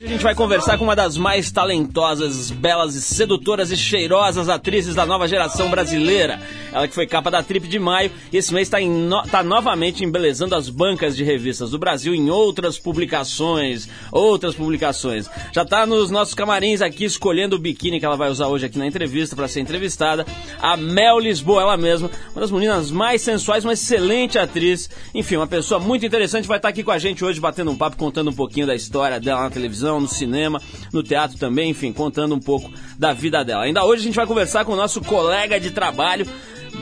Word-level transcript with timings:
A 0.00 0.06
gente 0.06 0.22
vai 0.22 0.34
conversar 0.34 0.78
com 0.78 0.84
uma 0.84 0.94
das 0.94 1.16
mais 1.16 1.50
talentosas, 1.50 2.50
belas 2.50 2.94
e 2.94 3.02
sedutoras 3.02 3.70
e 3.72 3.76
cheirosas 3.76 4.48
atrizes 4.48 4.94
da 4.94 5.04
nova 5.04 5.26
geração 5.26 5.70
brasileira. 5.70 6.40
Ela 6.74 6.88
que 6.88 6.94
foi 6.94 7.06
capa 7.06 7.30
da 7.30 7.40
Trip 7.40 7.68
de 7.68 7.78
maio 7.78 8.10
e 8.32 8.36
esse 8.36 8.52
mês 8.52 8.66
está 8.66 8.80
no, 8.80 9.22
tá 9.22 9.44
novamente 9.44 10.04
embelezando 10.04 10.56
as 10.56 10.68
bancas 10.68 11.16
de 11.16 11.22
revistas 11.22 11.70
do 11.70 11.78
Brasil 11.78 12.12
em 12.12 12.30
outras 12.30 12.76
publicações. 12.78 13.88
Outras 14.10 14.56
publicações. 14.56 15.30
Já 15.52 15.62
está 15.62 15.86
nos 15.86 16.10
nossos 16.10 16.34
camarins 16.34 16.82
aqui 16.82 17.04
escolhendo 17.04 17.54
o 17.54 17.58
biquíni 17.60 18.00
que 18.00 18.04
ela 18.04 18.16
vai 18.16 18.28
usar 18.28 18.48
hoje 18.48 18.66
aqui 18.66 18.76
na 18.76 18.88
entrevista 18.88 19.36
para 19.36 19.46
ser 19.46 19.60
entrevistada. 19.60 20.26
A 20.60 20.76
Mel 20.76 21.20
Lisboa, 21.20 21.62
ela 21.62 21.76
mesma, 21.76 22.10
uma 22.32 22.40
das 22.40 22.50
meninas 22.50 22.90
mais 22.90 23.22
sensuais, 23.22 23.64
uma 23.64 23.74
excelente 23.74 24.36
atriz. 24.36 24.90
Enfim, 25.14 25.36
uma 25.36 25.46
pessoa 25.46 25.78
muito 25.78 26.04
interessante, 26.04 26.48
vai 26.48 26.58
estar 26.58 26.68
tá 26.68 26.70
aqui 26.70 26.82
com 26.82 26.90
a 26.90 26.98
gente 26.98 27.24
hoje 27.24 27.38
batendo 27.38 27.70
um 27.70 27.76
papo, 27.76 27.96
contando 27.96 28.30
um 28.30 28.34
pouquinho 28.34 28.66
da 28.66 28.74
história 28.74 29.20
dela 29.20 29.42
na 29.42 29.50
televisão 29.50 30.00
no 30.00 30.08
cinema, 30.08 30.60
no 30.92 31.04
teatro 31.04 31.38
também, 31.38 31.70
enfim, 31.70 31.92
contando 31.92 32.34
um 32.34 32.40
pouco 32.40 32.72
da 32.98 33.12
vida 33.12 33.44
dela. 33.44 33.62
Ainda 33.62 33.84
hoje 33.84 34.02
a 34.02 34.04
gente 34.06 34.16
vai 34.16 34.26
conversar 34.26 34.64
com 34.64 34.72
o 34.72 34.76
nosso 34.76 35.00
colega 35.00 35.60
de 35.60 35.70
trabalho, 35.70 36.26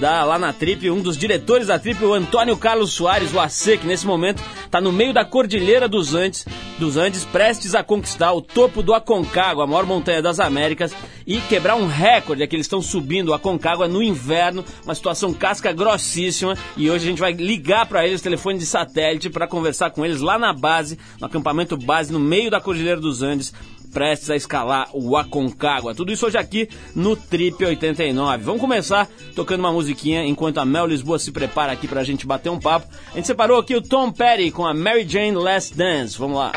lá 0.03 0.37
na 0.37 0.53
Trip, 0.53 0.91
um 0.91 1.01
dos 1.01 1.17
diretores 1.17 1.69
da 1.69 1.79
Trip, 1.79 2.05
o 2.05 2.13
Antônio 2.13 2.57
Carlos 2.57 2.93
Soares, 2.93 3.33
o 3.33 3.39
AC, 3.39 3.79
que 3.79 3.87
nesse 3.87 4.05
momento 4.05 4.43
está 4.65 4.81
no 4.81 4.91
meio 4.91 5.13
da 5.13 5.25
Cordilheira 5.25 5.89
dos 5.89 6.13
Andes, 6.13 6.45
dos 6.79 6.97
Andes, 6.97 7.25
prestes 7.25 7.73
a 7.75 7.85
conquistar 7.85 8.33
o 8.33 8.43
topo 8.43 8.83
do 8.83 8.95
Aconcagua, 8.95 9.63
a 9.63 9.67
maior 9.67 9.87
montanha 9.87 10.21
das 10.21 10.41
Américas, 10.41 10.93
e 11.25 11.41
quebrar 11.43 11.77
um 11.77 11.87
recorde, 11.87 12.43
é 12.43 12.47
que 12.49 12.57
eles 12.57 12.67
estão 12.67 12.83
subindo 12.83 13.29
o 13.29 13.35
Aconcagua 13.35 13.87
no 13.87 14.03
inverno, 14.03 14.65
uma 14.85 14.95
situação 14.95 15.33
casca 15.33 15.73
grossíssima, 15.73 16.59
e 16.77 16.91
hoje 16.91 17.05
a 17.05 17.09
gente 17.09 17.21
vai 17.21 17.33
ligar 17.33 17.87
para 17.87 18.05
eles 18.05 18.21
telefone 18.21 18.59
de 18.59 18.67
satélite 18.67 19.31
para 19.31 19.47
conversar 19.47 19.91
com 19.91 20.05
eles 20.05 20.21
lá 20.21 20.37
na 20.37 20.53
base, 20.53 20.99
no 21.21 21.27
acampamento 21.27 21.77
base, 21.77 22.13
no 22.13 22.19
meio 22.19 22.51
da 22.51 22.61
Cordilheira 22.61 23.01
dos 23.01 23.23
Andes, 23.23 23.55
prestes 23.93 24.31
a 24.31 24.37
escalar 24.37 24.89
o 24.93 25.17
Aconcagua. 25.17 25.95
Tudo 25.95 26.13
isso 26.13 26.27
hoje 26.27 26.39
aqui 26.39 26.69
no 26.95 27.15
Trip 27.15 27.65
89. 27.65 28.43
Vamos 28.43 28.61
começar 28.61 29.09
tocando 29.35 29.61
uma 29.61 29.73
musiquinha 29.73 30.25
enquanto 30.25 30.59
a 30.59 30.65
Mel 30.65 30.87
Lisboa 30.87 31.19
se 31.19 31.31
prepara 31.31 31.73
aqui 31.73 31.87
pra 31.87 32.03
gente 32.03 32.27
bater 32.27 32.51
um 32.51 32.59
papo. 32.59 32.89
A 33.13 33.17
gente 33.17 33.27
separou 33.27 33.59
aqui 33.59 33.77
o 33.77 33.83
Tom 33.83 34.11
Petty 34.11 34.51
com 34.51 34.67
a 34.67 34.75
Mary 34.75 35.07
Jane 35.07 35.33
Last 35.33 35.77
Dance. 35.77 36.19
Vamos 36.19 36.39
lá. 36.39 36.53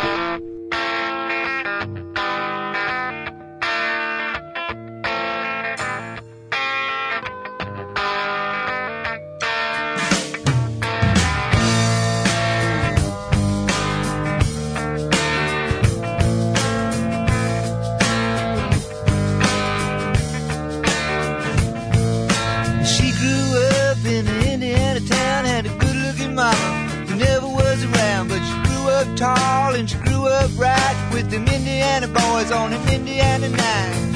call 29.26 29.74
and 29.74 29.90
she 29.90 29.98
grew 29.98 30.28
up 30.28 30.52
right 30.56 31.10
with 31.14 31.30
them 31.32 31.48
Indiana 31.48 32.08
boys 32.08 32.52
on 32.52 32.74
an 32.74 32.94
Indiana 32.94 33.50
night. 33.50 34.15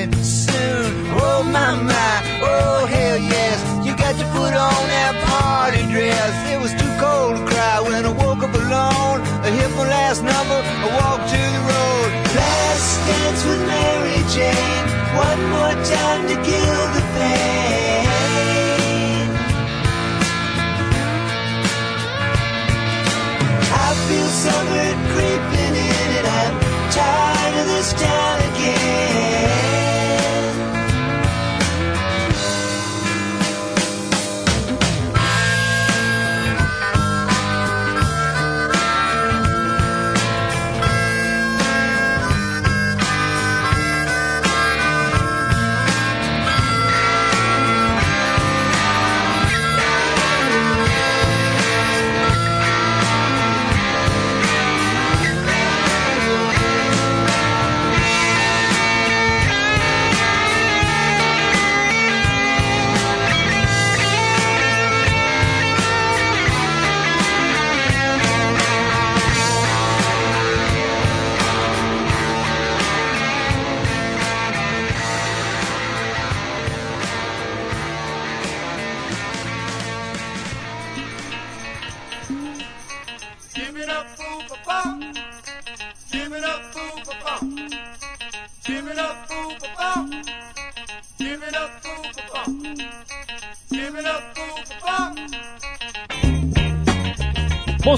it 0.00 0.39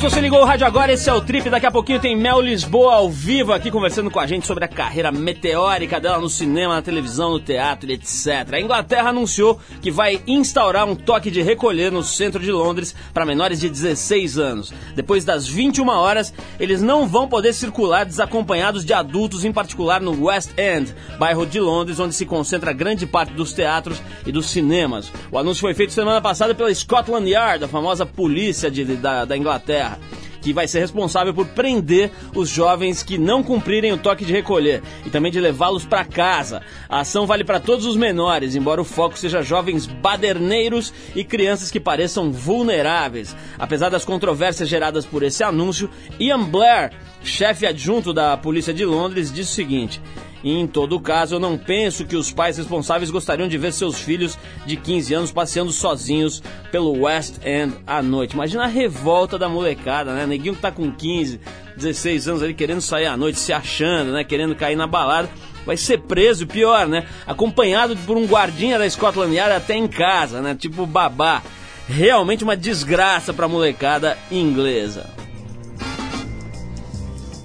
se 0.02 0.10
você 0.10 0.20
ligou 0.20 0.40
o 0.40 0.44
rádio 0.44 0.66
agora, 0.66 0.92
esse 0.92 1.08
é 1.08 1.14
o 1.14 1.20
Trip. 1.20 1.48
Daqui 1.48 1.64
a 1.64 1.70
pouquinho 1.70 2.00
tem 2.00 2.16
Mel 2.16 2.40
Lisboa 2.40 2.94
ao 2.94 3.08
vivo 3.08 3.52
aqui 3.52 3.70
conversando 3.70 4.10
com 4.10 4.18
a 4.18 4.26
gente 4.26 4.48
sobre 4.48 4.64
a 4.64 4.68
carreira 4.68 5.12
meteórica 5.12 6.00
dela 6.00 6.18
no 6.18 6.28
cinema, 6.28 6.74
na 6.74 6.82
televisão, 6.82 7.30
no 7.30 7.38
teatro 7.38 7.88
etc. 7.88 8.52
A 8.52 8.60
Inglaterra 8.60 9.10
anunciou 9.10 9.60
que 9.82 9.90
vai 9.90 10.22
instaurar 10.26 10.88
um 10.88 10.94
toque 10.94 11.30
de 11.30 11.42
recolher 11.42 11.90
no 11.90 12.02
centro 12.02 12.40
de 12.40 12.52
Londres 12.52 12.94
para 13.12 13.26
menores 13.26 13.60
de 13.60 13.68
16 13.68 14.38
anos. 14.38 14.72
Depois 14.94 15.24
das 15.24 15.46
21 15.46 15.88
horas, 15.88 16.32
eles 16.58 16.80
não 16.80 17.06
vão 17.06 17.28
poder 17.28 17.52
circular 17.52 18.06
desacompanhados 18.06 18.84
de 18.84 18.94
adultos, 18.94 19.44
em 19.44 19.52
particular 19.52 20.00
no 20.00 20.26
West 20.26 20.50
End, 20.56 20.94
bairro 21.18 21.44
de 21.44 21.58
Londres, 21.58 21.98
onde 21.98 22.14
se 22.14 22.24
concentra 22.24 22.72
grande 22.72 23.06
parte 23.06 23.32
dos 23.32 23.52
teatros 23.52 24.00
e 24.24 24.30
dos 24.30 24.46
cinemas. 24.46 25.12
O 25.30 25.36
anúncio 25.36 25.60
foi 25.60 25.74
feito 25.74 25.92
semana 25.92 26.20
passada 26.20 26.54
pela 26.54 26.72
Scotland 26.72 27.28
Yard, 27.28 27.64
a 27.64 27.68
famosa 27.68 28.06
polícia 28.06 28.70
de, 28.70 28.84
da, 28.84 29.24
da 29.24 29.36
Inglaterra 29.36 29.98
que 30.42 30.52
vai 30.52 30.68
ser 30.68 30.80
responsável 30.80 31.32
por 31.32 31.46
prender 31.46 32.10
os 32.34 32.48
jovens 32.48 33.02
que 33.02 33.16
não 33.16 33.42
cumprirem 33.42 33.92
o 33.92 33.98
toque 33.98 34.24
de 34.24 34.32
recolher 34.32 34.82
e 35.06 35.10
também 35.10 35.32
de 35.32 35.40
levá-los 35.40 35.86
para 35.86 36.04
casa. 36.04 36.60
A 36.88 37.00
ação 37.00 37.26
vale 37.26 37.44
para 37.44 37.60
todos 37.60 37.86
os 37.86 37.96
menores, 37.96 38.54
embora 38.54 38.82
o 38.82 38.84
foco 38.84 39.18
seja 39.18 39.42
jovens 39.42 39.86
baderneiros 39.86 40.92
e 41.14 41.24
crianças 41.24 41.70
que 41.70 41.80
pareçam 41.80 42.32
vulneráveis. 42.32 43.34
Apesar 43.58 43.88
das 43.88 44.04
controvérsias 44.04 44.68
geradas 44.68 45.06
por 45.06 45.22
esse 45.22 45.44
anúncio, 45.44 45.88
Ian 46.18 46.42
Blair, 46.42 46.92
chefe 47.22 47.64
adjunto 47.64 48.12
da 48.12 48.36
Polícia 48.36 48.74
de 48.74 48.84
Londres, 48.84 49.32
disse 49.32 49.52
o 49.52 49.54
seguinte: 49.54 50.00
e 50.42 50.58
em 50.58 50.66
todo 50.66 50.98
caso, 50.98 51.36
eu 51.36 51.40
não 51.40 51.56
penso 51.56 52.04
que 52.04 52.16
os 52.16 52.32
pais 52.32 52.56
responsáveis 52.56 53.10
gostariam 53.10 53.48
de 53.48 53.56
ver 53.56 53.72
seus 53.72 54.00
filhos 54.00 54.36
de 54.66 54.76
15 54.76 55.14
anos 55.14 55.32
passeando 55.32 55.70
sozinhos 55.70 56.42
pelo 56.70 57.02
West 57.02 57.36
End 57.44 57.74
à 57.86 58.02
noite. 58.02 58.34
Imagina 58.34 58.64
a 58.64 58.68
revolta 58.68 59.38
da 59.38 59.48
molecada, 59.48 60.12
né? 60.12 60.26
Neguinho 60.26 60.54
que 60.54 60.60
tá 60.60 60.72
com 60.72 60.90
15, 60.90 61.40
16 61.76 62.28
anos 62.28 62.42
ali 62.42 62.54
querendo 62.54 62.80
sair 62.80 63.06
à 63.06 63.16
noite, 63.16 63.38
se 63.38 63.52
achando, 63.52 64.12
né? 64.12 64.24
Querendo 64.24 64.56
cair 64.56 64.76
na 64.76 64.86
balada. 64.86 65.30
Vai 65.64 65.76
ser 65.76 65.98
preso, 65.98 66.44
pior, 66.44 66.88
né? 66.88 67.06
Acompanhado 67.24 67.96
por 67.98 68.16
um 68.16 68.26
guardinha 68.26 68.78
da 68.78 68.90
Scotland 68.90 69.34
Yard 69.34 69.54
até 69.54 69.76
em 69.76 69.86
casa, 69.86 70.42
né? 70.42 70.56
Tipo 70.58 70.84
babá. 70.86 71.40
Realmente 71.88 72.42
uma 72.42 72.56
desgraça 72.56 73.32
pra 73.32 73.46
molecada 73.46 74.18
inglesa. 74.30 75.10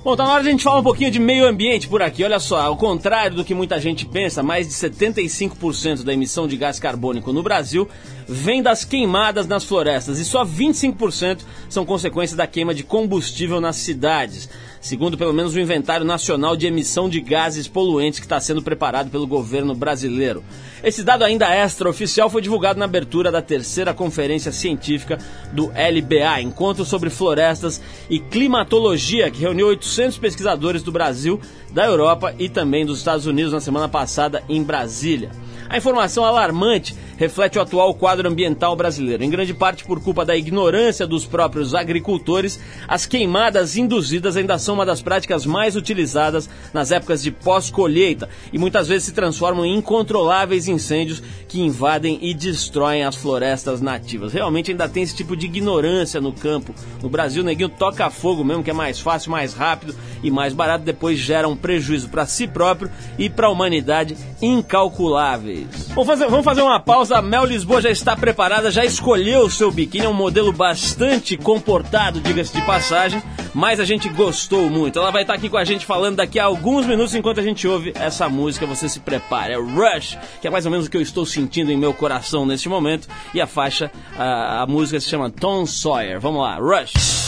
Bom, 0.07 0.15
tá 0.15 0.23
na 0.23 0.31
hora 0.31 0.41
de 0.43 0.47
a 0.47 0.51
gente 0.53 0.63
falar 0.63 0.79
um 0.79 0.83
pouquinho 0.83 1.11
de 1.11 1.19
meio 1.19 1.45
ambiente 1.45 1.85
por 1.85 2.01
aqui. 2.01 2.23
Olha 2.23 2.39
só, 2.39 2.61
ao 2.61 2.77
contrário 2.77 3.35
do 3.35 3.43
que 3.43 3.53
muita 3.53 3.77
gente 3.77 4.05
pensa, 4.05 4.41
mais 4.41 4.65
de 4.65 4.73
75% 4.73 6.05
da 6.05 6.13
emissão 6.13 6.47
de 6.47 6.55
gás 6.55 6.79
carbônico 6.79 7.33
no 7.33 7.43
Brasil 7.43 7.89
vem 8.27 8.61
das 8.61 8.83
queimadas 8.83 9.47
nas 9.47 9.63
florestas 9.63 10.19
e 10.19 10.25
só 10.25 10.45
25% 10.45 11.39
são 11.69 11.85
consequência 11.85 12.35
da 12.35 12.45
queima 12.45 12.73
de 12.73 12.83
combustível 12.83 13.61
nas 13.61 13.77
cidades 13.77 14.49
segundo 14.87 15.17
pelo 15.17 15.33
menos 15.33 15.53
o 15.53 15.59
Inventário 15.59 16.05
Nacional 16.05 16.55
de 16.55 16.67
Emissão 16.67 17.09
de 17.09 17.19
Gases 17.19 17.67
Poluentes 17.67 18.19
que 18.19 18.25
está 18.25 18.39
sendo 18.39 18.61
preparado 18.61 19.09
pelo 19.09 19.27
governo 19.27 19.75
brasileiro. 19.75 20.43
Esse 20.83 21.03
dado 21.03 21.23
ainda 21.23 21.53
extraoficial 21.55 22.29
foi 22.29 22.41
divulgado 22.41 22.79
na 22.79 22.85
abertura 22.85 23.31
da 23.31 23.41
terceira 23.41 23.93
conferência 23.93 24.51
científica 24.51 25.17
do 25.51 25.65
LBA, 25.67 26.41
Encontro 26.41 26.85
sobre 26.85 27.09
Florestas 27.09 27.81
e 28.09 28.19
Climatologia, 28.19 29.29
que 29.31 29.41
reuniu 29.41 29.67
800 29.67 30.17
pesquisadores 30.17 30.83
do 30.83 30.91
Brasil, 30.91 31.39
da 31.71 31.85
Europa 31.85 32.33
e 32.37 32.47
também 32.47 32.85
dos 32.85 32.99
Estados 32.99 33.25
Unidos 33.25 33.51
na 33.51 33.59
semana 33.59 33.89
passada 33.89 34.43
em 34.47 34.63
Brasília. 34.63 35.31
A 35.69 35.77
informação 35.77 36.23
alarmante 36.23 36.95
reflete 37.17 37.57
o 37.57 37.61
atual 37.61 37.93
quadro 37.95 38.29
ambiental 38.29 38.75
brasileiro. 38.75 39.23
Em 39.23 39.29
grande 39.29 39.53
parte 39.53 39.83
por 39.83 40.01
culpa 40.01 40.23
da 40.23 40.37
ignorância 40.37 41.05
dos 41.07 41.25
próprios 41.25 41.73
agricultores, 41.73 42.59
as 42.87 43.05
queimadas 43.05 43.75
induzidas 43.75 44.37
ainda 44.37 44.57
são 44.57 44.75
uma 44.75 44.85
das 44.85 45.01
práticas 45.01 45.45
mais 45.45 45.75
utilizadas 45.75 46.49
nas 46.73 46.91
épocas 46.91 47.21
de 47.21 47.31
pós-colheita 47.31 48.29
e 48.53 48.57
muitas 48.57 48.87
vezes 48.87 49.05
se 49.05 49.13
transformam 49.13 49.65
em 49.65 49.75
incontroláveis 49.77 50.67
incêndios 50.67 51.23
que 51.47 51.59
invadem 51.59 52.19
e 52.21 52.33
destroem 52.33 53.03
as 53.03 53.15
florestas 53.15 53.81
nativas. 53.81 54.33
Realmente 54.33 54.71
ainda 54.71 54.87
tem 54.87 55.03
esse 55.03 55.15
tipo 55.15 55.35
de 55.35 55.47
ignorância 55.47 56.21
no 56.21 56.31
campo. 56.31 56.73
No 57.01 57.09
Brasil, 57.09 57.43
neguinho 57.43 57.69
toca 57.69 58.09
fogo 58.09 58.43
mesmo, 58.43 58.63
que 58.63 58.69
é 58.69 58.73
mais 58.73 58.99
fácil, 58.99 59.31
mais 59.31 59.53
rápido 59.53 59.95
e 60.21 60.29
mais 60.29 60.53
barato, 60.53 60.83
depois 60.83 61.17
gera 61.17 61.47
um 61.47 61.55
prejuízo 61.55 62.09
para 62.09 62.25
si 62.25 62.47
próprio 62.47 62.91
e 63.17 63.29
para 63.29 63.47
a 63.47 63.49
humanidade 63.49 64.15
incalculáveis. 64.41 65.67
Vamos 65.89 66.07
fazer, 66.07 66.27
vamos 66.29 66.45
fazer 66.45 66.61
uma 66.61 66.79
pausa 66.79 67.06
a 67.11 67.21
Mel 67.21 67.45
Lisboa 67.45 67.81
já 67.81 67.89
está 67.89 68.15
preparada, 68.15 68.71
já 68.71 68.83
escolheu 68.83 69.41
o 69.41 69.51
seu 69.51 69.71
biquíni, 69.71 70.05
é 70.05 70.09
um 70.09 70.13
modelo 70.13 70.51
bastante 70.51 71.37
comportado, 71.37 72.19
diga-se 72.19 72.53
de 72.53 72.61
passagem, 72.65 73.21
mas 73.53 73.79
a 73.79 73.85
gente 73.85 74.09
gostou 74.09 74.69
muito. 74.69 74.99
Ela 74.99 75.11
vai 75.11 75.23
estar 75.23 75.33
aqui 75.33 75.49
com 75.49 75.57
a 75.57 75.63
gente 75.63 75.85
falando 75.85 76.17
daqui 76.17 76.39
a 76.39 76.45
alguns 76.45 76.85
minutos 76.85 77.15
enquanto 77.15 77.39
a 77.39 77.43
gente 77.43 77.67
ouve 77.67 77.93
essa 77.95 78.27
música. 78.29 78.65
Você 78.65 78.89
se 78.89 78.99
prepara, 78.99 79.53
é 79.53 79.57
Rush, 79.57 80.17
que 80.41 80.47
é 80.47 80.49
mais 80.49 80.65
ou 80.65 80.71
menos 80.71 80.87
o 80.87 80.89
que 80.89 80.97
eu 80.97 81.01
estou 81.01 81.25
sentindo 81.25 81.71
em 81.71 81.77
meu 81.77 81.93
coração 81.93 82.45
neste 82.45 82.69
momento, 82.69 83.07
e 83.33 83.41
a 83.41 83.47
faixa, 83.47 83.91
a, 84.17 84.61
a 84.61 84.67
música 84.67 84.99
se 84.99 85.09
chama 85.09 85.29
Tom 85.29 85.65
Sawyer. 85.65 86.19
Vamos 86.19 86.41
lá, 86.41 86.57
Rush. 86.57 87.27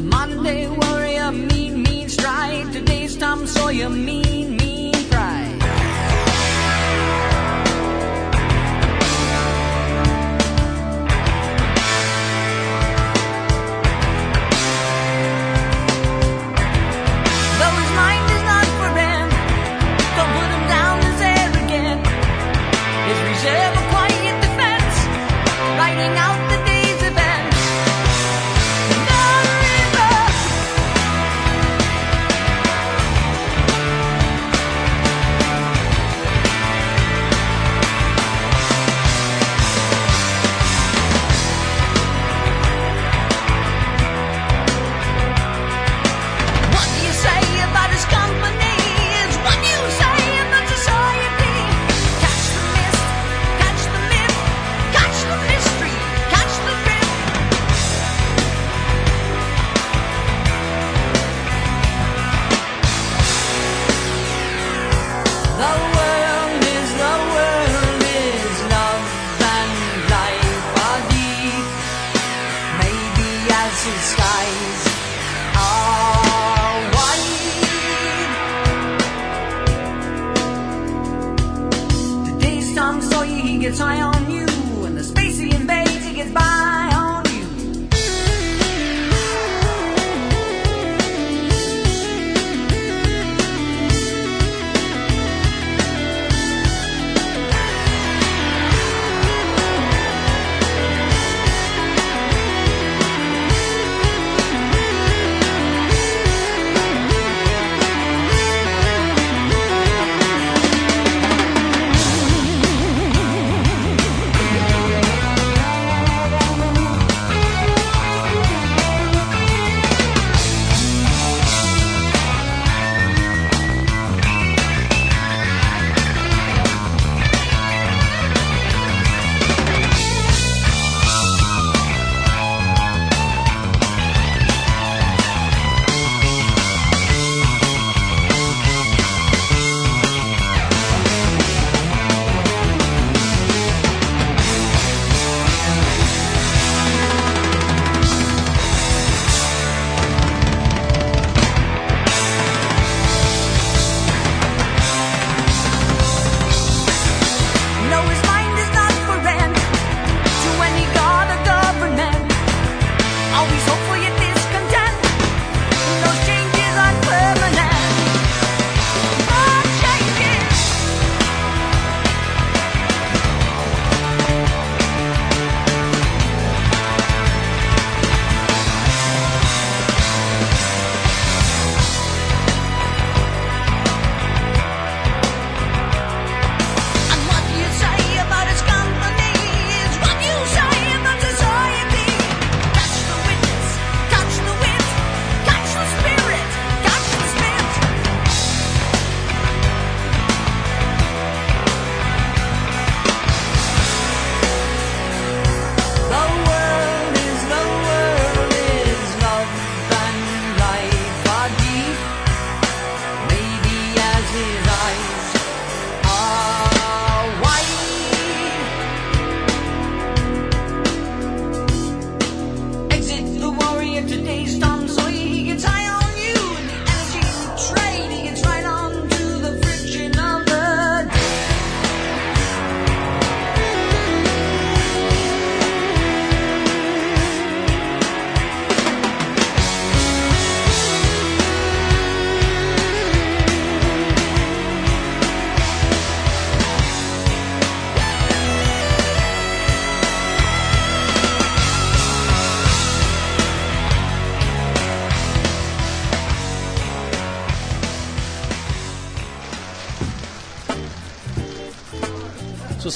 Monday 0.00 0.66
warrior, 0.68 1.32
mean, 1.32 1.82
mean 1.82 2.08
strike. 2.08 2.72
Today's 2.72 3.16
Tom 3.16 3.46
Sawyer, 3.46 3.90
mean, 3.90 4.56
mean. 4.56 4.65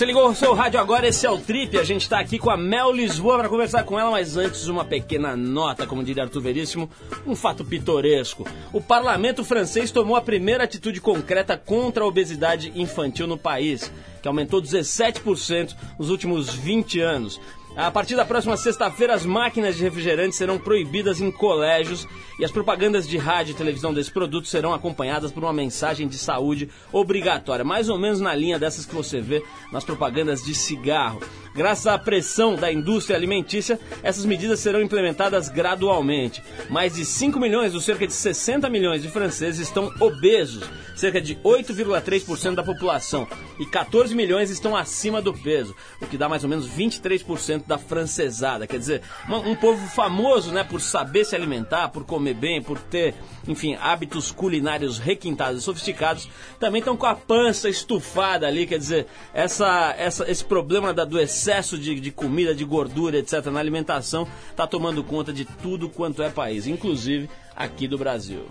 Você 0.01 0.07
ligou 0.07 0.31
o 0.31 0.35
seu 0.35 0.55
rádio 0.55 0.81
agora, 0.81 1.07
esse 1.07 1.27
é 1.27 1.31
o 1.31 1.37
Trip. 1.37 1.77
A 1.77 1.85
gente 1.85 2.01
está 2.01 2.21
aqui 2.21 2.39
com 2.39 2.49
a 2.49 2.57
Mel 2.57 2.91
Lisboa 2.91 3.37
para 3.37 3.51
conversar 3.51 3.85
com 3.85 4.01
ela, 4.01 4.11
mas 4.11 4.35
antes 4.35 4.67
uma 4.67 4.83
pequena 4.83 5.37
nota, 5.37 5.87
como 5.87 6.03
diria 6.03 6.23
Arthur 6.23 6.41
Veríssimo, 6.41 6.89
um 7.27 7.37
fato 7.37 7.67
pitoresco. 7.67 8.49
O 8.73 8.81
parlamento 8.81 9.45
francês 9.45 9.91
tomou 9.91 10.17
a 10.17 10.23
primeira 10.23 10.65
atitude 10.65 11.03
concreta 11.03 11.55
contra 11.55 12.03
a 12.03 12.07
obesidade 12.07 12.73
infantil 12.75 13.27
no 13.27 13.37
país, 13.37 13.93
que 14.23 14.27
aumentou 14.27 14.63
17% 14.63 15.77
nos 15.99 16.09
últimos 16.09 16.49
20 16.49 16.99
anos. 17.01 17.39
A 17.81 17.91
partir 17.91 18.15
da 18.15 18.27
próxima 18.27 18.59
sexta-feira, 18.59 19.15
as 19.15 19.25
máquinas 19.25 19.75
de 19.75 19.83
refrigerante 19.83 20.37
serão 20.37 20.59
proibidas 20.59 21.19
em 21.19 21.31
colégios 21.31 22.07
e 22.39 22.45
as 22.45 22.51
propagandas 22.51 23.09
de 23.09 23.17
rádio 23.17 23.53
e 23.53 23.55
televisão 23.55 23.95
desse 23.95 24.13
produto 24.13 24.49
serão 24.49 24.75
acompanhadas 24.75 25.33
por 25.33 25.43
uma 25.43 25.53
mensagem 25.53 26.07
de 26.07 26.19
saúde 26.19 26.69
obrigatória, 26.93 27.65
mais 27.65 27.89
ou 27.89 27.99
menos 27.99 28.21
na 28.21 28.35
linha 28.35 28.59
dessas 28.59 28.85
que 28.85 28.95
você 28.95 29.19
vê 29.19 29.43
nas 29.73 29.83
propagandas 29.83 30.45
de 30.45 30.55
cigarro. 30.55 31.23
Graças 31.61 31.87
à 31.87 31.99
pressão 31.99 32.55
da 32.55 32.73
indústria 32.73 33.15
alimentícia, 33.15 33.79
essas 34.03 34.25
medidas 34.25 34.61
serão 34.61 34.81
implementadas 34.81 35.51
gradualmente. 35.51 36.43
Mais 36.71 36.95
de 36.95 37.05
5 37.05 37.39
milhões 37.39 37.75
dos 37.75 37.85
cerca 37.85 38.07
de 38.07 38.15
60 38.15 38.67
milhões 38.71 39.03
de 39.03 39.11
franceses 39.11 39.61
estão 39.61 39.93
obesos, 40.01 40.65
cerca 40.97 41.21
de 41.21 41.35
8,3% 41.37 42.55
da 42.55 42.63
população, 42.63 43.29
e 43.59 43.67
14 43.67 44.15
milhões 44.15 44.49
estão 44.49 44.75
acima 44.75 45.21
do 45.21 45.35
peso, 45.35 45.77
o 46.01 46.07
que 46.07 46.17
dá 46.17 46.31
mais 46.31 46.45
ou 46.45 46.49
menos 46.49 46.67
23% 46.67 47.67
da 47.67 47.77
francesada. 47.77 48.67
Quer 48.67 48.79
dizer, 48.79 49.03
um, 49.29 49.51
um 49.51 49.55
povo 49.55 49.87
famoso 49.89 50.53
né, 50.53 50.65
por 50.65 50.81
saber 50.81 51.27
se 51.27 51.37
alimentar, 51.37 51.91
por 51.91 52.07
comer 52.07 52.33
bem, 52.33 52.63
por 52.63 52.79
ter, 52.79 53.15
enfim, 53.47 53.77
hábitos 53.79 54.33
culinários 54.33 54.99
requintados 54.99 55.61
e 55.61 55.65
sofisticados, 55.65 56.27
também 56.59 56.79
estão 56.79 56.97
com 56.97 57.05
a 57.05 57.15
pança 57.15 57.69
estufada 57.69 58.47
ali. 58.47 58.67
Quer 58.67 58.79
dizer, 58.79 59.07
essa, 59.35 59.95
essa, 59.99 60.31
esse 60.31 60.43
problema 60.43 60.95
da, 60.95 61.05
do 61.05 61.21
excesso 61.51 61.77
de, 61.77 61.99
de 61.99 62.11
comida, 62.13 62.55
de 62.55 62.65
gordura, 62.65 63.19
etc., 63.19 63.47
na 63.47 63.59
alimentação, 63.59 64.27
está 64.51 64.67
tomando 64.67 65.03
conta 65.03 65.33
de 65.33 65.45
tudo 65.45 65.89
quanto 65.89 66.23
é 66.23 66.31
país, 66.31 66.67
inclusive 66.67 67.29
aqui 67.57 67.89
do 67.89 67.99
Brasil. 67.99 68.47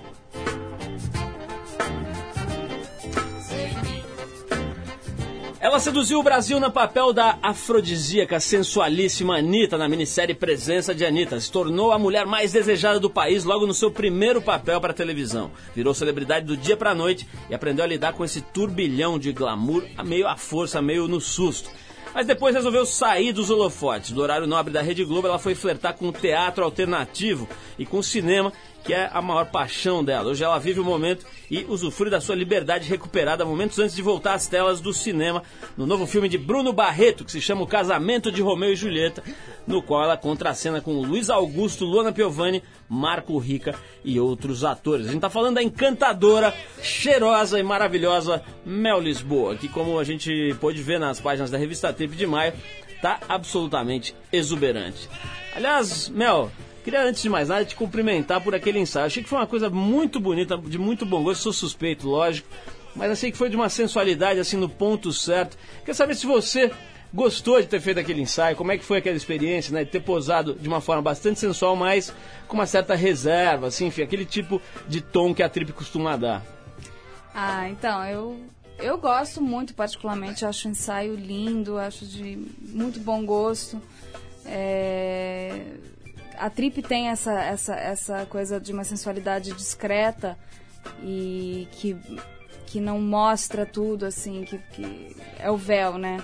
Ela 5.62 5.80
seduziu 5.80 6.20
o 6.20 6.24
Brasil 6.24 6.60
no 6.60 6.72
papel 6.72 7.14
da 7.14 7.38
afrodisíaca, 7.42 8.40
sensualíssima 8.40 9.38
Anitta 9.38 9.78
na 9.78 9.88
minissérie 9.88 10.34
Presença 10.34 10.96
de 10.96 11.06
Anitta. 11.06 11.40
Se 11.40 11.52
tornou 11.52 11.92
a 11.92 12.00
mulher 12.00 12.26
mais 12.26 12.52
desejada 12.52 13.00
do 13.00 13.10
país 13.10 13.44
logo 13.44 13.68
no 13.68 13.74
seu 13.74 13.92
primeiro 13.92 14.42
papel 14.42 14.82
para 14.82 14.94
televisão. 14.94 15.52
Virou 15.76 15.94
celebridade 15.94 16.46
do 16.46 16.58
dia 16.58 16.76
para 16.76 16.96
noite 16.96 17.28
e 17.50 17.54
aprendeu 17.54 17.84
a 17.86 17.88
lidar 17.88 18.14
com 18.14 18.26
esse 18.26 18.42
turbilhão 18.42 19.20
de 19.20 19.32
glamour, 19.32 19.84
meio 20.04 20.28
à 20.28 20.36
força, 20.36 20.82
meio 20.82 21.08
no 21.08 21.22
susto. 21.22 21.70
Mas 22.20 22.28
depois 22.28 22.54
resolveu 22.54 22.86
sair 22.86 23.32
dos 23.32 23.50
holofotes. 23.50 24.12
Do 24.12 24.22
horário 24.22 24.46
nobre 24.46 24.74
da 24.74 24.82
Rede 24.82 25.06
Globo, 25.06 25.26
ela 25.26 25.40
foi 25.40 25.56
flertar 25.56 25.94
com 25.94 26.10
o 26.10 26.12
teatro 26.12 26.66
alternativo 26.66 27.48
e 27.78 27.86
com 27.86 28.00
o 28.00 28.04
cinema 28.04 28.52
que 28.84 28.94
é 28.94 29.10
a 29.12 29.22
maior 29.22 29.46
paixão 29.46 30.04
dela. 30.04 30.30
Hoje 30.30 30.44
ela 30.44 30.60
vive 30.60 30.80
o 30.80 30.84
momento 30.84 31.26
e 31.50 31.66
usufrui 31.68 32.10
da 32.10 32.22
sua 32.22 32.36
liberdade 32.36 32.88
recuperada 32.88 33.46
momentos 33.46 33.80
antes 33.80 33.96
de 33.96 34.02
voltar 34.02 34.34
às 34.34 34.48
telas 34.48 34.82
do 34.82 34.94
cinema 34.94 35.44
no 35.78 35.86
novo 35.86 36.06
filme 36.06 36.30
de 36.30 36.38
Bruno 36.38 36.72
Barreto, 36.72 37.26
que 37.26 37.32
se 37.32 37.42
chama 37.42 37.64
O 37.64 37.68
Casamento 37.68 38.32
de 38.32 38.42
Romeu 38.42 38.72
e 38.72 38.76
Julieta, 38.76 39.24
no 39.68 39.82
qual 39.82 40.04
ela 40.04 40.18
contracena 40.18 40.82
com 40.82 41.02
Luiz 41.02 41.30
Augusto, 41.30 41.86
Luana 41.86 42.12
Piovani, 42.12 42.64
Marco 42.88 43.38
Rica 43.38 43.76
e 44.04 44.20
outros 44.20 44.64
atores. 44.64 45.06
A 45.06 45.10
gente 45.10 45.18
está 45.18 45.30
falando 45.30 45.56
da 45.56 45.64
encantadora, 45.64 46.54
cheirosa 46.82 47.60
e 47.60 47.64
maravilhosa 47.64 48.44
Mel 48.66 49.00
Lisboa, 49.00 49.56
que 49.56 49.68
como 49.68 50.00
a 50.00 50.04
gente 50.04 50.56
pôde 50.60 50.82
ver 50.82 51.00
nas 51.00 51.20
páginas 51.20 51.52
da 51.52 51.58
revista 51.58 51.94
Trip 51.94 52.16
de 52.16 52.26
Maio, 52.26 52.54
está 52.96 53.20
absolutamente 53.30 54.16
exuberante. 54.32 55.10
Aliás, 55.56 56.10
Mel, 56.10 56.52
Queria, 56.84 57.04
antes 57.04 57.22
de 57.22 57.30
mais 57.30 57.50
nada, 57.50 57.66
te 57.66 57.76
cumprimentar 57.76 58.42
por 58.42 58.56
aquele 58.56 58.80
ensaio. 58.80 59.06
Achei 59.06 59.22
que 59.22 59.30
foi 59.30 59.38
uma 59.38 59.48
coisa 59.48 59.70
muito 59.70 60.20
bonita, 60.20 60.58
de 60.58 60.78
muito 60.78 61.06
bom 61.06 61.24
gosto. 61.24 61.42
Sou 61.42 61.54
suspeito, 61.54 62.08
lógico. 62.08 62.48
Mas 62.96 63.12
achei 63.12 63.32
que 63.32 63.38
foi 63.38 63.50
de 63.50 63.56
uma 63.56 63.70
sensualidade, 63.70 64.40
assim, 64.40 64.58
no 64.58 64.70
ponto 64.70 65.12
certo. 65.12 65.58
Quer 65.86 65.94
saber 65.94 66.16
se 66.16 66.26
você 66.26 66.72
gostou 67.14 67.62
de 67.62 67.68
ter 67.68 67.82
feito 67.82 68.00
aquele 68.00 68.22
ensaio, 68.22 68.56
como 68.56 68.72
é 68.72 68.78
que 68.78 68.84
foi 68.86 69.00
aquela 69.00 69.16
experiência, 69.16 69.74
né? 69.74 69.84
De 69.84 69.92
ter 69.92 70.02
posado 70.02 70.54
de 70.54 70.68
uma 70.68 70.80
forma 70.80 71.02
bastante 71.02 71.40
sensual, 71.40 71.76
mas 71.76 72.14
com 72.48 72.56
uma 72.56 72.66
certa 72.66 72.96
reserva, 72.96 73.68
assim, 73.68 73.88
enfim, 73.88 74.02
aquele 74.02 74.26
tipo 74.26 74.62
de 74.88 75.02
tom 75.02 75.34
que 75.34 75.44
a 75.44 75.50
trip 75.50 75.72
costuma 75.74 76.16
dar. 76.16 76.44
Ah, 77.34 77.70
então, 77.70 78.04
eu, 78.06 78.40
eu 78.78 78.98
gosto 78.98 79.42
muito, 79.42 79.74
particularmente, 79.74 80.46
acho 80.46 80.68
o 80.68 80.72
ensaio 80.72 81.16
lindo, 81.16 81.78
acho 81.78 82.06
de 82.06 82.38
muito 82.62 83.00
bom 83.00 83.26
gosto. 83.26 83.82
É 84.46 85.64
a 86.40 86.50
trip 86.50 86.82
tem 86.82 87.10
essa, 87.10 87.34
essa, 87.34 87.76
essa 87.76 88.26
coisa 88.26 88.60
de 88.60 88.72
uma 88.72 88.84
sensualidade 88.84 89.52
discreta 89.54 90.38
e 91.04 91.68
que, 91.72 91.98
que 92.66 92.80
não 92.80 93.02
mostra 93.02 93.66
tudo, 93.66 94.06
assim, 94.06 94.44
que, 94.46 94.58
que 94.58 95.16
é 95.38 95.52
o 95.52 95.58
véu, 95.58 95.98
né? 95.98 96.24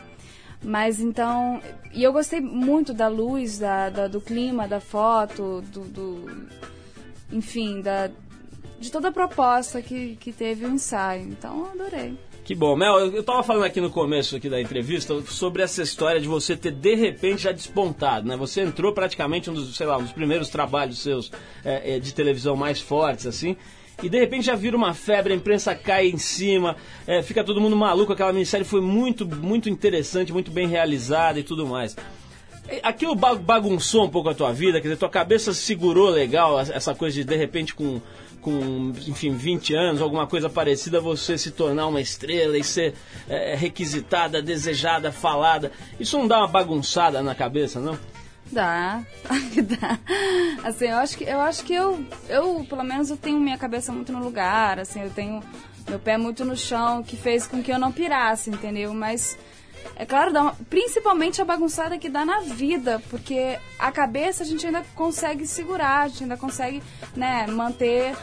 Mas 0.64 1.00
então. 1.00 1.62
E 1.94 2.02
eu 2.04 2.12
gostei 2.12 2.42
muito 2.42 2.94
da 2.94 3.08
luz, 3.08 3.60
da, 3.60 3.90
da 3.90 4.08
do 4.08 4.20
clima, 4.20 4.68
da 4.68 4.80
foto, 4.80 5.62
do. 5.62 5.82
do 5.82 6.48
enfim, 7.32 7.82
da, 7.82 8.10
de 8.80 8.92
toda 8.92 9.10
a 9.10 9.12
proposta 9.12 9.82
que, 9.82 10.16
que 10.16 10.32
teve 10.32 10.66
o 10.66 10.70
ensaio. 10.70 11.24
Então 11.30 11.60
eu 11.60 11.72
adorei. 11.72 12.18
Que 12.46 12.54
bom. 12.54 12.76
Mel, 12.76 13.00
eu 13.00 13.22
estava 13.22 13.42
falando 13.42 13.64
aqui 13.64 13.82
no 13.82 13.90
começo 13.90 14.36
aqui 14.36 14.48
da 14.48 14.62
entrevista 14.62 15.20
sobre 15.24 15.64
essa 15.64 15.82
história 15.82 16.22
de 16.22 16.28
você 16.28 16.56
ter 16.56 16.70
de 16.70 16.94
repente 16.94 17.42
já 17.42 17.52
despontado, 17.52 18.28
né? 18.28 18.38
Você 18.38 18.62
entrou 18.62 18.94
praticamente 18.94 19.50
um 19.50 19.54
dos, 19.56 19.76
sei 19.76 19.88
lá, 19.88 19.98
um 19.98 20.04
dos 20.04 20.12
primeiros 20.12 20.48
trabalhos 20.48 21.00
seus 21.00 21.32
é, 21.64 21.98
de 21.98 22.14
televisão 22.14 22.56
mais 22.56 22.80
fortes, 22.80 23.26
assim, 23.26 23.58
e 24.04 24.08
de 24.08 24.20
repente 24.20 24.46
já 24.46 24.54
vira 24.54 24.78
uma 24.78 24.94
febre, 24.94 25.34
a 25.34 25.36
imprensa 25.36 25.74
cai 25.74 26.06
em 26.06 26.20
cima, 26.20 26.76
é, 27.08 27.24
fica 27.24 27.44
todo 27.44 27.60
mundo 27.60 27.76
maluco, 27.76 28.14
aquela 28.14 28.32
minissérie 28.32 28.64
foi 28.64 28.80
muito, 28.80 29.26
muito 29.26 29.68
interessante, 29.68 30.32
muito 30.32 30.52
bem 30.52 30.68
realizada 30.68 31.40
e 31.40 31.44
tudo 31.44 31.66
mais. 31.66 31.98
Aquilo 32.84 33.16
bagunçou 33.16 34.06
um 34.06 34.10
pouco 34.10 34.30
a 34.30 34.36
tua 34.36 34.52
vida, 34.52 34.80
quer 34.80 34.88
dizer, 34.88 34.98
tua 34.98 35.10
cabeça 35.10 35.52
segurou 35.52 36.10
legal 36.10 36.60
essa 36.60 36.94
coisa 36.94 37.16
de 37.16 37.24
de 37.24 37.36
repente 37.36 37.74
com 37.74 38.00
com, 38.46 38.94
enfim, 39.08 39.32
20 39.32 39.74
anos, 39.74 40.02
alguma 40.04 40.28
coisa 40.28 40.48
parecida, 40.48 41.02
você 41.02 41.36
se 41.36 41.50
tornar 41.50 41.88
uma 41.88 42.00
estrela 42.00 42.56
e 42.56 42.64
ser 42.64 42.94
é, 43.28 43.56
requisitada, 43.56 44.40
desejada, 44.40 45.12
falada. 45.12 45.72
Isso 46.00 46.16
não 46.16 46.28
dá 46.28 46.38
uma 46.38 46.48
bagunçada 46.48 47.24
na 47.24 47.34
cabeça, 47.34 47.80
não? 47.80 47.98
Dá, 48.52 49.02
dá. 49.64 50.00
Assim, 50.64 50.86
eu 50.86 50.98
acho 50.98 51.18
que 51.18 51.24
eu 51.24 51.42
acho 51.42 51.64
que 51.64 51.74
eu, 51.74 52.06
eu, 52.30 52.64
pelo 52.70 52.84
menos, 52.84 53.10
eu 53.10 53.18
tenho 53.18 53.40
minha 53.40 53.58
cabeça 53.58 53.92
muito 53.92 54.14
no 54.14 54.24
lugar, 54.24 54.78
assim, 54.78 55.02
eu 55.02 55.10
tenho 55.10 55.42
meu 55.90 55.98
pé 55.98 56.16
muito 56.16 56.46
no 56.46 56.56
chão, 56.56 57.02
que 57.02 57.18
fez 57.18 57.48
com 57.48 57.64
que 57.64 57.72
eu 57.72 57.80
não 57.80 57.92
pirasse, 57.92 58.52
entendeu? 58.52 58.94
Mas 58.94 59.36
é 59.96 60.06
claro, 60.06 60.34
dá 60.34 60.42
uma, 60.42 60.58
principalmente 60.70 61.42
a 61.42 61.46
bagunçada 61.46 61.98
que 61.98 62.10
dá 62.10 62.26
na 62.26 62.42
vida, 62.42 63.02
porque 63.10 63.58
a 63.80 63.92
cabeça 63.92 64.44
a 64.44 64.46
gente 64.46 64.66
ainda 64.66 64.84
consegue 64.96 65.48
segurar, 65.48 66.02
a 66.02 66.08
gente 66.08 66.24
ainda 66.24 66.38
consegue 66.38 66.82
né, 67.16 67.48
manter 67.48 68.16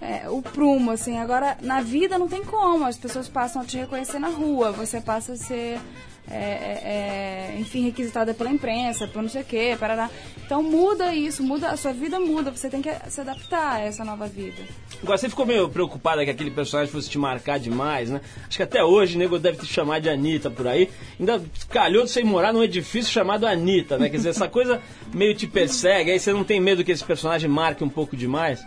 é, 0.00 0.28
o 0.28 0.40
prumo, 0.42 0.90
assim. 0.90 1.18
Agora, 1.18 1.56
na 1.60 1.80
vida 1.80 2.18
não 2.18 2.28
tem 2.28 2.44
como, 2.44 2.84
as 2.84 2.96
pessoas 2.96 3.28
passam 3.28 3.62
a 3.62 3.64
te 3.64 3.76
reconhecer 3.76 4.18
na 4.18 4.28
rua, 4.28 4.72
você 4.72 5.00
passa 5.00 5.32
a 5.32 5.36
ser 5.36 5.80
é, 6.28 6.36
é, 6.36 7.54
é, 7.54 7.60
enfim, 7.60 7.84
requisitada 7.84 8.34
pela 8.34 8.50
imprensa, 8.50 9.06
por 9.06 9.22
não 9.22 9.28
sei 9.28 9.42
o 9.42 9.44
quê, 9.44 9.76
parará. 9.78 10.10
Então 10.44 10.62
muda 10.62 11.14
isso, 11.14 11.42
muda, 11.42 11.68
a 11.68 11.76
sua 11.76 11.92
vida 11.92 12.18
muda, 12.18 12.50
você 12.50 12.68
tem 12.68 12.82
que 12.82 12.90
se 13.08 13.20
adaptar 13.20 13.76
a 13.76 13.80
essa 13.80 14.04
nova 14.04 14.26
vida. 14.26 14.62
Agora, 15.02 15.18
você 15.18 15.28
ficou 15.28 15.46
meio 15.46 15.68
preocupada 15.68 16.24
que 16.24 16.30
aquele 16.30 16.50
personagem 16.50 16.92
fosse 16.92 17.08
te 17.08 17.18
marcar 17.18 17.58
demais, 17.58 18.10
né? 18.10 18.20
Acho 18.46 18.56
que 18.56 18.62
até 18.62 18.82
hoje 18.82 19.14
o 19.14 19.18
nego 19.18 19.38
deve 19.38 19.58
te 19.58 19.66
chamar 19.66 20.00
de 20.00 20.08
Anitta 20.08 20.50
por 20.50 20.66
aí. 20.66 20.90
Ainda 21.18 21.42
calhou 21.68 22.04
de 22.04 22.10
você 22.10 22.24
morar 22.24 22.52
num 22.52 22.62
edifício 22.62 23.12
chamado 23.12 23.46
Anitta, 23.46 23.96
né? 23.96 24.08
Quer 24.08 24.16
dizer, 24.16 24.30
essa 24.30 24.48
coisa 24.48 24.82
meio 25.14 25.34
te 25.34 25.46
persegue, 25.46 26.10
aí 26.10 26.18
você 26.18 26.32
não 26.32 26.42
tem 26.42 26.60
medo 26.60 26.82
que 26.82 26.90
esse 26.90 27.04
personagem 27.04 27.48
marque 27.48 27.84
um 27.84 27.88
pouco 27.88 28.16
demais? 28.16 28.64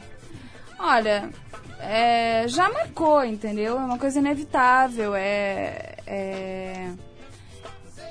Olha, 0.80 1.30
é, 1.82 2.48
já 2.48 2.69
marcou, 2.69 3.24
entendeu? 3.26 3.78
É 3.78 3.84
uma 3.84 3.98
coisa 3.98 4.19
inevitável, 4.19 5.13
é... 5.13 5.95
é 6.08 7.09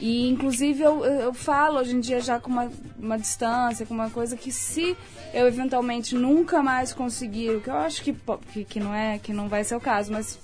e 0.01 0.29
inclusive 0.29 0.83
eu, 0.83 1.05
eu 1.05 1.35
falo 1.35 1.79
hoje 1.79 1.95
em 1.95 2.01
dia 2.01 2.21
já 2.21 2.39
com 2.39 2.51
uma, 2.51 2.71
uma 2.99 3.19
distância, 3.19 3.85
com 3.85 3.95
uma 3.95 4.11
coisa 4.11 4.37
que 4.37 4.53
se 4.53 4.97
eu 5.35 5.47
eventualmente 5.47 6.15
nunca 6.15 6.63
mais 6.63 6.93
conseguir, 6.93 7.51
o 7.51 7.61
que 7.61 7.69
eu 7.69 7.77
acho 7.77 8.03
que, 8.03 8.17
que, 8.53 8.65
que 8.65 8.81
não 8.81 8.95
é, 8.95 9.19
que 9.19 9.33
não 9.33 9.49
vai 9.49 9.65
ser 9.65 9.75
o 9.75 9.81
caso, 9.81 10.13
mas 10.13 10.39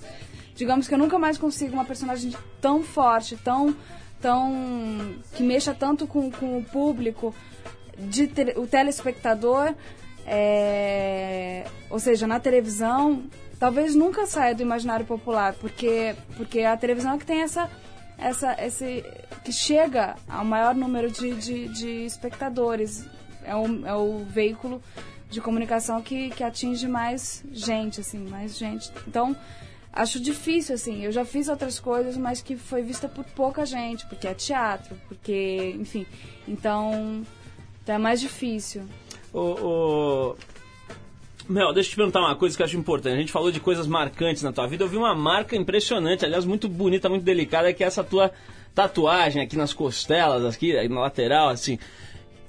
digamos 0.55 0.89
que 0.89 0.95
eu 0.95 0.99
nunca 0.99 1.19
mais 1.19 1.39
consigo 1.39 1.73
uma 1.73 1.85
personagem 1.85 2.35
tão 2.61 2.83
forte, 2.83 3.37
tão, 3.37 3.77
tão 4.21 5.15
que 5.35 5.43
mexa 5.43 5.75
tanto 5.75 6.07
com, 6.07 6.31
com 6.31 6.59
o 6.59 6.65
público, 6.65 7.35
de 7.99 8.27
te, 8.27 8.59
o 8.59 8.67
telespectador, 8.67 9.73
é, 10.27 11.65
ou 11.89 11.99
seja, 11.99 12.27
na 12.27 12.41
televisão, 12.41 13.25
talvez 13.59 13.95
nunca 13.95 14.27
saia 14.27 14.55
do 14.55 14.63
imaginário 14.63 15.07
popular, 15.07 15.55
porque, 15.55 16.15
porque 16.37 16.61
a 16.61 16.77
televisão 16.77 17.15
é 17.15 17.19
que 17.19 17.27
tem 17.27 17.43
essa 17.43 17.71
essa, 18.19 18.57
esse, 18.65 19.05
que 19.45 19.53
chega 19.53 20.17
ao 20.29 20.45
maior 20.45 20.75
número 20.75 21.11
de, 21.11 21.35
de, 21.35 21.69
de 21.69 21.89
espectadores. 22.07 23.07
É 23.45 23.55
o, 23.55 23.87
é 23.87 23.95
o 23.95 24.25
veículo 24.25 24.83
de 25.29 25.41
comunicação 25.41 26.01
que, 26.01 26.31
que 26.31 26.43
atinge 26.43 26.87
mais 26.87 27.45
gente, 27.53 28.01
assim, 28.01 28.19
mais 28.19 28.57
gente. 28.57 28.91
Então, 29.07 29.37
acho 29.93 30.21
difícil, 30.21 30.75
assim. 30.75 31.05
Eu 31.05 31.13
já 31.13 31.25
fiz 31.25 31.49
outras 31.49 31.79
coisas, 31.79 32.17
mas 32.17 32.41
que 32.41 32.57
foi 32.57 32.83
vista 32.83 33.09
por 33.09 33.25
pouca 33.25 33.67
gente, 33.67 34.07
porque 34.07 34.27
é 34.27 34.35
teatro, 34.35 34.97
porque, 35.09 35.75
enfim. 35.79 36.07
Então, 36.49 37.23
então 37.83 37.95
é 37.95 37.99
mais 37.99 38.21
difícil. 38.21 38.83
O, 39.33 39.41
o... 39.41 40.37
Mel, 41.49 41.75
deixa 41.75 41.89
eu 41.89 41.93
te 41.93 41.97
perguntar 41.97 42.21
uma 42.21 42.35
coisa 42.35 42.57
que 42.57 42.63
eu 42.63 42.65
acho 42.65 42.77
importante. 42.77 43.15
A 43.15 43.21
gente 43.21 43.33
falou 43.33 43.51
de 43.51 43.61
coisas 43.61 43.87
marcantes 43.87 44.43
na 44.43 44.53
tua 44.53 44.67
vida. 44.67 44.85
Eu 44.85 44.89
vi 44.89 44.97
uma 44.97 45.15
marca 45.15 45.55
impressionante, 45.55 46.25
aliás, 46.25 46.45
muito 46.45 46.69
bonita, 46.69 47.09
muito 47.09 47.23
delicada, 47.23 47.73
que 47.73 47.85
é 47.85 47.87
essa 47.87 48.03
tua 48.03 48.31
tatuagem 48.75 49.43
aqui 49.43 49.57
nas 49.57 49.73
costelas, 49.73 50.45
aqui 50.45 50.89
na 50.89 51.01
lateral, 51.01 51.51
assim. 51.51 51.79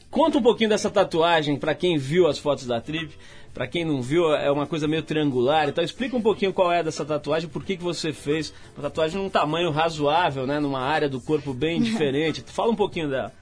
Conta 0.10 0.38
um 0.38 0.42
pouquinho 0.42 0.70
dessa 0.70 0.90
tatuagem 0.90 1.58
para 1.58 1.76
quem 1.76 1.98
viu 1.98 2.26
as 2.26 2.38
fotos 2.38 2.66
da 2.66 2.80
trip. 2.80 3.14
Para 3.54 3.68
quem 3.68 3.86
não 3.86 4.02
viu, 4.02 4.34
é 4.34 4.50
uma 4.52 4.66
coisa 4.66 4.88
meio 4.88 5.04
triangular. 5.04 5.68
Então 5.68 5.84
explica 5.84 6.16
um 6.16 6.22
pouquinho 6.22 6.54
qual 6.54 6.72
é 6.72 6.82
dessa 6.82 7.06
tatuagem, 7.06 7.50
por 7.50 7.64
que, 7.64 7.78
que 7.78 7.84
você 7.84 8.14
fez 8.14 8.54
uma 8.76 8.84
tatuagem 8.84 9.22
num 9.22 9.30
tamanho 9.30 9.72
razoável, 9.72 10.48
né? 10.48 10.60
Numa 10.60 10.80
área 10.80 11.10
do 11.10 11.20
corpo 11.20 11.54
bem 11.54 11.80
diferente. 11.84 12.44
Fala 12.48 12.72
um 12.72 12.76
pouquinho 12.76 13.10
dela. 13.10 13.34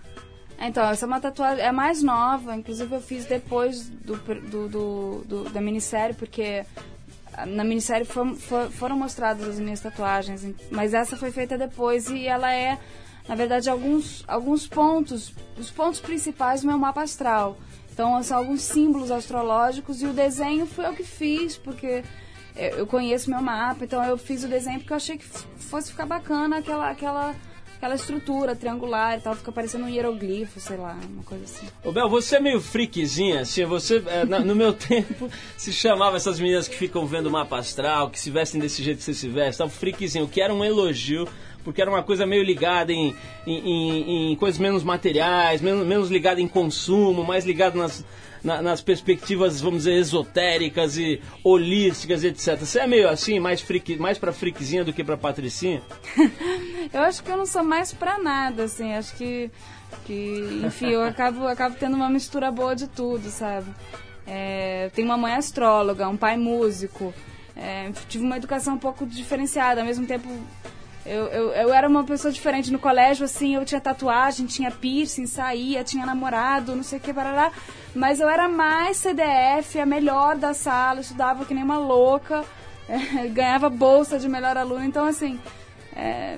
Então, 0.60 0.84
essa 0.90 1.06
é 1.06 1.08
uma 1.08 1.20
tatuagem, 1.20 1.64
é 1.64 1.72
mais 1.72 2.02
nova, 2.02 2.56
inclusive 2.56 2.96
eu 2.96 3.02
fiz 3.02 3.26
depois 3.26 3.90
do, 3.90 4.16
do, 4.16 4.70
do, 4.70 5.24
do 5.26 5.50
da 5.50 5.60
minissérie, 5.60 6.16
porque 6.16 6.66
na 7.48 7.64
minissérie 7.64 8.06
for, 8.06 8.36
for, 8.36 8.70
foram 8.72 8.98
mostradas 8.98 9.48
as 9.48 9.60
minhas 9.60 9.82
tatuagens, 9.82 10.46
mas 10.72 10.94
essa 10.94 11.18
foi 11.18 11.32
feita 11.32 11.58
depois 11.58 12.10
e 12.10 12.28
ela 12.28 12.54
é, 12.54 12.80
na 13.28 13.36
verdade, 13.36 13.70
alguns, 13.70 14.24
alguns 14.28 14.68
pontos, 14.68 15.34
os 15.58 15.72
pontos 15.72 16.00
principais 16.00 16.62
do 16.62 16.68
meu 16.68 16.78
mapa 16.78 17.02
astral. 17.02 17.58
Então, 17.92 18.22
são 18.24 18.38
alguns 18.38 18.62
símbolos 18.62 19.12
astrológicos 19.12 20.02
e 20.02 20.06
o 20.06 20.14
desenho 20.14 20.66
foi 20.66 20.86
eu 20.86 20.94
que 20.94 21.04
fiz, 21.04 21.58
porque 21.58 22.04
eu 22.56 22.86
conheço 22.86 23.30
meu 23.30 23.42
mapa, 23.42 23.84
então 23.84 24.04
eu 24.04 24.18
fiz 24.18 24.44
o 24.44 24.48
desenho 24.48 24.80
porque 24.80 24.94
eu 24.94 24.98
achei 24.98 25.18
que 25.18 25.26
fosse 25.26 25.92
ficar 25.92 26.06
bacana 26.06 26.58
aquela, 26.58 26.90
aquela 26.90 27.36
aquela 27.84 27.96
estrutura 27.96 28.56
triangular 28.56 29.18
e 29.18 29.22
tal, 29.22 29.36
fica 29.36 29.52
parecendo 29.52 29.84
um 29.84 29.90
hieroglifo, 29.90 30.58
sei 30.58 30.78
lá, 30.78 30.98
uma 31.12 31.24
coisa 31.24 31.44
assim. 31.44 31.68
Ô 31.84 31.92
Bel, 31.92 32.08
você 32.08 32.38
é 32.38 32.40
meio 32.40 32.62
freakzinha, 32.62 33.42
assim, 33.42 33.66
você, 33.66 34.02
é, 34.08 34.24
na, 34.24 34.40
no 34.40 34.56
meu 34.56 34.72
tempo, 34.72 35.30
se 35.58 35.74
chamava 35.74 36.16
essas 36.16 36.40
meninas 36.40 36.70
que 36.70 36.78
ficam 36.78 37.06
vendo 37.06 37.28
o 37.28 37.32
mapa 37.32 37.58
astral, 37.58 38.10
que 38.10 38.18
se 38.18 38.32
vestem 38.32 38.62
desse 38.62 38.82
jeito 38.82 39.00
que 39.00 39.04
você 39.04 39.14
se 39.14 39.28
veste, 39.28 39.58
tal, 39.58 39.68
freakzinho, 39.68 40.30
que 40.30 40.42
era 40.42 40.54
um 40.54 40.64
elogio, 40.64 41.28
porque 41.62 41.82
era 41.82 41.92
uma 41.92 42.02
coisa 42.02 42.26
meio 42.26 42.42
ligada 42.42 42.94
em, 42.94 43.14
em, 43.46 43.60
em, 43.60 44.32
em 44.32 44.36
coisas 44.38 44.58
menos 44.58 44.82
materiais, 44.82 45.60
menos, 45.60 45.86
menos 45.86 46.10
ligada 46.10 46.40
em 46.40 46.48
consumo, 46.48 47.22
mais 47.26 47.44
ligada 47.44 47.78
nas, 47.78 48.06
na, 48.44 48.62
nas 48.62 48.82
perspectivas, 48.82 49.62
vamos 49.62 49.84
dizer, 49.84 49.94
esotéricas 49.94 50.98
e 50.98 51.22
holísticas, 51.44 52.24
etc. 52.24 52.58
Você 52.58 52.80
é 52.80 52.88
meio 52.88 53.08
assim, 53.10 53.40
mais, 53.40 53.62
freak, 53.62 53.98
mais 53.98 54.18
pra 54.18 54.34
freakzinha 54.34 54.84
do 54.84 54.92
que 54.92 55.04
pra 55.04 55.16
patricinha? 55.16 55.82
eu 56.92 57.02
acho 57.02 57.24
que 57.24 57.32
eu 57.32 57.38
não 57.38 57.46
sou 57.46 57.64
mais 57.64 57.94
pra 57.94 58.18
nada, 58.18 58.64
assim. 58.64 58.94
Acho 58.94 59.16
que, 59.16 59.50
que 60.06 60.62
enfim, 60.66 60.90
eu 60.90 61.04
acabo, 61.04 61.48
acabo 61.48 61.76
tendo 61.80 61.96
uma 61.96 62.10
mistura 62.10 62.52
boa 62.52 62.76
de 62.76 62.88
tudo, 62.88 63.30
sabe? 63.30 63.72
É, 64.28 64.90
tenho 64.94 65.08
uma 65.08 65.18
mãe 65.18 65.34
astróloga, 65.34 66.08
um 66.10 66.18
pai 66.18 66.38
músico. 66.38 67.14
É, 67.56 67.92
tive 68.10 68.26
uma 68.26 68.38
educação 68.38 68.76
um 68.76 68.80
pouco 68.80 69.06
diferenciada, 69.06 69.82
ao 69.82 69.88
mesmo 69.88 70.06
tempo 70.06 70.28
eu, 71.06 71.26
eu, 71.28 71.52
eu, 71.52 71.74
era 71.74 71.88
uma 71.88 72.04
pessoa 72.04 72.32
diferente 72.32 72.72
no 72.72 72.80
colégio, 72.80 73.26
assim, 73.26 73.56
eu 73.56 73.66
tinha 73.66 73.82
tatuagem, 73.82 74.46
tinha 74.46 74.72
piercing, 74.72 75.26
saía, 75.26 75.84
tinha 75.84 76.06
namorado, 76.06 76.76
não 76.76 76.84
sei 76.84 76.98
o 76.98 77.02
que, 77.02 77.14
parará. 77.14 77.52
Mas 77.94 78.22
eu 78.22 78.30
era 78.30 78.48
mais 78.48 78.98
CDF, 78.98 79.80
a 79.80 79.86
melhor 79.86 80.38
da 80.38 80.54
sala, 80.54 81.02
estudava 81.02 81.44
que 81.44 81.54
nem 81.54 81.64
uma 81.64 81.78
louca, 81.78 82.46
é, 82.88 83.28
ganhava 83.34 83.70
bolsa 83.70 84.18
de 84.18 84.30
melhor 84.30 84.56
aluno. 84.56 84.86
Então, 84.86 85.06
assim, 85.06 85.38
é, 85.94 86.38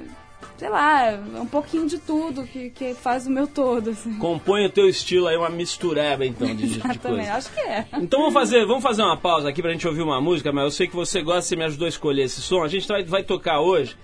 sei 0.57 0.69
lá, 0.69 1.11
é 1.11 1.19
um 1.39 1.45
pouquinho 1.45 1.85
de 1.87 1.99
tudo 1.99 2.43
que, 2.47 2.71
que 2.71 2.95
faz 2.95 3.27
o 3.27 3.31
meu 3.31 3.45
todo. 3.45 3.91
Assim. 3.91 4.17
Compõe 4.17 4.65
o 4.65 4.69
teu 4.71 4.89
estilo 4.89 5.27
aí, 5.27 5.37
uma 5.37 5.49
mistureba, 5.49 6.25
então, 6.25 6.47
de, 6.55 6.65
Exatamente, 6.81 6.99
de 6.99 7.07
coisa. 7.07 7.33
acho 7.33 7.53
que 7.53 7.59
é. 7.59 7.85
Então 8.01 8.19
vamos 8.19 8.33
fazer, 8.33 8.65
vamos 8.65 8.81
fazer 8.81 9.03
uma 9.03 9.17
pausa 9.17 9.47
aqui 9.49 9.61
pra 9.61 9.71
gente 9.71 9.87
ouvir 9.87 10.01
uma 10.01 10.19
música, 10.19 10.51
mas 10.51 10.63
eu 10.63 10.71
sei 10.71 10.87
que 10.87 10.95
você 10.95 11.21
gosta, 11.21 11.43
você 11.43 11.55
me 11.55 11.65
ajudou 11.65 11.85
a 11.85 11.89
escolher 11.89 12.23
esse 12.23 12.41
som. 12.41 12.63
A 12.63 12.67
gente 12.67 12.87
vai, 12.87 13.03
vai 13.03 13.23
tocar 13.23 13.59
hoje 13.59 13.95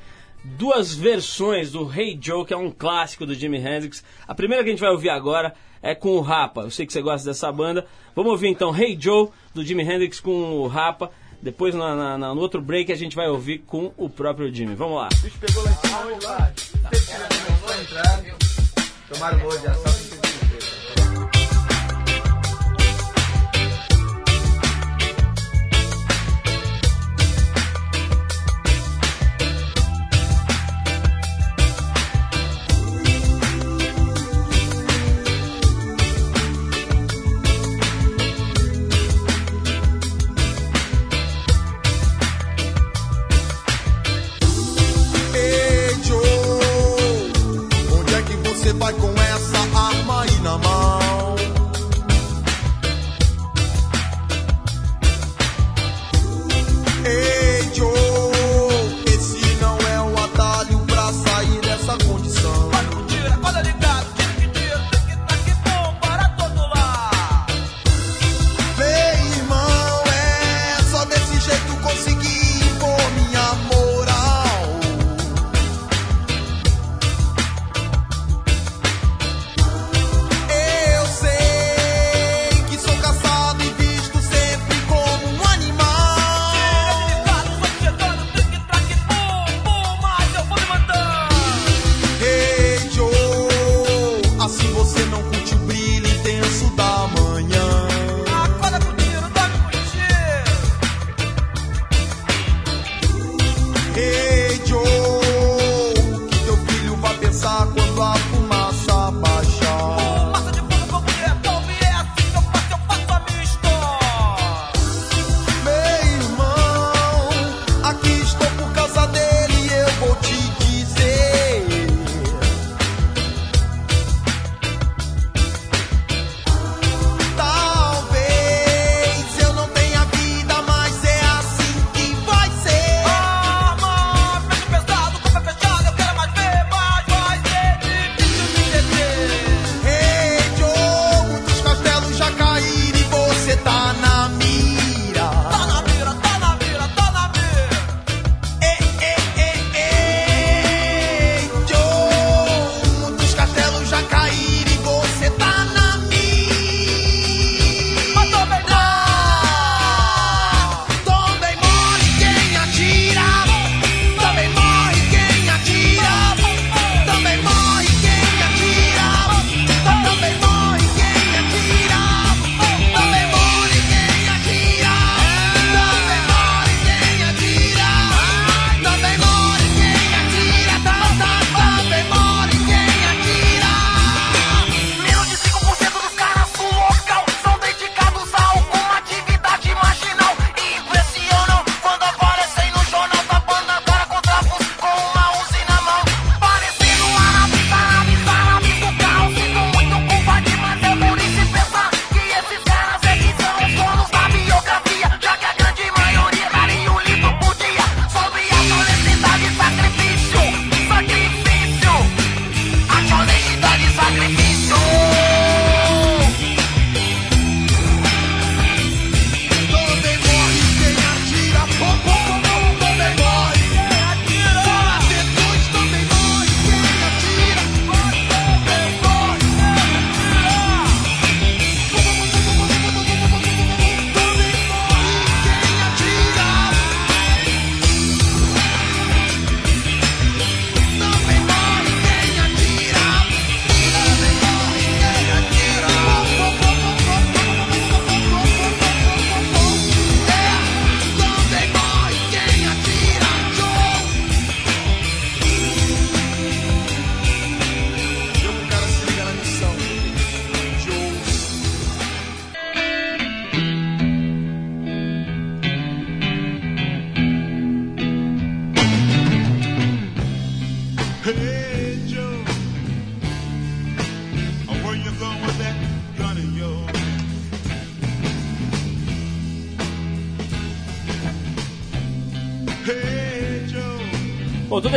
duas 0.43 0.93
versões 0.93 1.71
do 1.71 1.91
Hey 1.91 2.17
Joe, 2.21 2.45
que 2.45 2.54
é 2.54 2.58
um 2.58 2.71
clássico 2.71 3.25
do 3.25 3.34
Jimi 3.34 3.58
Hendrix. 3.58 4.04
A 4.27 4.36
primeira 4.36 4.63
que 4.63 4.69
a 4.69 4.73
gente 4.73 4.82
vai 4.82 4.91
ouvir 4.91 5.10
agora 5.10 5.54
é 5.82 5.95
com 5.95 6.10
o 6.10 6.21
Rapa. 6.21 6.62
Eu 6.62 6.71
sei 6.71 6.86
que 6.86 6.93
você 6.93 7.01
gosta 7.01 7.27
dessa 7.27 7.51
banda. 7.51 7.86
Vamos 8.15 8.32
ouvir 8.32 8.47
então 8.47 8.75
Hey 8.75 8.97
Joe 8.99 9.30
do 9.54 9.63
Jimi 9.63 9.84
Hendrix 9.84 10.19
com 10.19 10.32
o 10.32 10.67
Rapa. 10.67 11.12
Depois, 11.41 11.73
na, 11.73 11.95
na, 11.95 12.17
na, 12.19 12.36
no 12.36 12.41
outro 12.41 12.62
break, 12.62 12.91
a 12.91 12.95
gente 12.95 13.15
vai 13.15 13.27
ouvir 13.27 13.60
com 13.60 13.91
o 13.97 14.08
próprio 14.08 14.54
Jimmy. 14.54 14.75
Vamos 14.75 14.97
lá. 14.97 15.10
O 15.12 15.23
bicho 15.23 15.39
pegou 15.39 15.63
lá 15.63 15.71
em 15.71 15.75
cima 15.75 16.06
hoje 16.06 16.25
lá. 16.25 16.54
Tomaram 19.10 19.47
o 19.47 19.58
de 19.58 19.67
assalto. 19.67 20.11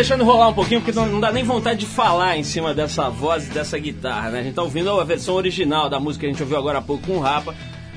Deixando 0.04 0.22
rolar 0.22 0.48
um 0.48 0.52
pouquinho 0.52 0.82
porque 0.82 0.94
não, 0.94 1.06
não 1.06 1.18
dá 1.18 1.32
nem 1.32 1.42
vontade 1.42 1.80
de 1.80 1.86
falar 1.86 2.36
em 2.36 2.42
cima 2.42 2.74
dessa 2.74 3.08
voz 3.08 3.46
e 3.46 3.50
dessa 3.50 3.78
guitarra, 3.78 4.28
né? 4.28 4.40
A 4.40 4.42
gente 4.42 4.54
tá 4.54 4.62
ouvindo 4.62 4.90
a 5.00 5.02
versão 5.02 5.34
original 5.34 5.88
da 5.88 5.98
música 5.98 6.20
que 6.20 6.26
a 6.26 6.28
gente 6.30 6.42
ouviu 6.42 6.58
agora 6.58 6.78
há 6.78 6.82
pouco 6.82 7.06
com 7.06 7.14
o 7.14 7.20
Rapa. 7.20 7.54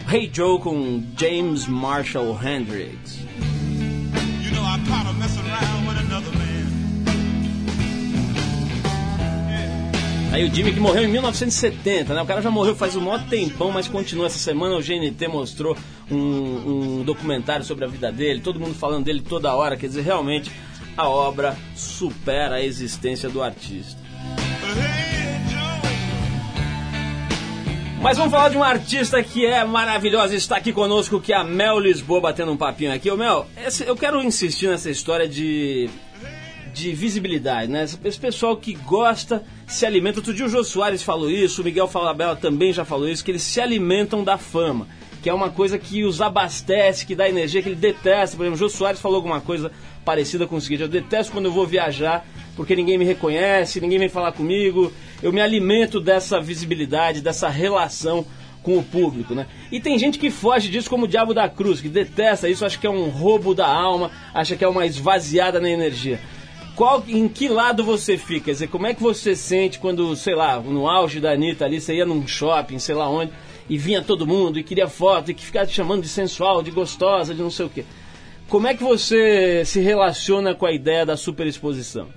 Hey 0.09 0.29
Joe 0.31 0.57
com 0.57 1.03
James 1.17 1.67
Marshall 1.67 2.39
Hendrix. 2.41 3.19
You 4.41 4.51
know 4.55 4.63
messing 5.19 5.41
around 5.41 5.85
with 5.85 5.97
another. 5.99 6.37
Aí 10.31 10.43
o 10.43 10.53
Jimmy 10.53 10.71
que 10.71 10.79
morreu 10.79 11.03
em 11.03 11.07
1970, 11.07 12.13
né? 12.13 12.21
O 12.21 12.25
cara 12.25 12.41
já 12.41 12.51
morreu 12.51 12.75
faz 12.75 12.95
um 12.95 13.01
maior 13.01 13.23
tempão, 13.27 13.71
mas 13.71 13.87
continua. 13.87 14.27
Essa 14.27 14.37
semana 14.37 14.75
o 14.75 14.81
GNT 14.81 15.27
mostrou 15.27 15.75
um, 16.11 16.99
um 16.99 17.03
documentário 17.03 17.65
sobre 17.65 17.83
a 17.83 17.87
vida 17.87 18.11
dele, 18.11 18.39
todo 18.39 18.59
mundo 18.59 18.75
falando 18.75 19.03
dele 19.03 19.21
toda 19.21 19.53
hora. 19.53 19.75
Quer 19.75 19.87
dizer, 19.87 20.03
realmente 20.03 20.51
a 20.97 21.07
obra 21.07 21.55
supera 21.75 22.55
a 22.55 22.63
existência 22.63 23.29
do 23.29 23.43
artista. 23.43 24.01
Mas 28.01 28.17
vamos 28.17 28.31
falar 28.31 28.49
de 28.49 28.57
uma 28.57 28.67
artista 28.67 29.21
que 29.21 29.45
é 29.45 29.63
maravilhosa, 29.63 30.35
está 30.35 30.57
aqui 30.57 30.71
conosco, 30.71 31.19
que 31.19 31.33
é 31.33 31.35
a 31.35 31.43
Mel 31.43 31.79
Lisboa, 31.79 32.21
batendo 32.21 32.51
um 32.51 32.57
papinho 32.57 32.93
aqui. 32.93 33.11
Ô 33.11 33.17
Mel, 33.17 33.47
eu 33.85 33.95
quero 33.95 34.23
insistir 34.23 34.67
nessa 34.69 34.89
história 34.89 35.27
de, 35.27 35.89
de 36.73 36.93
visibilidade, 36.93 37.71
né? 37.71 37.83
Esse 37.83 38.19
pessoal 38.19 38.55
que 38.55 38.73
gosta, 38.73 39.43
se 39.65 39.85
alimenta. 39.85 40.19
Outro 40.19 40.33
dia 40.33 40.45
o 40.45 40.49
Jô 40.49 40.63
Soares 40.63 41.03
falou 41.03 41.29
isso, 41.29 41.61
o 41.61 41.65
Miguel 41.65 41.87
Falabella 41.87 42.35
também 42.35 42.71
já 42.71 42.85
falou 42.85 43.09
isso, 43.09 43.25
que 43.25 43.31
eles 43.31 43.41
se 43.41 43.59
alimentam 43.59 44.23
da 44.23 44.37
fama. 44.37 44.87
Que 45.21 45.29
é 45.29 45.33
uma 45.33 45.49
coisa 45.49 45.77
que 45.79 46.05
os 46.05 46.21
abastece, 46.21 47.05
que 47.05 47.15
dá 47.15 47.27
energia, 47.27 47.61
que 47.61 47.69
ele 47.69 47.75
detesta. 47.75 48.37
Por 48.37 48.43
exemplo, 48.43 48.55
o 48.55 48.69
Jô 48.69 48.69
Soares 48.69 49.01
falou 49.01 49.17
alguma 49.17 49.41
coisa 49.41 49.71
parecida 50.07 50.47
com 50.47 50.55
o 50.55 50.61
seguinte: 50.61 50.83
eu 50.83 50.87
detesto 50.87 51.33
quando 51.33 51.45
eu 51.45 51.51
vou 51.51 51.67
viajar 51.67 52.25
porque 52.55 52.75
ninguém 52.75 52.97
me 52.97 53.05
reconhece, 53.05 53.81
ninguém 53.81 53.99
vem 53.99 54.09
falar 54.09 54.31
comigo. 54.31 54.91
Eu 55.21 55.31
me 55.31 55.39
alimento 55.39 55.99
dessa 55.99 56.39
visibilidade, 56.41 57.21
dessa 57.21 57.49
relação 57.49 58.25
com 58.63 58.79
o 58.79 58.83
público, 58.83 59.35
né? 59.35 59.45
E 59.71 59.79
tem 59.79 59.99
gente 59.99 60.17
que 60.17 60.31
foge 60.31 60.67
disso 60.67 60.89
como 60.89 61.05
o 61.05 61.07
diabo 61.07 61.33
da 61.33 61.47
cruz, 61.47 61.79
que 61.79 61.87
detesta 61.87 62.49
isso, 62.49 62.65
acha 62.65 62.77
que 62.77 62.87
é 62.87 62.89
um 62.89 63.09
roubo 63.09 63.53
da 63.53 63.67
alma, 63.67 64.09
acha 64.33 64.55
que 64.55 64.63
é 64.65 64.67
uma 64.67 64.87
esvaziada 64.87 65.59
na 65.59 65.69
energia. 65.69 66.19
Qual, 66.75 67.03
em 67.07 67.27
que 67.27 67.47
lado 67.47 67.83
você 67.83 68.17
fica? 68.17 68.45
Quer 68.45 68.51
dizer, 68.51 68.67
como 68.69 68.87
é 68.87 68.93
que 68.93 69.01
você 69.01 69.35
sente 69.35 69.77
quando, 69.77 70.15
sei 70.15 70.35
lá, 70.35 70.59
no 70.59 70.89
auge 70.89 71.19
da 71.19 71.31
Anitta 71.31 71.65
ali, 71.65 71.79
você 71.79 71.95
ia 71.95 72.05
num 72.05 72.27
shopping, 72.27 72.79
sei 72.79 72.95
lá 72.95 73.07
onde, 73.09 73.31
e 73.69 73.77
vinha 73.77 74.01
todo 74.01 74.27
mundo 74.27 74.57
e 74.57 74.63
queria 74.63 74.87
foto 74.87 75.29
e 75.29 75.33
que 75.33 75.45
ficava 75.45 75.65
te 75.67 75.73
chamando 75.73 76.01
de 76.01 76.09
sensual, 76.09 76.63
de 76.63 76.71
gostosa, 76.71 77.35
de 77.35 77.41
não 77.41 77.51
sei 77.51 77.65
o 77.67 77.69
quê. 77.69 77.85
Como 78.49 78.65
é 78.65 78.73
que 78.73 78.83
você 78.83 79.65
se 79.65 79.81
relaciona 79.81 80.55
com 80.55 80.65
a 80.65 80.71
ideia 80.71 81.05
da 81.05 81.17
superexposição? 81.17 82.07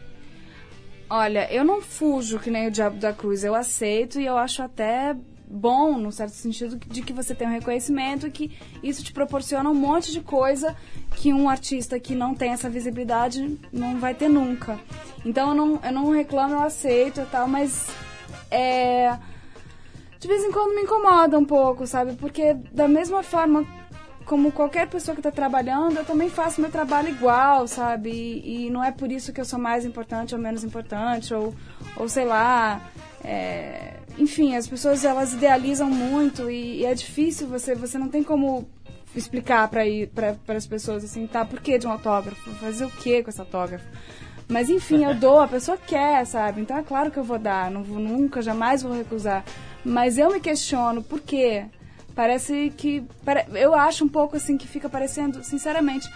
Olha, 1.09 1.53
eu 1.53 1.64
não 1.64 1.83
fujo 1.83 2.38
que 2.38 2.51
nem 2.51 2.69
o 2.69 2.71
Diabo 2.71 2.99
da 2.99 3.12
Cruz, 3.12 3.43
eu 3.43 3.53
aceito 3.53 4.21
e 4.21 4.27
eu 4.27 4.38
acho 4.38 4.62
até 4.62 5.16
bom, 5.45 5.99
no 5.99 6.12
certo 6.12 6.35
sentido, 6.35 6.77
de 6.77 7.03
que 7.03 7.12
você 7.12 7.35
tem 7.35 7.49
um 7.49 7.51
reconhecimento 7.51 8.29
e 8.29 8.31
que 8.31 8.57
isso 8.81 9.03
te 9.03 9.12
proporciona 9.12 9.69
um 9.69 9.75
monte 9.75 10.12
de 10.12 10.21
coisa 10.21 10.77
que 11.16 11.33
um 11.33 11.49
artista 11.49 11.99
que 11.99 12.14
não 12.14 12.33
tem 12.33 12.53
essa 12.53 12.71
visibilidade 12.71 13.59
não 13.73 13.99
vai 13.99 14.14
ter 14.14 14.29
nunca. 14.29 14.79
Então 15.27 15.49
eu 15.49 15.55
não, 15.55 15.81
eu 15.83 15.93
não 15.93 16.11
reclamo, 16.12 16.55
eu 16.55 16.61
aceito 16.61 17.21
e 17.23 17.27
tal, 17.27 17.49
mas 17.49 17.88
é. 18.49 19.19
De 20.21 20.29
vez 20.29 20.45
em 20.45 20.53
quando 20.53 20.77
me 20.77 20.83
incomoda 20.83 21.37
um 21.37 21.45
pouco, 21.45 21.87
sabe? 21.88 22.12
Porque 22.14 22.55
da 22.73 22.87
mesma 22.87 23.25
forma 23.25 23.66
como 24.31 24.53
qualquer 24.53 24.87
pessoa 24.87 25.12
que 25.12 25.19
está 25.19 25.33
trabalhando, 25.33 25.97
eu 25.97 26.05
também 26.05 26.31
faço 26.31 26.61
meu 26.61 26.71
trabalho 26.71 27.09
igual, 27.09 27.66
sabe? 27.66 28.11
E, 28.12 28.66
e 28.66 28.71
não 28.71 28.83
é 28.85 28.93
por 28.93 29.11
isso 29.11 29.33
que 29.33 29.40
eu 29.40 29.45
sou 29.45 29.59
mais 29.59 29.85
importante 29.85 30.37
ou 30.37 30.40
menos 30.40 30.62
importante, 30.62 31.35
ou, 31.35 31.53
ou 31.97 32.09
sei 32.09 32.27
lá. 32.27 32.81
é, 33.25 33.95
Enfim, 34.16 34.55
as 34.55 34.69
pessoas 34.69 35.05
elas 35.05 35.33
idealizam 35.33 35.90
muito 35.90 36.49
e, 36.49 36.83
e 36.83 36.87
é 36.87 36.95
difícil 36.95 37.49
você, 37.49 37.75
você 37.75 37.99
não 37.99 38.09
tem 38.09 38.23
como 38.23 38.69
explicar 39.16 39.66
para 39.66 39.83
para 40.47 40.57
as 40.57 40.64
pessoas 40.64 41.03
assim, 41.03 41.27
tá? 41.27 41.45
Por 41.45 41.61
que 41.61 41.77
de 41.77 41.88
um 41.88 41.90
autógrafo? 41.90 42.55
Fazer 42.61 42.85
o 42.85 42.90
que 42.90 43.25
com 43.25 43.31
esse 43.31 43.40
autógrafo? 43.40 43.85
Mas 44.47 44.71
enfim, 44.71 45.05
eu 45.05 45.12
dou, 45.19 45.40
a 45.40 45.49
pessoa 45.49 45.77
quer, 45.77 46.25
sabe? 46.25 46.61
Então 46.61 46.79
é 46.79 46.85
claro 46.85 47.11
que 47.11 47.19
eu 47.19 47.25
vou 47.25 47.38
dar, 47.38 47.69
não 47.69 47.83
vou, 47.83 47.99
nunca, 47.99 48.40
jamais 48.40 48.81
vou 48.81 48.93
recusar. 48.93 49.45
Mas 49.85 50.19
eu 50.19 50.31
me 50.33 50.38
questiono 50.38 51.03
por 51.03 51.19
quê? 51.21 51.66
Parece 52.14 52.73
que. 52.77 53.03
Eu 53.55 53.75
acho 53.75 54.05
um 54.05 54.09
pouco 54.09 54.37
assim 54.37 54.57
que 54.57 54.66
fica 54.66 54.88
parecendo, 54.88 55.42
sinceramente. 55.44 56.09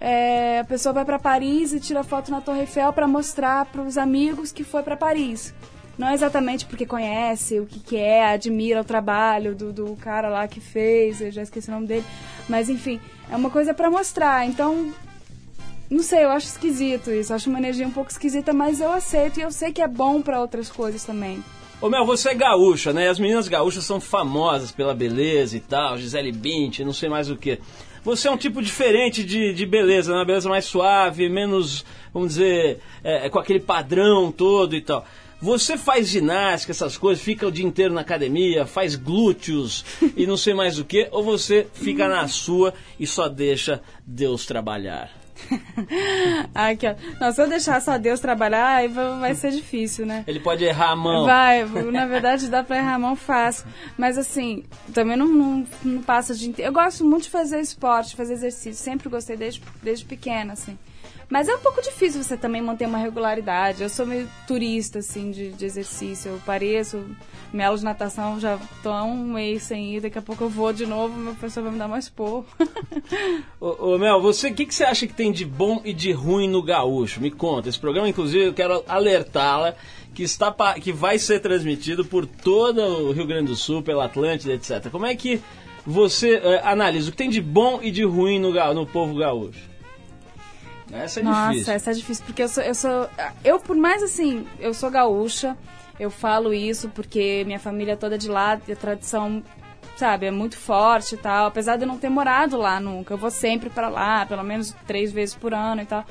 é, 0.00 0.60
a 0.60 0.64
pessoa 0.64 0.92
vai 0.92 1.04
para 1.04 1.18
Paris 1.18 1.72
e 1.72 1.80
tira 1.80 2.04
foto 2.04 2.30
na 2.30 2.40
Torre 2.40 2.60
Eiffel 2.60 2.92
para 2.92 3.08
mostrar 3.08 3.66
para 3.66 3.82
os 3.82 3.98
amigos 3.98 4.52
que 4.52 4.62
foi 4.64 4.82
para 4.82 4.96
Paris. 4.96 5.52
Não 5.96 6.12
exatamente 6.12 6.64
porque 6.64 6.86
conhece 6.86 7.58
o 7.58 7.66
que, 7.66 7.80
que 7.80 7.96
é, 7.96 8.24
admira 8.26 8.80
o 8.80 8.84
trabalho 8.84 9.54
do, 9.56 9.72
do 9.72 9.96
cara 9.96 10.28
lá 10.28 10.46
que 10.46 10.60
fez, 10.60 11.20
eu 11.20 11.32
já 11.32 11.42
esqueci 11.42 11.68
o 11.68 11.72
nome 11.72 11.88
dele. 11.88 12.04
Mas 12.48 12.68
enfim, 12.68 13.00
é 13.28 13.34
uma 13.34 13.50
coisa 13.50 13.74
para 13.74 13.90
mostrar. 13.90 14.46
Então, 14.46 14.92
não 15.90 16.02
sei, 16.04 16.22
eu 16.24 16.30
acho 16.30 16.46
esquisito 16.46 17.10
isso. 17.10 17.34
Acho 17.34 17.50
uma 17.50 17.58
energia 17.58 17.86
um 17.86 17.90
pouco 17.90 18.12
esquisita, 18.12 18.52
mas 18.52 18.80
eu 18.80 18.92
aceito 18.92 19.40
e 19.40 19.42
eu 19.42 19.50
sei 19.50 19.72
que 19.72 19.82
é 19.82 19.88
bom 19.88 20.22
para 20.22 20.40
outras 20.40 20.70
coisas 20.70 21.04
também. 21.04 21.42
Ô 21.80 21.88
Mel, 21.88 22.04
você 22.04 22.30
é 22.30 22.34
gaúcha, 22.34 22.92
né? 22.92 23.08
As 23.08 23.20
meninas 23.20 23.46
gaúchas 23.46 23.84
são 23.84 24.00
famosas 24.00 24.72
pela 24.72 24.92
beleza 24.92 25.56
e 25.56 25.60
tal, 25.60 25.96
Gisele 25.96 26.32
Bündchen, 26.32 26.84
não 26.84 26.92
sei 26.92 27.08
mais 27.08 27.30
o 27.30 27.36
que. 27.36 27.60
Você 28.02 28.26
é 28.26 28.30
um 28.32 28.36
tipo 28.36 28.60
diferente 28.60 29.22
de, 29.22 29.54
de 29.54 29.64
beleza, 29.64 30.10
né? 30.10 30.18
Uma 30.18 30.24
beleza 30.24 30.48
mais 30.48 30.64
suave, 30.64 31.28
menos, 31.28 31.84
vamos 32.12 32.30
dizer, 32.30 32.80
é, 33.04 33.28
com 33.30 33.38
aquele 33.38 33.60
padrão 33.60 34.32
todo 34.32 34.74
e 34.74 34.80
tal. 34.80 35.06
Você 35.40 35.78
faz 35.78 36.08
ginástica, 36.08 36.72
essas 36.72 36.98
coisas, 36.98 37.22
fica 37.22 37.46
o 37.46 37.52
dia 37.52 37.64
inteiro 37.64 37.94
na 37.94 38.00
academia, 38.00 38.66
faz 38.66 38.96
glúteos 38.96 39.84
e 40.16 40.26
não 40.26 40.36
sei 40.36 40.54
mais 40.54 40.80
o 40.80 40.84
que, 40.84 41.06
ou 41.12 41.22
você 41.22 41.68
fica 41.72 42.08
na 42.08 42.26
sua 42.26 42.74
e 42.98 43.06
só 43.06 43.28
deixa 43.28 43.80
Deus 44.04 44.44
trabalhar? 44.46 45.17
Ai, 46.54 46.76
que... 46.76 46.86
Não, 47.20 47.32
se 47.32 47.40
eu 47.40 47.48
deixar 47.48 47.80
só 47.80 47.98
Deus 47.98 48.20
trabalhar, 48.20 48.76
aí 48.76 48.88
vai 48.88 49.34
ser 49.34 49.50
difícil, 49.50 50.06
né? 50.06 50.24
Ele 50.26 50.40
pode 50.40 50.64
errar 50.64 50.90
a 50.90 50.96
mão. 50.96 51.24
Vai, 51.24 51.64
na 51.64 52.06
verdade 52.06 52.48
dá 52.48 52.62
pra 52.62 52.78
errar 52.78 52.94
a 52.94 52.98
mão 52.98 53.16
fácil. 53.16 53.66
Mas 53.96 54.18
assim, 54.18 54.64
também 54.92 55.16
não, 55.16 55.28
não, 55.28 55.66
não 55.84 56.02
passa 56.02 56.32
inteiro. 56.34 56.68
Eu 56.68 56.72
gosto 56.72 57.04
muito 57.04 57.24
de 57.24 57.30
fazer 57.30 57.60
esporte, 57.60 58.16
fazer 58.16 58.34
exercício. 58.34 58.74
Sempre 58.74 59.08
gostei 59.08 59.36
desde, 59.36 59.62
desde 59.82 60.04
pequena, 60.04 60.52
assim. 60.52 60.78
Mas 61.28 61.46
é 61.48 61.54
um 61.54 61.58
pouco 61.58 61.82
difícil 61.82 62.22
você 62.22 62.36
também 62.36 62.62
manter 62.62 62.86
uma 62.86 62.98
regularidade. 62.98 63.82
Eu 63.82 63.88
sou 63.88 64.06
meio 64.06 64.28
turista, 64.46 65.00
assim, 65.00 65.30
de, 65.30 65.52
de 65.52 65.64
exercício. 65.64 66.32
Eu 66.32 66.40
pareço, 66.44 67.04
minha 67.52 67.66
aula 67.66 67.78
de 67.78 67.84
natação 67.84 68.38
já 68.38 68.58
tô 68.82 68.90
há 68.90 69.02
um 69.04 69.32
mês 69.32 69.62
sem 69.62 69.94
ir. 69.94 70.00
Daqui 70.00 70.18
a 70.18 70.22
pouco 70.22 70.44
eu 70.44 70.48
vou 70.48 70.72
de 70.72 70.86
novo, 70.86 71.16
meu 71.18 71.32
professor 71.32 71.62
vai 71.62 71.72
me 71.72 71.78
dar 71.78 71.88
mais 71.88 72.08
porro. 72.08 72.44
Ô, 73.60 73.94
ô, 73.94 73.98
Mel, 73.98 74.20
você, 74.20 74.48
o 74.48 74.54
que, 74.54 74.66
que 74.66 74.74
você 74.74 74.84
acha 74.84 75.06
que 75.06 75.14
tem 75.14 75.32
de 75.32 75.44
bom 75.44 75.80
e 75.84 75.92
de 75.92 76.12
ruim 76.12 76.48
no 76.48 76.62
Gaúcho? 76.62 77.20
Me 77.20 77.30
conta. 77.30 77.68
Esse 77.68 77.78
programa, 77.78 78.08
inclusive, 78.08 78.46
eu 78.46 78.54
quero 78.54 78.84
alertá-la 78.86 79.74
que, 80.14 80.22
está 80.22 80.52
que 80.74 80.92
vai 80.92 81.18
ser 81.18 81.40
transmitido 81.40 82.04
por 82.04 82.26
todo 82.26 82.80
o 82.80 83.12
Rio 83.12 83.26
Grande 83.26 83.48
do 83.48 83.56
Sul, 83.56 83.82
pela 83.82 84.04
Atlântida, 84.04 84.52
etc. 84.52 84.90
Como 84.90 85.06
é 85.06 85.14
que 85.14 85.40
você 85.86 86.34
eh, 86.34 86.60
analisa 86.64 87.08
o 87.08 87.12
que 87.12 87.16
tem 87.16 87.30
de 87.30 87.40
bom 87.40 87.80
e 87.82 87.90
de 87.90 88.04
ruim 88.04 88.38
no, 88.38 88.52
no 88.74 88.86
povo 88.86 89.14
gaúcho? 89.14 89.68
Essa 90.92 91.20
é 91.20 91.22
Nossa, 91.22 91.52
difícil. 91.52 91.72
essa 91.72 91.90
é 91.90 91.94
difícil, 91.94 92.24
porque 92.24 92.42
eu 92.42 92.48
sou, 92.48 92.62
eu 92.62 92.74
sou. 92.74 93.08
Eu, 93.44 93.60
por 93.60 93.76
mais 93.76 94.02
assim, 94.02 94.46
eu 94.58 94.72
sou 94.72 94.90
gaúcha, 94.90 95.56
eu 95.98 96.10
falo 96.10 96.54
isso 96.54 96.88
porque 96.90 97.42
minha 97.44 97.58
família 97.58 97.92
é 97.92 97.96
toda 97.96 98.16
de 98.16 98.28
lá, 98.28 98.52
a 98.52 98.76
tradição, 98.76 99.42
sabe, 99.96 100.26
é 100.26 100.30
muito 100.30 100.56
forte 100.56 101.14
e 101.14 101.18
tal. 101.18 101.46
Apesar 101.46 101.76
de 101.76 101.84
eu 101.84 101.88
não 101.88 101.98
ter 101.98 102.08
morado 102.08 102.56
lá 102.56 102.78
nunca, 102.80 103.14
eu 103.14 103.18
vou 103.18 103.30
sempre 103.30 103.68
pra 103.70 103.88
lá, 103.88 104.24
pelo 104.26 104.42
menos 104.42 104.74
três 104.86 105.12
vezes 105.12 105.34
por 105.34 105.52
ano 105.52 105.82
e 105.82 105.86
tal. 105.86 106.04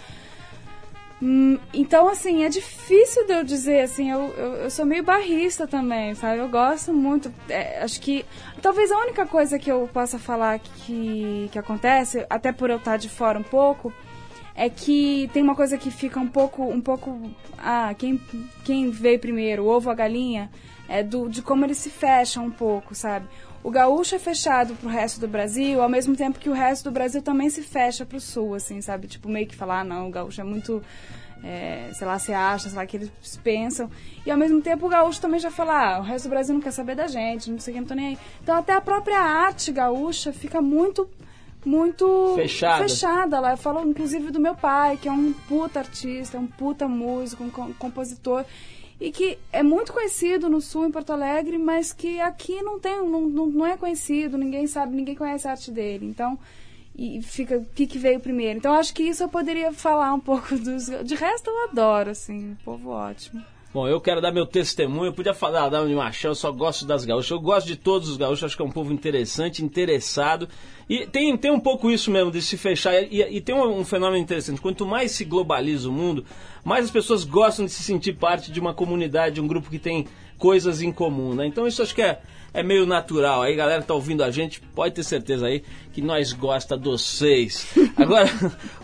Hum, 1.21 1.57
então, 1.73 2.07
assim, 2.07 2.43
é 2.43 2.49
difícil 2.49 3.25
de 3.25 3.33
eu 3.33 3.43
dizer, 3.43 3.81
assim, 3.81 4.11
eu, 4.11 4.31
eu, 4.37 4.53
eu 4.57 4.69
sou 4.69 4.85
meio 4.85 5.03
barrista 5.03 5.65
também, 5.67 6.13
sabe? 6.13 6.37
Eu 6.39 6.47
gosto 6.47 6.93
muito. 6.93 7.33
é, 7.49 7.81
acho 7.81 7.99
que. 7.99 8.23
Talvez 8.61 8.91
a 8.91 8.99
única 8.99 9.25
coisa 9.25 9.57
que 9.57 9.71
eu 9.71 9.89
possa 9.91 10.19
falar 10.19 10.59
que, 10.59 11.49
que 11.51 11.57
acontece, 11.57 12.25
até 12.29 12.51
por 12.51 12.69
eu 12.69 12.77
estar 12.77 12.97
de 12.97 13.09
fora 13.09 13.39
um 13.39 13.43
pouco, 13.43 13.91
é 14.57 14.69
que 14.69 15.29
tem 15.31 15.43
uma 15.43 15.55
coisa 15.55 15.77
que 15.77 15.91
fica 15.91 16.19
um 16.19 16.27
pouco. 16.27 16.63
Um 16.63 16.81
pouco 16.81 17.31
ah, 17.59 17.93
quem, 17.93 18.19
quem 18.65 18.89
veio 18.89 19.19
primeiro, 19.19 19.63
o 19.63 19.67
ovo 19.67 19.87
ou 19.87 19.91
a 19.91 19.95
galinha, 19.95 20.49
é 20.89 21.03
do, 21.03 21.29
de 21.29 21.43
como 21.43 21.63
eles 21.63 21.77
se 21.77 21.91
fecham 21.91 22.45
um 22.45 22.51
pouco, 22.51 22.95
sabe? 22.95 23.27
O 23.63 23.69
gaúcho 23.69 24.15
é 24.15 24.19
fechado 24.19 24.73
pro 24.75 24.89
resto 24.89 25.19
do 25.19 25.27
Brasil, 25.27 25.81
ao 25.81 25.89
mesmo 25.89 26.15
tempo 26.15 26.39
que 26.39 26.49
o 26.49 26.53
resto 26.53 26.85
do 26.85 26.91
Brasil 26.91 27.21
também 27.21 27.49
se 27.49 27.61
fecha 27.61 28.05
pro 28.05 28.19
sul, 28.19 28.55
assim, 28.55 28.81
sabe? 28.81 29.07
Tipo, 29.07 29.29
meio 29.29 29.45
que 29.45 29.55
falar, 29.55 29.81
ah, 29.81 29.83
não, 29.83 30.07
o 30.07 30.11
gaúcho 30.11 30.41
é 30.41 30.43
muito. 30.43 30.81
é, 31.43 31.91
sei 31.93 32.07
lá, 32.07 32.17
se 32.17 32.33
acha, 32.33 32.69
sei 32.69 32.77
lá, 32.77 32.85
que 32.85 32.97
eles 32.97 33.11
pensam. 33.43 33.91
E 34.25 34.31
ao 34.31 34.37
mesmo 34.37 34.59
tempo 34.61 34.87
o 34.87 34.89
gaúcho 34.89 35.21
também 35.21 35.39
já 35.39 35.51
fala, 35.51 35.97
ah, 35.97 35.99
o 35.99 36.01
resto 36.01 36.25
do 36.25 36.31
Brasil 36.31 36.55
não 36.55 36.61
quer 36.61 36.71
saber 36.71 36.95
da 36.95 37.05
gente, 37.07 37.51
não 37.51 37.59
sei 37.59 37.73
o 37.73 37.75
que, 37.75 37.81
não 37.81 37.87
tô 37.87 37.93
nem 37.93 38.07
aí. 38.07 38.17
Então 38.41 38.55
até 38.55 38.73
a 38.73 38.81
própria 38.81 39.19
arte 39.19 39.71
gaúcha 39.71 40.33
fica 40.33 40.61
muito 40.61 41.07
muito 41.67 42.33
Fechada. 42.35 42.83
fechada. 42.87 43.37
Ela 43.37 43.57
falou, 43.57 43.85
inclusive, 43.85 44.31
do 44.31 44.39
meu 44.39 44.55
pai, 44.55 44.97
que 44.97 45.07
é 45.07 45.11
um 45.11 45.33
puta 45.47 45.79
artista, 45.79 46.37
um 46.39 46.47
puta 46.47 46.87
músico, 46.87 47.43
um 47.43 47.49
com- 47.49 47.73
compositor. 47.73 48.45
E 48.99 49.11
que 49.11 49.37
é 49.53 49.61
muito 49.61 49.93
conhecido 49.93 50.49
no 50.49 50.59
Sul, 50.59 50.87
em 50.87 50.91
Porto 50.91 51.11
Alegre, 51.13 51.57
mas 51.59 51.93
que 51.93 52.19
aqui 52.19 52.63
não 52.63 52.79
tem, 52.79 52.97
não, 52.97 53.21
não, 53.21 53.45
não 53.45 53.65
é 53.65 53.77
conhecido, 53.77 54.37
ninguém 54.39 54.65
sabe, 54.65 54.95
ninguém 54.95 55.13
conhece 55.13 55.47
a 55.47 55.51
arte 55.51 55.69
dele. 55.69 56.07
Então, 56.07 56.39
e 56.95 57.21
fica 57.21 57.57
o 57.57 57.65
que, 57.75 57.85
que 57.85 57.99
veio 57.99 58.19
primeiro. 58.19 58.57
Então, 58.57 58.73
acho 58.73 58.91
que 58.95 59.03
isso 59.03 59.21
eu 59.21 59.29
poderia 59.29 59.71
falar 59.71 60.11
um 60.15 60.19
pouco 60.19 60.57
dos. 60.57 60.87
De 61.03 61.13
resto, 61.13 61.47
eu 61.47 61.65
adoro, 61.69 62.09
assim, 62.09 62.53
o 62.53 62.63
povo 62.65 62.89
ótimo. 62.89 63.43
Bom, 63.77 63.87
eu 63.87 64.01
quero 64.01 64.19
dar 64.19 64.31
meu 64.31 64.47
testemunho. 64.47 65.09
Eu 65.09 65.13
podia 65.13 65.35
falar 65.35 65.69
da 65.69 65.85
de 65.85 65.93
Machão, 65.93 66.31
eu 66.31 66.35
só 66.35 66.51
gosto 66.51 66.83
das 66.83 67.05
gaúchas. 67.05 67.29
Eu 67.29 67.39
gosto 67.39 67.67
de 67.67 67.75
todos 67.75 68.09
os 68.09 68.17
gaúchos, 68.17 68.43
acho 68.43 68.55
que 68.55 68.61
é 68.63 68.65
um 68.65 68.71
povo 68.71 68.91
interessante, 68.91 69.63
interessado. 69.63 70.49
E 70.89 71.05
tem, 71.05 71.37
tem 71.37 71.51
um 71.51 71.59
pouco 71.59 71.91
isso 71.91 72.09
mesmo, 72.09 72.31
de 72.31 72.41
se 72.41 72.57
fechar. 72.57 72.95
E, 73.03 73.21
e 73.21 73.39
tem 73.39 73.53
um, 73.53 73.81
um 73.81 73.85
fenômeno 73.85 74.17
interessante. 74.17 74.59
Quanto 74.59 74.83
mais 74.83 75.11
se 75.11 75.23
globaliza 75.23 75.89
o 75.89 75.91
mundo, 75.91 76.25
mais 76.65 76.85
as 76.85 76.91
pessoas 76.91 77.23
gostam 77.23 77.65
de 77.65 77.71
se 77.71 77.83
sentir 77.83 78.13
parte 78.13 78.51
de 78.51 78.59
uma 78.59 78.73
comunidade, 78.73 79.35
de 79.35 79.41
um 79.41 79.47
grupo 79.47 79.69
que 79.69 79.77
tem 79.77 80.07
coisas 80.39 80.81
em 80.81 80.91
comum, 80.91 81.35
né? 81.35 81.45
Então 81.45 81.67
isso 81.67 81.83
acho 81.83 81.93
que 81.93 82.01
é, 82.01 82.19
é 82.53 82.63
meio 82.63 82.85
natural. 82.85 83.41
Aí, 83.41 83.55
galera 83.55 83.81
que 83.81 83.87
tá 83.87 83.93
ouvindo 83.93 84.23
a 84.23 84.31
gente, 84.31 84.61
pode 84.73 84.95
ter 84.95 85.03
certeza 85.03 85.47
aí 85.47 85.63
que 85.93 86.01
nós 86.01 86.33
gosta 86.33 86.77
dos 86.77 87.01
seis. 87.01 87.67
Agora, 87.97 88.29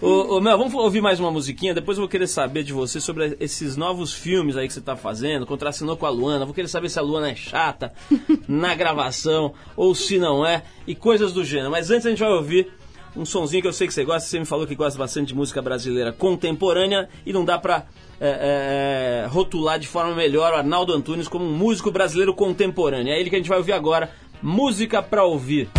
ô, 0.01 0.37
ô, 0.37 0.41
Mel, 0.41 0.57
vamos 0.57 0.73
ouvir 0.73 1.01
mais 1.01 1.19
uma 1.19 1.31
musiquinha. 1.31 1.73
Depois 1.73 1.97
eu 1.97 2.03
vou 2.03 2.09
querer 2.09 2.27
saber 2.27 2.63
de 2.63 2.73
você 2.73 2.99
sobre 2.99 3.37
esses 3.39 3.77
novos 3.77 4.13
filmes 4.13 4.57
aí 4.57 4.67
que 4.67 4.73
você 4.73 4.81
tá 4.81 4.95
fazendo. 4.95 5.45
Contracenou 5.45 5.97
com 5.97 6.05
a 6.05 6.09
Luana. 6.09 6.45
Vou 6.45 6.53
querer 6.53 6.67
saber 6.67 6.89
se 6.89 6.99
a 6.99 7.01
Luana 7.01 7.29
é 7.29 7.35
chata 7.35 7.93
na 8.47 8.73
gravação 8.75 9.53
ou 9.75 9.93
se 9.93 10.17
não 10.17 10.45
é. 10.45 10.63
E 10.87 10.95
coisas 10.95 11.33
do 11.33 11.43
gênero. 11.43 11.71
Mas 11.71 11.91
antes 11.91 12.05
a 12.05 12.09
gente 12.09 12.19
vai 12.19 12.31
ouvir 12.31 12.71
um 13.15 13.25
sonzinho 13.25 13.61
que 13.61 13.67
eu 13.67 13.73
sei 13.73 13.87
que 13.87 13.93
você 13.93 14.03
gosta. 14.03 14.27
Você 14.27 14.39
me 14.39 14.45
falou 14.45 14.65
que 14.65 14.75
gosta 14.75 14.97
bastante 14.97 15.29
de 15.29 15.35
música 15.35 15.61
brasileira 15.61 16.11
contemporânea 16.11 17.07
e 17.25 17.31
não 17.31 17.45
dá 17.45 17.57
pra 17.57 17.85
é, 18.25 19.25
é, 19.25 19.27
rotular 19.27 19.77
de 19.77 19.87
forma 19.87 20.15
melhor 20.15 20.53
o 20.53 20.55
Arnaldo 20.55 20.93
Antunes 20.93 21.27
como 21.27 21.43
um 21.43 21.51
músico 21.51 21.91
brasileiro 21.91 22.33
contemporâneo. 22.33 23.11
É 23.11 23.19
ele 23.19 23.29
que 23.29 23.35
a 23.35 23.39
gente 23.39 23.49
vai 23.49 23.57
ouvir 23.57 23.73
agora. 23.73 24.09
Música 24.41 25.01
pra 25.01 25.25
ouvir. 25.25 25.69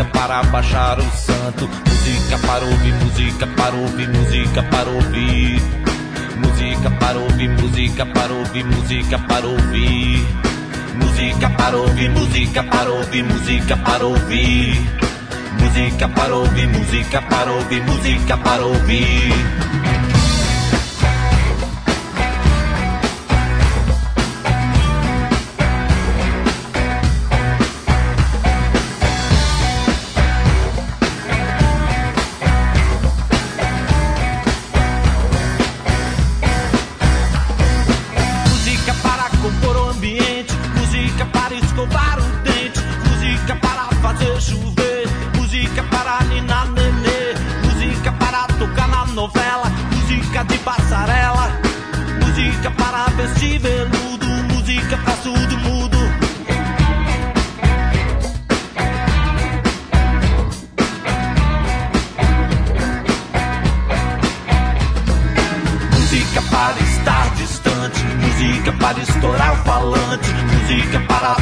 Música 0.00 0.04
para 0.04 0.42
baixar 0.42 0.98
o 0.98 1.10
santo, 1.12 1.68
música 1.86 2.38
para 2.46 2.64
ouvir, 2.64 2.94
música 2.94 3.46
para 3.46 3.76
ouvir, 3.76 4.08
música 4.08 4.62
para 4.62 4.90
ouvir. 4.90 5.62
Música 6.36 6.90
para 6.90 7.18
ouvir, 7.18 7.50
música 7.50 8.06
para 8.06 8.32
ouvir, 8.32 8.64
música 8.64 9.18
para 9.18 9.46
ouvir. 9.46 10.26
Música 10.96 11.50
para 11.50 11.76
ouvir, 11.76 12.10
música 12.10 12.62
para 12.62 12.90
ouvir, 12.90 13.24
música 13.24 13.76
para 13.76 14.04
ouvir. 14.06 14.90
Música 15.60 16.08
para 16.08 16.34
ouvir, 16.34 16.68
música 16.68 17.22
para 17.22 17.52
ouvir, 17.52 17.82
música 17.82 18.36
para 18.38 18.64
ouvir. 18.64 19.99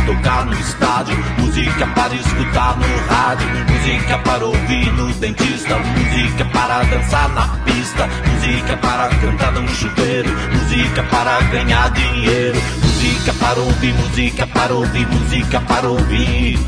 Tocar 0.08 0.46
no 0.46 0.54
estádio, 0.54 1.18
música 1.38 1.86
para 1.88 2.14
escutar 2.14 2.78
no 2.78 2.86
rádio, 3.08 3.46
música 3.68 4.18
para 4.18 4.44
ouvir 4.46 4.90
no 4.94 5.12
dentista, 5.12 5.76
música 5.76 6.46
para 6.46 6.82
dançar 6.84 7.28
na 7.34 7.46
pista, 7.66 8.08
música 8.26 8.76
para 8.78 9.08
cantar 9.10 9.52
no 9.52 9.68
chuveiro, 9.68 10.30
música 10.54 11.02
para 11.10 11.38
ganhar 11.52 11.90
dinheiro, 11.90 12.58
música 12.82 13.34
para 13.34 13.60
ouvir, 13.60 13.94
música 13.94 14.46
para 14.46 14.72
ouvir, 14.72 15.06
música 15.08 15.60
para 15.60 15.88
ouvir. 15.88 16.58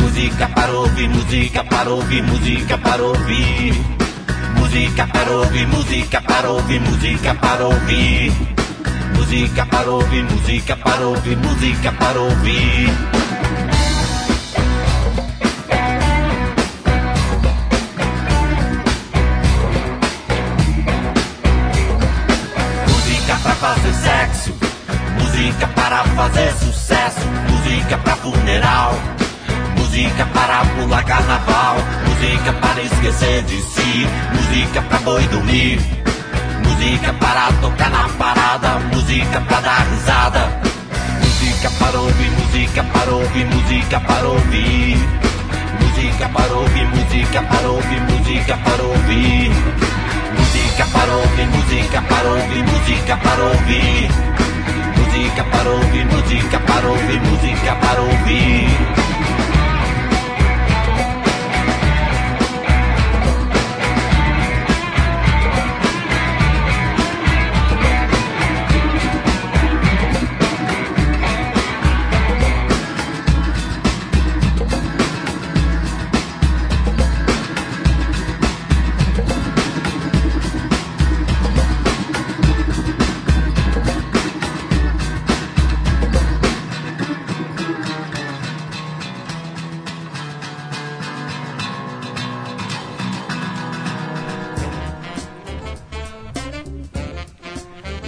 Música 0.00 0.48
para 0.48 0.72
ouvir, 0.72 1.08
música 1.08 1.64
para 1.64 1.90
ouvir, 1.90 2.22
música 2.22 2.78
para 2.78 3.02
ouvir. 3.02 3.74
Música 4.56 5.06
para 5.06 5.30
ouvir, 5.30 5.68
música 5.68 6.20
para 6.20 6.50
ouvir, 6.50 6.80
música 6.80 7.34
para 7.34 7.64
ouvir. 7.66 8.55
Música 9.28 9.66
para 9.66 9.90
ouvir, 9.90 10.22
música 10.22 10.76
para 10.76 11.04
ouvir, 11.04 11.36
música 11.36 11.90
para 11.90 12.20
ouvir. 12.20 12.88
Música 22.86 23.36
pra 23.42 23.54
fazer 23.56 23.94
sexo, 23.94 24.54
música 25.20 25.66
para 25.74 26.04
fazer 26.04 26.52
sucesso, 26.52 27.20
música 27.50 27.98
pra 27.98 28.14
funeral. 28.14 28.94
Música 29.76 30.24
para 30.26 30.64
pular 30.66 31.04
carnaval, 31.04 31.76
música 32.06 32.52
para 32.60 32.80
esquecer 32.80 33.42
de 33.42 33.60
si, 33.60 34.06
música 34.32 34.82
pra 34.82 34.98
boi 35.00 35.26
dormir. 35.26 36.05
Música 36.76 37.10
para 37.14 37.50
tocar 37.62 37.90
na 37.90 38.06
parada, 38.18 38.78
música 38.92 39.40
pra 39.40 39.60
dar 39.60 39.86
risada. 39.88 40.60
Música 41.22 41.70
para 41.78 41.98
ouvir, 41.98 42.30
música 42.32 42.84
para 42.84 43.12
ouvir, 43.12 43.46
música 43.46 44.00
para 44.00 44.28
ouvir. 44.28 44.98
Música 45.80 46.28
para 46.28 46.52
ouvir, 46.52 46.86
música 46.88 47.42
para 47.42 47.68
ouvir, 47.68 48.00
música 48.02 48.56
para 48.58 48.82
ouvir. 48.82 49.50
Música 50.36 50.86
para 50.92 51.12
ouvir, 51.16 51.46
música 51.46 52.02
para 52.02 52.28
ouvir, 52.28 52.64
música 52.64 53.16
para 53.16 53.42
ouvir. 53.42 54.10
Música 54.98 55.44
para 55.44 55.70
ouvir, 55.70 56.06
música 56.06 56.60
para 56.60 56.88
ouvir, 56.88 57.20
música 57.22 57.74
para 57.76 58.00
ouvir. 58.02 59.15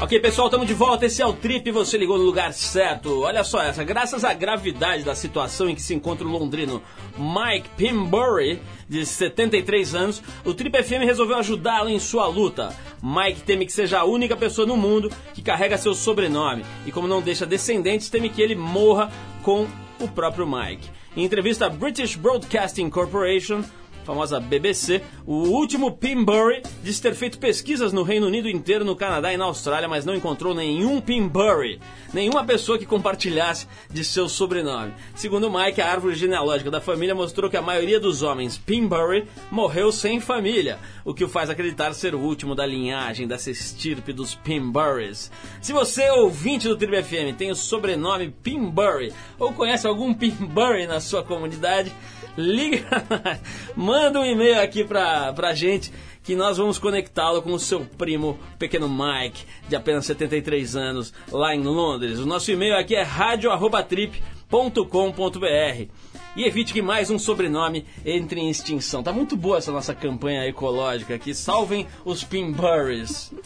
Ok, 0.09 0.19
pessoal, 0.21 0.47
estamos 0.47 0.67
de 0.67 0.73
volta. 0.73 1.05
Esse 1.05 1.21
é 1.21 1.27
o 1.27 1.35
Trip. 1.35 1.71
Você 1.71 1.99
ligou 1.99 2.17
no 2.17 2.25
lugar 2.25 2.55
certo. 2.55 3.21
Olha 3.21 3.45
só 3.45 3.61
essa. 3.61 3.85
Graças 3.85 4.25
à 4.25 4.33
gravidade 4.33 5.05
da 5.05 5.15
situação 5.15 5.69
em 5.69 5.75
que 5.75 5.83
se 5.83 5.95
encontra 5.95 6.27
o 6.27 6.31
londrino 6.31 6.83
Mike 7.19 7.69
Pimbury, 7.77 8.59
de 8.89 9.05
73 9.05 9.95
anos, 9.95 10.23
o 10.47 10.55
Trip 10.55 10.83
FM 10.83 11.05
resolveu 11.05 11.37
ajudá-lo 11.37 11.91
em 11.91 11.99
sua 11.99 12.27
luta. 12.27 12.75
Mike 13.03 13.43
teme 13.43 13.67
que 13.67 13.73
seja 13.73 13.99
a 13.99 14.05
única 14.05 14.35
pessoa 14.35 14.67
no 14.67 14.79
mundo 14.79 15.13
que 15.35 15.43
carrega 15.43 15.77
seu 15.77 15.93
sobrenome. 15.93 16.65
E 16.87 16.91
como 16.91 17.07
não 17.07 17.21
deixa 17.21 17.45
descendentes, 17.45 18.09
teme 18.09 18.31
que 18.31 18.41
ele 18.41 18.55
morra 18.55 19.13
com 19.43 19.67
o 20.01 20.09
próprio 20.09 20.47
Mike. 20.47 20.89
Em 21.15 21.23
entrevista 21.23 21.67
à 21.67 21.69
British 21.69 22.17
Broadcasting 22.17 22.89
Corporation, 22.89 23.63
famosa 24.09 24.41
BBC, 24.41 25.03
o 25.27 25.35
último 25.51 25.93
Pimbury 25.93 26.63
disse 26.83 27.03
ter 27.03 27.15
feito 27.15 27.39
pesquisas 27.39 27.93
no 27.93 28.03
Reino 28.03 28.27
Unido 28.27 28.49
inteiro, 28.49 28.83
no 28.83 28.97
Canadá 28.97 29.35
e 29.35 29.37
na 29.37 29.45
Austrália, 29.45 29.87
mas 29.87 30.07
não 30.07 30.15
encontrou 30.15 30.55
nenhum 30.55 30.99
Pimbury, 30.99 31.79
nenhuma 32.15 32.43
pessoa 32.43 32.79
que 32.79 32.87
compartilhasse 32.87 33.69
de 33.91 34.03
seu 34.03 34.27
sobrenome. 34.27 34.95
Segundo 35.15 35.51
Mike, 35.51 35.83
a 35.83 35.93
árvore 35.93 36.15
genealógica 36.15 36.71
da 36.71 36.81
família 36.81 37.15
mostrou 37.15 37.51
que 37.51 37.57
a 37.59 37.61
maioria 37.61 38.01
dos 38.01 38.23
homens 38.23 38.57
Pimbury 38.57 39.27
morreu 39.51 39.93
sem 39.93 40.21
família, 40.21 40.79
o 41.05 41.13
que 41.13 41.25
o 41.25 41.29
faz 41.29 41.51
acreditar 41.51 41.93
ser 41.93 42.15
o 42.15 42.21
último 42.21 42.55
da 42.55 42.65
linhagem 42.65 43.29
dessa 43.29 43.51
estirpe 43.51 44.15
dos 44.15 44.35
Pimburys. 44.35 45.31
Se 45.61 45.75
você, 45.75 46.09
ouvinte 46.13 46.67
do 46.67 46.79
Tribo 46.79 46.97
FM, 46.97 47.37
tem 47.37 47.51
o 47.51 47.55
sobrenome 47.55 48.31
Pimbury 48.43 49.13
ou 49.39 49.53
conhece 49.53 49.87
algum 49.87 50.15
Pimbury 50.15 50.87
na 50.87 50.99
sua 50.99 51.23
comunidade, 51.23 51.93
liga, 52.39 52.87
manda 53.75 54.21
um 54.21 54.25
e-mail 54.25 54.61
aqui 54.61 54.85
pra, 54.85 55.33
pra 55.33 55.55
gente 55.55 55.93
que 56.23 56.37
nós 56.37 56.59
vamos 56.59 56.79
conectá-lo 56.79 57.43
com 57.43 57.53
o 57.53 57.59
seu 57.59 57.81
primo, 57.81 58.39
pequeno 58.59 58.89
Mike, 58.89 59.45
de 59.69 59.75
apenas 59.75 60.07
73 60.07 60.77
anos, 60.77 61.13
lá 61.33 61.55
em 61.55 61.63
Londres. 61.63 62.19
O 62.19 62.27
nosso 62.27 62.53
e-mail 62.53 62.77
aqui 62.77 62.95
é 62.95 63.03
radio@trip.com.br. 63.03 65.93
E 66.37 66.45
evite 66.45 66.73
que 66.73 66.83
mais 66.83 67.11
um 67.11 67.19
sobrenome 67.19 67.85
entre 68.05 68.41
em 68.41 68.49
extinção. 68.49 69.03
Tá 69.03 69.13
muito 69.13 69.37
boa 69.37 69.59
essa 69.59 69.73
nossa 69.73 69.95
campanha 69.95 70.47
ecológica 70.47 71.15
aqui. 71.15 71.35
Salvem 71.35 71.87
os 72.05 72.23
Pimburys. 72.23 73.33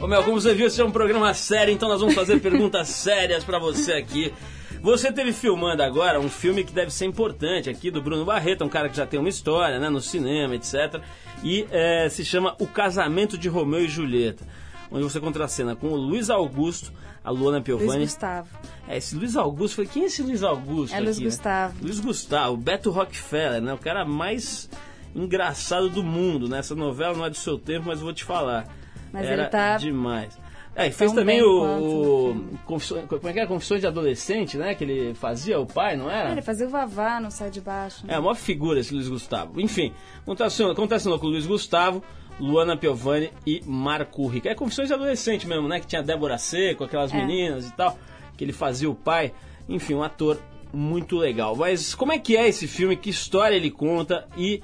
Ô 0.00 0.06
Mel, 0.06 0.24
como 0.24 0.40
você 0.40 0.54
viu, 0.54 0.66
esse 0.66 0.80
é 0.80 0.84
um 0.84 0.90
programa 0.90 1.32
sério, 1.34 1.72
então 1.72 1.88
nós 1.88 2.00
vamos 2.00 2.14
fazer 2.14 2.40
perguntas 2.40 2.88
sérias 2.98 3.44
pra 3.44 3.58
você 3.58 3.92
aqui. 3.92 4.32
Você 4.80 5.12
teve 5.12 5.32
filmando 5.32 5.82
agora 5.82 6.20
um 6.20 6.28
filme 6.28 6.62
que 6.62 6.72
deve 6.72 6.90
ser 6.90 7.06
importante 7.06 7.68
aqui 7.68 7.90
do 7.90 8.00
Bruno 8.00 8.24
Barreto, 8.24 8.64
um 8.64 8.68
cara 8.68 8.88
que 8.88 8.96
já 8.96 9.06
tem 9.06 9.18
uma 9.18 9.28
história 9.28 9.78
né, 9.78 9.88
no 9.88 10.00
cinema, 10.00 10.54
etc. 10.54 11.00
E 11.42 11.66
é, 11.70 12.08
se 12.08 12.24
chama 12.24 12.54
O 12.58 12.66
Casamento 12.66 13.36
de 13.36 13.48
Romeu 13.48 13.84
e 13.84 13.88
Julieta, 13.88 14.46
onde 14.90 15.02
você 15.02 15.20
contracena 15.20 15.74
com 15.74 15.88
o 15.88 15.96
Luiz 15.96 16.30
Augusto, 16.30 16.92
a 17.24 17.30
Luana 17.30 17.58
Luiz 17.58 17.64
Piovani. 17.64 18.04
Gustavo. 18.04 18.48
É, 18.86 18.96
esse 18.96 19.16
Luiz 19.16 19.36
Augusto, 19.36 19.76
falei, 19.76 19.90
quem 19.92 20.04
é 20.04 20.06
esse 20.06 20.22
Luiz 20.22 20.42
Augusto? 20.42 20.94
É 20.94 21.00
Luiz 21.00 21.16
aqui, 21.16 21.24
né? 21.24 21.30
Gustavo. 21.30 21.74
Luiz 21.82 22.00
Gustavo, 22.00 22.56
Beto 22.56 22.90
Rockefeller, 22.90 23.60
né? 23.60 23.74
O 23.74 23.78
cara 23.78 24.04
mais 24.04 24.70
engraçado 25.14 25.88
do 25.90 26.02
mundo, 26.02 26.48
né? 26.48 26.58
Essa 26.58 26.74
novela 26.74 27.14
não 27.14 27.26
é 27.26 27.30
do 27.30 27.36
seu 27.36 27.58
tempo, 27.58 27.86
mas 27.88 27.98
eu 27.98 28.04
vou 28.04 28.14
te 28.14 28.24
falar. 28.24 28.66
Mas 29.12 29.26
Era 29.26 29.42
ele 29.42 29.50
tá 29.50 29.76
demais. 29.76 30.38
É, 30.78 30.86
e 30.86 30.92
fez 30.92 31.12
também 31.12 31.42
o, 31.42 31.58
quanto 31.60 31.84
o 31.84 32.34
no 32.34 32.58
Confissões- 32.64 33.04
como 33.08 33.28
é 33.28 33.32
que 33.32 33.38
era? 33.40 33.48
Confissões 33.48 33.80
de 33.80 33.86
Adolescente, 33.88 34.56
né? 34.56 34.74
Que 34.76 34.84
ele 34.84 35.12
fazia, 35.14 35.58
o 35.58 35.66
pai, 35.66 35.96
não 35.96 36.08
era? 36.08 36.28
É, 36.28 36.32
ele 36.32 36.42
fazia 36.42 36.66
o 36.66 36.70
Vavá 36.70 37.18
no 37.18 37.30
Sai 37.32 37.50
de 37.50 37.60
Baixo. 37.60 38.06
né? 38.06 38.14
É, 38.14 38.16
a 38.16 38.20
maior 38.20 38.36
figura 38.36 38.78
esse 38.78 38.94
Luiz 38.94 39.08
Gustavo. 39.08 39.60
Enfim, 39.60 39.92
contracenou 40.24 41.18
com 41.18 41.26
o 41.26 41.30
Luiz 41.30 41.46
Gustavo, 41.46 42.02
Luana 42.38 42.76
Piovani 42.76 43.30
e 43.44 43.60
Marco 43.66 44.24
Rica. 44.28 44.48
É 44.48 44.54
Confissões 44.54 44.86
de 44.88 44.94
Adolescente 44.94 45.48
mesmo, 45.48 45.66
né? 45.66 45.80
Que 45.80 45.86
tinha 45.88 46.02
Débora 46.02 46.38
Seco, 46.38 46.84
aquelas 46.84 47.12
É. 47.12 47.16
meninas 47.16 47.66
e 47.68 47.72
tal, 47.72 47.98
que 48.36 48.44
ele 48.44 48.52
fazia 48.52 48.88
o 48.88 48.94
pai. 48.94 49.32
Enfim, 49.68 49.94
um 49.94 50.02
ator 50.04 50.38
muito 50.72 51.16
legal. 51.16 51.56
Mas 51.56 51.92
como 51.94 52.12
é 52.12 52.18
que 52.20 52.36
é 52.36 52.46
esse 52.48 52.68
filme? 52.68 52.94
Que 52.96 53.10
história 53.10 53.56
ele 53.56 53.70
conta? 53.70 54.28
E 54.36 54.62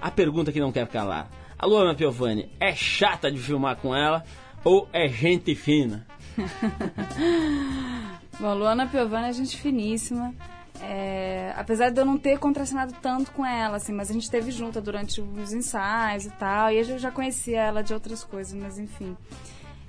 a 0.00 0.10
pergunta 0.10 0.50
que 0.50 0.60
não 0.60 0.72
quer 0.72 0.86
calar. 0.86 1.28
A 1.58 1.66
Luana 1.66 1.94
Piovani 1.94 2.50
é 2.58 2.74
chata 2.74 3.30
de 3.30 3.38
filmar 3.38 3.76
com 3.76 3.94
ela 3.94 4.24
ou 4.66 4.88
é 4.92 5.06
gente 5.06 5.54
fina? 5.54 6.04
Bom, 8.40 8.52
Luana 8.52 8.88
Piovani 8.88 9.28
é 9.28 9.32
gente 9.32 9.56
finíssima. 9.56 10.34
É, 10.82 11.54
apesar 11.56 11.90
de 11.90 12.00
eu 12.00 12.04
não 12.04 12.18
ter 12.18 12.36
contracenado 12.38 12.92
tanto 13.00 13.30
com 13.30 13.46
ela, 13.46 13.76
assim, 13.76 13.92
mas 13.92 14.10
a 14.10 14.12
gente 14.12 14.24
esteve 14.24 14.50
junta 14.50 14.80
durante 14.80 15.20
os 15.20 15.52
ensaios 15.52 16.26
e 16.26 16.30
tal, 16.30 16.72
e 16.72 16.78
eu 16.78 16.98
já 16.98 17.12
conhecia 17.12 17.60
ela 17.60 17.80
de 17.80 17.94
outras 17.94 18.24
coisas, 18.24 18.52
mas 18.54 18.76
enfim. 18.76 19.16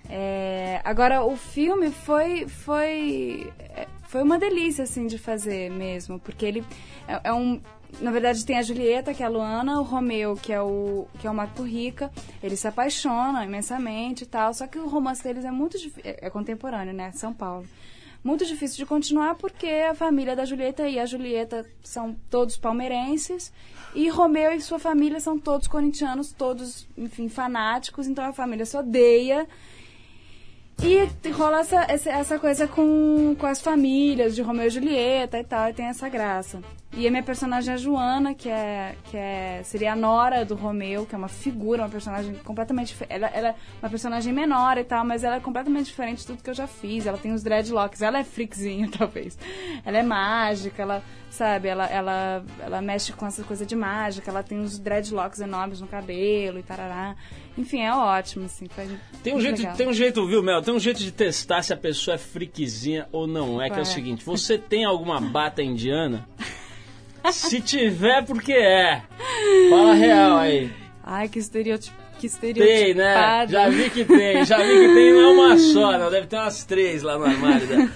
É, 0.08 0.80
agora, 0.86 1.24
o 1.24 1.36
filme 1.36 1.90
foi, 1.90 2.48
foi, 2.48 3.52
é, 3.60 3.88
foi 4.04 4.22
uma 4.22 4.38
delícia, 4.38 4.84
assim, 4.84 5.08
de 5.08 5.18
fazer 5.18 5.72
mesmo, 5.72 6.20
porque 6.20 6.46
ele 6.46 6.64
é, 7.08 7.20
é 7.24 7.34
um... 7.34 7.60
Na 8.00 8.12
verdade, 8.12 8.46
tem 8.46 8.58
a 8.58 8.62
Julieta, 8.62 9.14
que 9.14 9.24
é 9.24 9.26
a 9.26 9.30
Luana, 9.30 9.80
o 9.80 9.84
Romeu, 9.84 10.36
que 10.36 10.54
é 10.54 10.62
o, 10.62 11.08
que 11.20 11.26
é 11.26 11.32
o 11.32 11.34
Marco 11.34 11.64
Rica. 11.64 12.12
Eles 12.44 12.60
se 12.60 12.68
apaixonam 12.68 13.44
imensamente 13.44 14.24
e 14.24 14.28
tal, 14.28 14.54
só 14.54 14.68
que 14.68 14.78
o 14.78 14.88
romance 14.88 15.24
deles 15.24 15.44
é 15.44 15.52
muito 15.52 15.78
é, 16.04 16.28
é 16.28 16.30
contemporâneo, 16.30 16.94
né? 16.94 17.12
São 17.14 17.34
Paulo 17.34 17.66
muito 18.24 18.46
difícil 18.46 18.78
de 18.78 18.86
continuar 18.86 19.36
porque 19.36 19.68
a 19.68 19.96
família 19.96 20.36
da 20.36 20.44
Julieta 20.44 20.88
e 20.88 21.00
a 21.00 21.06
Julieta 21.06 21.66
são 21.82 22.14
todos 22.30 22.58
palmeirenses 22.58 23.54
e 23.96 24.10
Romeu 24.10 24.52
e 24.52 24.60
sua 24.60 24.80
família 24.80 25.20
são 25.20 25.40
todos 25.40 25.68
corintianos, 25.68 26.34
todos, 26.34 26.88
enfim, 26.98 27.30
fanáticos, 27.30 28.06
então 28.06 28.26
a 28.26 28.34
família 28.34 28.66
se 28.66 28.76
odeia. 28.76 29.48
E 30.84 31.30
rola 31.32 31.62
essa, 31.62 31.86
essa, 31.90 32.10
essa 32.12 32.40
coisa 32.40 32.68
com, 32.68 33.36
com 33.40 33.48
as 33.48 33.62
famílias 33.62 34.36
de 34.36 34.44
Romeu 34.44 34.68
e 34.68 34.70
Julieta 34.70 35.40
e 35.40 35.44
tal, 35.44 35.70
e 35.70 35.74
tem 35.74 35.86
essa 35.88 36.08
graça. 36.08 36.62
E 36.94 37.06
a 37.06 37.12
minha 37.12 37.22
personagem 37.22 37.72
é 37.72 37.76
a 37.76 37.78
Joana, 37.78 38.34
que 38.34 38.50
é, 38.50 38.96
que 39.06 39.18
é 39.18 39.62
seria 39.64 39.94
a 39.94 39.96
nora 39.96 40.44
do 40.44 40.56
Romeu, 40.56 41.06
que 41.06 41.14
é 41.14 41.18
uma 41.18 41.28
figura, 41.28 41.84
uma 41.84 41.90
personagem 41.90 42.34
completamente 42.36 42.96
ela, 43.10 43.28
ela 43.28 43.50
é 43.50 43.56
uma 43.82 43.90
personagem 43.90 44.34
menor 44.34 44.78
e 44.78 44.84
tal, 44.84 45.06
mas 45.06 45.24
ela 45.24 45.36
é 45.36 45.40
completamente 45.40 45.88
diferente 45.88 46.20
de 46.20 46.28
tudo 46.28 46.42
que 46.42 46.50
eu 46.50 46.54
já 46.54 46.66
fiz. 46.66 47.06
Ela 47.06 47.18
tem 47.18 47.34
os 47.34 47.44
dreadlocks, 47.44 48.02
ela 48.02 48.20
é 48.20 48.24
freakzinha, 48.24 48.90
talvez. 48.98 49.38
Ela 49.86 50.00
é 50.00 50.04
mágica, 50.04 50.82
ela, 50.82 51.04
sabe, 51.30 51.68
ela, 51.68 51.86
ela, 51.86 52.44
ela 52.60 52.82
mexe 52.82 53.14
com 53.14 53.28
essa 53.28 53.44
coisa 53.44 53.66
de 53.66 53.76
mágica, 53.76 54.32
ela 54.32 54.42
tem 54.42 54.60
os 54.60 54.80
dreadlocks 54.80 55.40
enormes 55.40 55.82
no 55.82 55.88
cabelo 55.88 56.58
e 56.58 56.64
tarará. 56.64 57.16
Enfim, 57.56 57.82
é 57.82 57.94
ótimo, 57.94 58.46
assim. 58.46 58.66
Tem 59.22 59.36
um, 59.36 59.42
jeito, 59.42 59.60
legal. 59.60 59.76
tem 59.76 59.88
um 59.88 59.94
jeito, 59.94 60.26
viu, 60.26 60.42
Mel? 60.42 60.62
Tem 60.62 60.74
um 60.74 60.80
jeito 60.80 61.00
de 61.00 61.12
testar 61.12 61.62
se 61.62 61.74
a 61.74 61.78
pessoa 61.78 62.16
é 62.16 62.18
friquezinha 62.18 63.08
ou 63.12 63.28
não 63.28 63.62
é, 63.62 63.70
que 63.70 63.78
é 63.78 63.82
o 63.82 63.86
seguinte: 63.86 64.24
você 64.24 64.58
tem 64.58 64.84
alguma 64.86 65.20
bata 65.20 65.62
indiana? 65.62 66.28
Se 67.32 67.62
tiver, 67.62 68.26
porque 68.26 68.54
é. 68.54 69.02
Fala 69.70 69.94
real 69.94 70.38
aí. 70.38 70.72
Ai, 71.04 71.28
que 71.30 71.40
estereótipo. 71.40 71.96
Que. 72.20 72.28
Tem, 72.30 72.96
né? 72.96 73.46
Já 73.48 73.70
vi 73.70 73.92
que 73.92 74.04
tem, 74.04 74.44
já 74.44 74.58
vi 74.58 74.64
que 74.74 74.94
tem, 74.96 75.14
não 75.14 75.20
é 75.22 75.28
uma 75.28 75.58
só, 75.60 76.00
não. 76.00 76.10
Deve 76.10 76.26
ter 76.26 76.36
umas 76.36 76.64
três 76.64 77.04
lá 77.04 77.16
no 77.16 77.26
armário. 77.26 77.68
Né? 77.68 77.92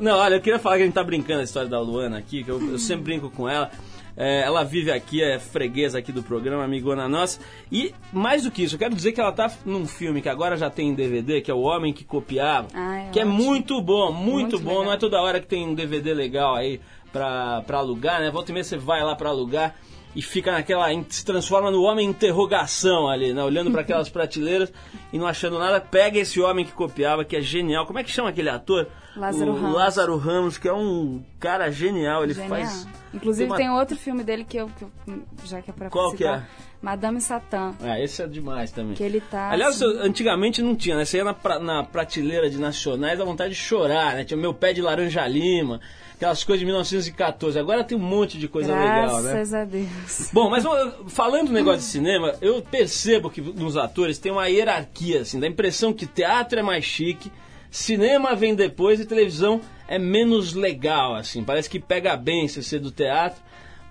Não, 0.00 0.16
olha, 0.16 0.36
eu 0.36 0.40
queria 0.40 0.60
falar 0.60 0.76
que 0.76 0.82
a 0.82 0.84
gente 0.84 0.94
tá 0.94 1.02
brincando 1.02 1.40
a 1.40 1.44
história 1.44 1.68
da 1.68 1.80
Luana 1.80 2.16
aqui, 2.18 2.44
que 2.44 2.50
eu, 2.50 2.70
eu 2.70 2.78
sempre 2.78 3.02
brinco 3.04 3.28
com 3.30 3.48
ela. 3.48 3.70
É, 4.16 4.42
ela 4.42 4.62
vive 4.62 4.92
aqui, 4.92 5.20
é 5.20 5.40
freguesa 5.40 5.98
aqui 5.98 6.12
do 6.12 6.22
programa, 6.22 6.62
amigona 6.62 7.08
nossa. 7.08 7.40
E 7.70 7.92
mais 8.12 8.44
do 8.44 8.50
que 8.52 8.62
isso, 8.62 8.76
eu 8.76 8.78
quero 8.78 8.94
dizer 8.94 9.10
que 9.10 9.20
ela 9.20 9.32
tá 9.32 9.50
num 9.66 9.88
filme 9.88 10.22
que 10.22 10.28
agora 10.28 10.56
já 10.56 10.70
tem 10.70 10.90
em 10.90 10.94
DVD, 10.94 11.40
que 11.40 11.50
é 11.50 11.54
O 11.54 11.62
Homem 11.62 11.92
que 11.92 12.04
Copiava. 12.04 12.68
Ah, 12.72 12.98
é 12.98 13.10
que 13.10 13.18
é 13.18 13.24
muito 13.24 13.80
bom, 13.82 14.12
muito, 14.12 14.30
Muito 14.52 14.58
bom. 14.60 14.70
legal. 14.70 14.84
Não 14.84 14.92
é 14.92 14.96
toda 14.96 15.20
hora 15.20 15.40
que 15.40 15.48
tem 15.48 15.66
um 15.66 15.74
DVD 15.74 16.14
legal 16.14 16.54
aí 16.54 16.80
pra, 17.14 17.62
pra 17.62 17.78
alugar, 17.78 18.20
né? 18.20 18.28
Volta 18.28 18.50
e 18.50 18.52
meia 18.54 18.64
você 18.64 18.76
vai 18.76 19.00
lá 19.04 19.14
pra 19.14 19.28
alugar 19.28 19.76
e 20.16 20.20
fica 20.20 20.50
naquela. 20.50 20.88
se 21.08 21.24
transforma 21.24 21.70
no 21.70 21.82
homem 21.82 22.08
interrogação 22.08 23.08
ali, 23.08 23.32
né? 23.32 23.42
Olhando 23.42 23.70
pra 23.70 23.82
aquelas 23.82 24.08
prateleiras 24.10 24.72
e 25.12 25.18
não 25.18 25.26
achando 25.26 25.56
nada. 25.56 25.80
Pega 25.80 26.18
esse 26.18 26.40
homem 26.40 26.64
que 26.64 26.72
copiava, 26.72 27.24
que 27.24 27.36
é 27.36 27.40
genial. 27.40 27.86
Como 27.86 28.00
é 28.00 28.04
que 28.04 28.10
chama 28.10 28.30
aquele 28.30 28.48
ator? 28.48 28.88
Lázaro 29.16 29.52
o 29.52 29.54
Ramos. 29.54 29.74
Lázaro 29.76 30.16
Ramos, 30.16 30.58
que 30.58 30.68
é 30.68 30.72
um 30.72 31.22
cara 31.38 31.70
genial. 31.70 32.24
Ele 32.24 32.34
Genial. 32.34 32.48
faz. 32.50 32.88
Inclusive 33.12 33.48
uma- 33.50 33.56
tem 33.56 33.70
outro 33.70 33.96
filme 33.96 34.24
dele 34.24 34.44
que 34.44 34.56
eu, 34.56 34.68
que 34.76 34.84
eu- 34.84 35.22
já 35.44 35.62
que 35.62 35.70
é 35.70 35.72
pra 35.72 35.88
Qual 35.88 36.10
que 36.10 36.18
citar, 36.18 36.40
é? 36.40 36.74
Madame 36.82 37.20
Satã, 37.20 37.72
Ah, 37.80 37.98
esse 37.98 38.20
é 38.22 38.26
demais 38.26 38.70
também. 38.72 38.94
que 38.94 39.02
ele 39.02 39.20
tá 39.20 39.50
Aliás, 39.50 39.80
assim, 39.80 39.98
antigamente 40.00 40.60
não 40.60 40.74
tinha, 40.76 40.96
né? 40.96 41.04
Você 41.04 41.18
ia 41.18 41.24
na, 41.24 41.32
pra- 41.32 41.58
na 41.58 41.82
prateleira 41.84 42.50
de 42.50 42.58
nacionais, 42.58 43.18
dá 43.18 43.24
vontade 43.24 43.50
de 43.54 43.60
chorar, 43.60 44.14
né? 44.16 44.24
Tinha 44.24 44.36
meu 44.36 44.52
pé 44.52 44.72
de 44.72 44.82
laranja 44.82 45.26
lima, 45.26 45.80
aquelas 46.16 46.42
coisas 46.44 46.58
de 46.60 46.66
1914. 46.66 47.58
Agora 47.58 47.84
tem 47.84 47.96
um 47.96 48.00
monte 48.02 48.36
de 48.36 48.48
coisa 48.48 48.74
legal, 48.74 49.22
né? 49.22 49.30
graças 49.32 49.54
a 49.54 49.64
Deus. 49.64 50.30
Bom, 50.32 50.50
mas 50.50 50.64
falando 51.08 51.46
do 51.46 51.52
negócio 51.54 51.80
de 51.80 51.86
cinema, 51.86 52.34
eu 52.42 52.60
percebo 52.62 53.30
que 53.30 53.40
nos 53.40 53.76
atores 53.78 54.18
tem 54.18 54.30
uma 54.32 54.46
hierarquia, 54.48 55.20
assim, 55.22 55.38
da 55.40 55.46
impressão 55.46 55.92
que 55.92 56.04
teatro 56.04 56.58
é 56.58 56.62
mais 56.62 56.84
chique, 56.84 57.32
cinema 57.78 58.34
vem 58.36 58.54
depois 58.54 59.00
e 59.00 59.04
televisão 59.04 59.60
é 59.88 59.98
menos 59.98 60.54
legal, 60.54 61.14
assim. 61.16 61.42
Parece 61.42 61.68
que 61.68 61.80
pega 61.80 62.16
bem 62.16 62.46
se 62.46 62.62
ser 62.62 62.78
do 62.78 62.90
teatro, 62.90 63.42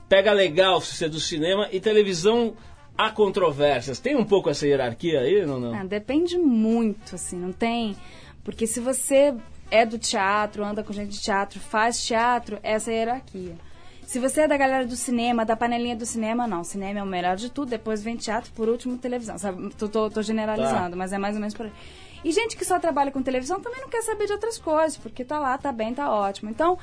pega 0.08 0.32
legal 0.32 0.80
se 0.80 0.96
ser 0.96 1.10
do 1.10 1.20
cinema 1.20 1.68
e 1.72 1.80
televisão 1.80 2.54
há 2.98 3.10
controvérsias. 3.10 4.00
Tem 4.00 4.16
um 4.16 4.24
pouco 4.24 4.50
essa 4.50 4.66
hierarquia 4.66 5.20
aí, 5.20 5.46
não? 5.46 5.60
não? 5.60 5.76
Ah, 5.76 5.84
depende 5.84 6.38
muito, 6.38 7.16
assim, 7.16 7.38
não 7.38 7.52
tem. 7.52 7.96
Porque 8.44 8.66
se 8.66 8.80
você 8.80 9.34
é 9.70 9.86
do 9.86 9.98
teatro, 9.98 10.64
anda 10.64 10.84
com 10.84 10.94
gente 10.94 11.10
de 11.12 11.22
teatro, 11.22 11.60
faz 11.60 12.02
teatro, 12.06 12.60
essa 12.64 12.90
é 12.92 12.94
a 12.94 12.98
hierarquia. 13.00 13.56
Se 14.06 14.20
você 14.20 14.42
é 14.42 14.48
da 14.48 14.58
galera 14.58 14.86
do 14.86 14.96
cinema, 14.96 15.46
da 15.46 15.56
panelinha 15.56 15.96
do 15.96 16.06
cinema, 16.06 16.46
não. 16.48 16.64
Cinema 16.64 17.00
é 17.00 17.04
o 17.04 17.06
melhor 17.06 17.36
de 17.36 17.50
tudo, 17.50 17.70
depois 17.70 18.04
vem 18.04 18.16
teatro, 18.16 18.52
por 18.54 18.70
último 18.70 18.98
televisão. 18.98 19.38
Sabe? 19.38 19.74
Tô, 19.76 19.88
tô- 19.90 20.10
tô 20.10 20.22
generalizando, 20.22 20.92
Tá. 20.92 20.96
mas 20.96 21.12
é 21.14 21.18
mais 21.18 21.36
ou 21.36 21.40
menos 21.42 21.54
por 21.56 21.66
aí. 21.66 21.72
E 22.24 22.32
gente 22.32 22.56
que 22.56 22.64
só 22.64 22.80
trabalha 22.80 23.12
com 23.12 23.22
televisão 23.22 23.60
também 23.60 23.82
não 23.82 23.90
quer 23.90 24.02
saber 24.02 24.26
de 24.26 24.34
outras 24.34 24.58
coisas, 24.58 24.98
porque 24.98 25.26
tá 25.26 25.40
lá, 25.40 25.58
tá 25.58 25.72
bem, 25.72 25.94
tá 25.94 26.10
ótimo. 26.10 26.50
Então, 26.50 26.78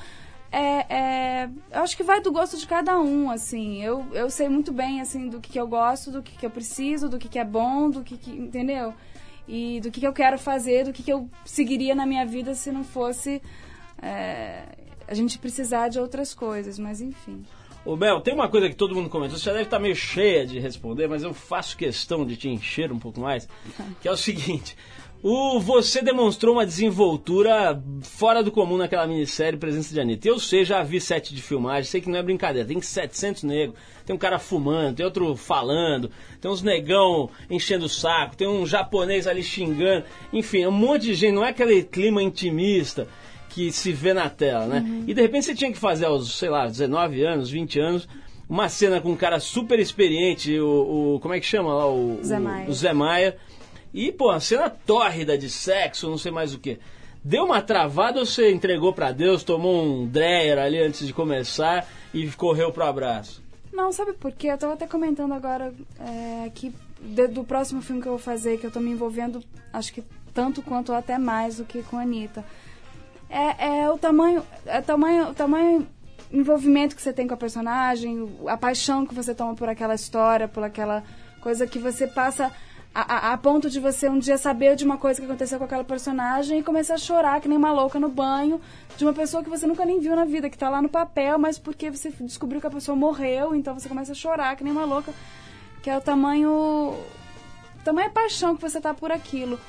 é, 0.51 0.85
é, 0.89 1.49
eu 1.71 1.81
acho 1.81 1.95
que 1.95 2.03
vai 2.03 2.21
do 2.21 2.31
gosto 2.31 2.57
de 2.57 2.67
cada 2.67 2.99
um, 2.99 3.31
assim. 3.31 3.83
Eu, 3.83 4.05
eu 4.11 4.29
sei 4.29 4.49
muito 4.49 4.71
bem, 4.73 5.01
assim, 5.01 5.29
do 5.29 5.39
que, 5.39 5.51
que 5.51 5.59
eu 5.59 5.67
gosto, 5.67 6.11
do 6.11 6.21
que, 6.21 6.37
que 6.37 6.45
eu 6.45 6.51
preciso, 6.51 7.07
do 7.07 7.17
que, 7.17 7.29
que 7.29 7.39
é 7.39 7.45
bom, 7.45 7.89
do 7.89 8.03
que, 8.03 8.17
que 8.17 8.31
entendeu? 8.31 8.93
E 9.47 9.79
do 9.81 9.89
que, 9.89 9.99
que 9.99 10.07
eu 10.07 10.13
quero 10.13 10.37
fazer, 10.37 10.85
do 10.85 10.93
que, 10.93 11.01
que 11.03 11.11
eu 11.11 11.29
seguiria 11.45 11.95
na 11.95 12.05
minha 12.05 12.25
vida 12.25 12.53
se 12.53 12.71
não 12.71 12.83
fosse 12.83 13.41
é, 14.01 14.63
a 15.07 15.13
gente 15.13 15.39
precisar 15.39 15.87
de 15.87 15.99
outras 15.99 16.33
coisas, 16.33 16.77
mas 16.77 17.01
enfim. 17.01 17.43
Ô 17.83 17.97
Bel, 17.97 18.21
tem 18.21 18.33
uma 18.33 18.47
coisa 18.47 18.69
que 18.69 18.75
todo 18.75 18.93
mundo 18.93 19.09
comentou, 19.09 19.37
você 19.37 19.45
já 19.45 19.53
deve 19.53 19.63
estar 19.63 19.79
meio 19.79 19.95
cheia 19.95 20.45
de 20.45 20.59
responder, 20.59 21.07
mas 21.07 21.23
eu 21.23 21.33
faço 21.33 21.75
questão 21.75 22.25
de 22.25 22.37
te 22.37 22.47
encher 22.47 22.91
um 22.91 22.99
pouco 22.99 23.19
mais, 23.19 23.47
que 23.99 24.07
é 24.07 24.11
o 24.11 24.17
seguinte. 24.17 24.75
O, 25.23 25.59
você 25.59 26.01
demonstrou 26.01 26.55
uma 26.55 26.65
desenvoltura 26.65 27.79
fora 28.01 28.41
do 28.43 28.51
comum 28.51 28.75
naquela 28.77 29.05
minissérie 29.05 29.59
Presença 29.59 29.93
de 29.93 29.99
Anitta. 30.01 30.27
Eu 30.27 30.39
sei, 30.39 30.65
já 30.65 30.81
vi 30.81 30.99
sete 30.99 31.35
de 31.35 31.41
filmagem, 31.41 31.83
sei 31.83 32.01
que 32.01 32.09
não 32.09 32.17
é 32.17 32.23
brincadeira. 32.23 32.67
Tem 32.67 32.81
700 32.81 33.43
negros, 33.43 33.77
tem 34.05 34.15
um 34.15 34.19
cara 34.19 34.39
fumando, 34.39 34.95
tem 34.95 35.05
outro 35.05 35.35
falando, 35.35 36.09
tem 36.39 36.49
uns 36.49 36.63
negão 36.63 37.29
enchendo 37.49 37.85
o 37.85 37.89
saco, 37.89 38.35
tem 38.35 38.47
um 38.47 38.65
japonês 38.65 39.27
ali 39.27 39.43
xingando. 39.43 40.05
Enfim, 40.33 40.65
um 40.65 40.71
monte 40.71 41.03
de 41.03 41.13
gente, 41.13 41.33
não 41.35 41.45
é 41.45 41.49
aquele 41.49 41.83
clima 41.83 42.23
intimista 42.23 43.07
que 43.49 43.71
se 43.71 43.91
vê 43.91 44.13
na 44.13 44.29
tela, 44.29 44.65
né? 44.65 45.03
E 45.07 45.13
de 45.13 45.21
repente 45.21 45.45
você 45.45 45.53
tinha 45.53 45.71
que 45.71 45.77
fazer 45.77 46.05
aos, 46.05 46.35
sei 46.37 46.49
lá, 46.49 46.65
19 46.65 47.21
anos, 47.23 47.49
20 47.49 47.79
anos, 47.79 48.07
uma 48.49 48.69
cena 48.69 48.99
com 48.99 49.11
um 49.11 49.15
cara 49.15 49.39
super 49.39 49.77
experiente, 49.77 50.57
o, 50.59 51.15
o- 51.15 51.19
como 51.19 51.33
é 51.33 51.39
que 51.39 51.45
chama 51.45 51.73
lá? 51.73 51.85
O 51.87 52.19
Zé 52.23 52.39
Maia. 52.39 52.69
o 52.69 52.73
Zé 52.73 52.93
Maia. 52.93 53.37
E, 53.93 54.11
pô, 54.11 54.29
uma 54.29 54.39
cena 54.39 54.69
tórrida 54.69 55.37
de 55.37 55.49
sexo, 55.49 56.09
não 56.09 56.17
sei 56.17 56.31
mais 56.31 56.53
o 56.53 56.59
que. 56.59 56.79
Deu 57.23 57.43
uma 57.45 57.61
travada 57.61 58.19
ou 58.19 58.25
você 58.25 58.51
entregou 58.51 58.93
pra 58.93 59.11
Deus, 59.11 59.43
tomou 59.43 59.83
um 59.83 60.07
Dreyer 60.07 60.57
ali 60.57 60.79
antes 60.79 61.05
de 61.05 61.13
começar 61.13 61.87
e 62.13 62.27
correu 62.31 62.71
pro 62.71 62.83
abraço? 62.85 63.43
Não, 63.71 63.91
sabe 63.91 64.13
por 64.13 64.31
quê? 64.31 64.47
Eu 64.47 64.57
tava 64.57 64.73
até 64.73 64.87
comentando 64.87 65.33
agora 65.33 65.73
é, 65.99 66.49
que 66.53 66.73
de- 66.99 67.27
do 67.27 67.43
próximo 67.43 67.81
filme 67.81 68.01
que 68.01 68.07
eu 68.07 68.13
vou 68.13 68.19
fazer, 68.19 68.57
que 68.57 68.65
eu 68.65 68.71
tô 68.71 68.79
me 68.79 68.89
envolvendo, 68.91 69.43
acho 69.71 69.93
que 69.93 70.03
tanto 70.33 70.61
quanto 70.61 70.91
ou 70.91 70.97
até 70.97 71.17
mais 71.17 71.57
do 71.57 71.65
que 71.65 71.83
com 71.83 71.97
a 71.97 72.01
Anitta. 72.01 72.43
É, 73.29 73.81
é 73.83 73.89
o 73.91 73.97
tamanho, 73.97 74.43
é 74.65 74.81
tamanho, 74.81 75.29
o 75.29 75.33
tamanho 75.33 75.87
envolvimento 76.33 76.95
que 76.95 77.01
você 77.01 77.13
tem 77.13 77.27
com 77.27 77.33
a 77.33 77.37
personagem, 77.37 78.29
a 78.47 78.57
paixão 78.57 79.05
que 79.05 79.13
você 79.13 79.33
toma 79.35 79.53
por 79.55 79.69
aquela 79.69 79.93
história, 79.95 80.47
por 80.47 80.63
aquela 80.63 81.03
coisa 81.41 81.65
que 81.67 81.79
você 81.79 82.07
passa 82.07 82.51
a, 82.93 83.31
a- 83.33 83.37
ponto 83.37 83.69
de 83.69 83.79
você 83.79 84.09
um 84.09 84.19
dia 84.19 84.37
saber 84.37 84.75
de 84.75 84.83
uma 84.83 84.97
coisa 84.97 85.19
que 85.19 85.25
aconteceu 85.25 85.57
com 85.57 85.63
aquela 85.65 85.83
personagem 85.83 86.59
e 86.59 86.63
começar 86.63 86.95
a 86.95 86.97
chorar 86.97 87.39
que 87.39 87.47
nem 87.47 87.57
uma 87.57 87.71
louca 87.71 87.99
no 87.99 88.09
banho 88.09 88.59
de 88.97 89.05
uma 89.05 89.13
pessoa 89.13 89.41
que 89.43 89.49
você 89.49 89.65
nunca 89.65 89.85
nem 89.85 89.99
viu 89.99 90.15
na 90.15 90.25
vida, 90.25 90.49
que 90.49 90.57
tá 90.57 90.69
lá 90.69 90.81
no 90.81 90.89
papel, 90.89 91.39
mas 91.39 91.57
porque 91.57 91.89
você 91.89 92.09
descobriu 92.19 92.59
que 92.59 92.67
a 92.67 92.71
pessoa 92.71 92.95
morreu, 92.95 93.55
então 93.55 93.73
você 93.73 93.87
começa 93.87 94.11
a 94.11 94.15
chorar 94.15 94.55
que 94.57 94.63
nem 94.63 94.73
uma 94.73 94.83
louca, 94.85 95.13
que 95.81 95.89
é 95.89 95.97
o 95.97 96.01
tamanho 96.01 96.93
tamanho 97.83 98.11
paixão 98.11 98.55
que 98.55 98.61
você 98.61 98.79
tá 98.79 98.93
por 98.93 99.11
aquilo. 99.11 99.59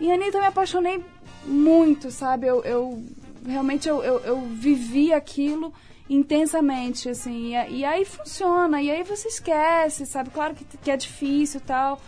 E 0.00 0.10
a 0.10 0.14
Anitta 0.14 0.38
eu 0.38 0.42
me 0.42 0.46
apaixonei 0.46 1.04
muito, 1.44 2.10
sabe? 2.10 2.46
Eu, 2.46 2.62
eu 2.62 3.02
realmente 3.44 3.88
eu, 3.88 4.02
eu, 4.02 4.20
eu 4.20 4.40
vivi 4.40 5.12
aquilo 5.12 5.72
intensamente, 6.08 7.08
assim. 7.08 7.54
E, 7.56 7.78
e 7.80 7.84
aí 7.84 8.04
funciona, 8.04 8.80
e 8.80 8.90
aí 8.90 9.02
você 9.02 9.28
esquece, 9.28 10.06
sabe? 10.06 10.30
Claro 10.30 10.54
que, 10.54 10.64
que 10.78 10.90
é 10.90 10.96
difícil 10.96 11.60
e 11.60 11.64
tal, 11.64 12.00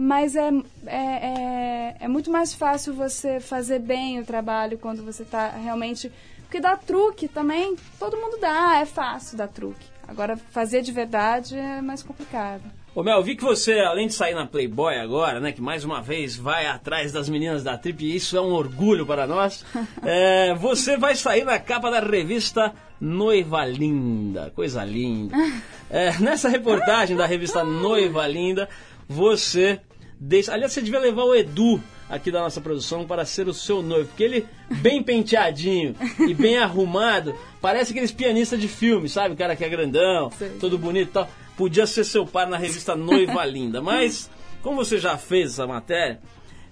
mas 0.00 0.34
é, 0.34 0.50
é, 0.86 0.96
é, 0.96 1.96
é 2.00 2.08
muito 2.08 2.30
mais 2.30 2.54
fácil 2.54 2.94
você 2.94 3.38
fazer 3.38 3.80
bem 3.80 4.18
o 4.18 4.24
trabalho 4.24 4.78
quando 4.78 5.04
você 5.04 5.26
tá 5.26 5.48
realmente... 5.50 6.10
Porque 6.44 6.58
dar 6.58 6.78
truque 6.78 7.28
também, 7.28 7.76
todo 7.98 8.16
mundo 8.16 8.38
dá, 8.40 8.78
é 8.80 8.86
fácil 8.86 9.36
dar 9.36 9.46
truque. 9.46 9.86
Agora, 10.08 10.38
fazer 10.38 10.80
de 10.80 10.90
verdade 10.90 11.54
é 11.54 11.82
mais 11.82 12.02
complicado. 12.02 12.62
Ô 12.94 13.02
Mel, 13.02 13.22
vi 13.22 13.36
que 13.36 13.44
você, 13.44 13.78
além 13.80 14.06
de 14.06 14.14
sair 14.14 14.34
na 14.34 14.46
Playboy 14.46 14.96
agora, 14.96 15.38
né, 15.38 15.52
que 15.52 15.60
mais 15.60 15.84
uma 15.84 16.00
vez 16.00 16.34
vai 16.34 16.66
atrás 16.66 17.12
das 17.12 17.28
meninas 17.28 17.62
da 17.62 17.76
Trip, 17.76 18.02
e 18.02 18.16
isso 18.16 18.38
é 18.38 18.40
um 18.40 18.52
orgulho 18.52 19.04
para 19.04 19.26
nós, 19.26 19.64
é, 20.02 20.54
você 20.54 20.96
vai 20.96 21.14
sair 21.14 21.44
na 21.44 21.58
capa 21.58 21.90
da 21.90 22.00
revista 22.00 22.72
Noiva 22.98 23.66
Linda, 23.66 24.50
coisa 24.56 24.82
linda. 24.82 25.36
É, 25.92 26.16
nessa 26.20 26.48
reportagem 26.48 27.16
da 27.16 27.26
revista 27.26 27.64
Noiva 27.64 28.24
Linda, 28.24 28.68
você 29.08 29.80
deixa... 30.20 30.52
Aliás, 30.52 30.72
você 30.72 30.82
devia 30.82 31.00
levar 31.00 31.24
o 31.24 31.34
Edu 31.34 31.82
aqui 32.08 32.30
da 32.30 32.40
nossa 32.40 32.60
produção 32.60 33.06
para 33.06 33.24
ser 33.24 33.48
o 33.48 33.54
seu 33.54 33.82
noivo, 33.82 34.08
porque 34.08 34.22
ele, 34.24 34.46
bem 34.82 35.02
penteadinho 35.04 35.94
e 36.28 36.34
bem 36.34 36.58
arrumado, 36.58 37.34
parece 37.60 37.92
aqueles 37.92 38.12
pianistas 38.12 38.60
de 38.60 38.68
filme, 38.68 39.08
sabe? 39.08 39.34
O 39.34 39.38
cara 39.38 39.56
que 39.56 39.64
é 39.64 39.68
grandão, 39.68 40.30
Sei. 40.36 40.50
todo 40.60 40.76
bonito 40.76 41.08
e 41.08 41.12
tal. 41.12 41.28
Podia 41.56 41.86
ser 41.86 42.04
seu 42.04 42.26
par 42.26 42.46
na 42.46 42.56
revista 42.56 42.94
Noiva 42.94 43.44
Linda. 43.44 43.80
Mas, 43.82 44.30
como 44.62 44.76
você 44.76 44.98
já 44.98 45.16
fez 45.16 45.52
essa 45.52 45.66
matéria, 45.66 46.20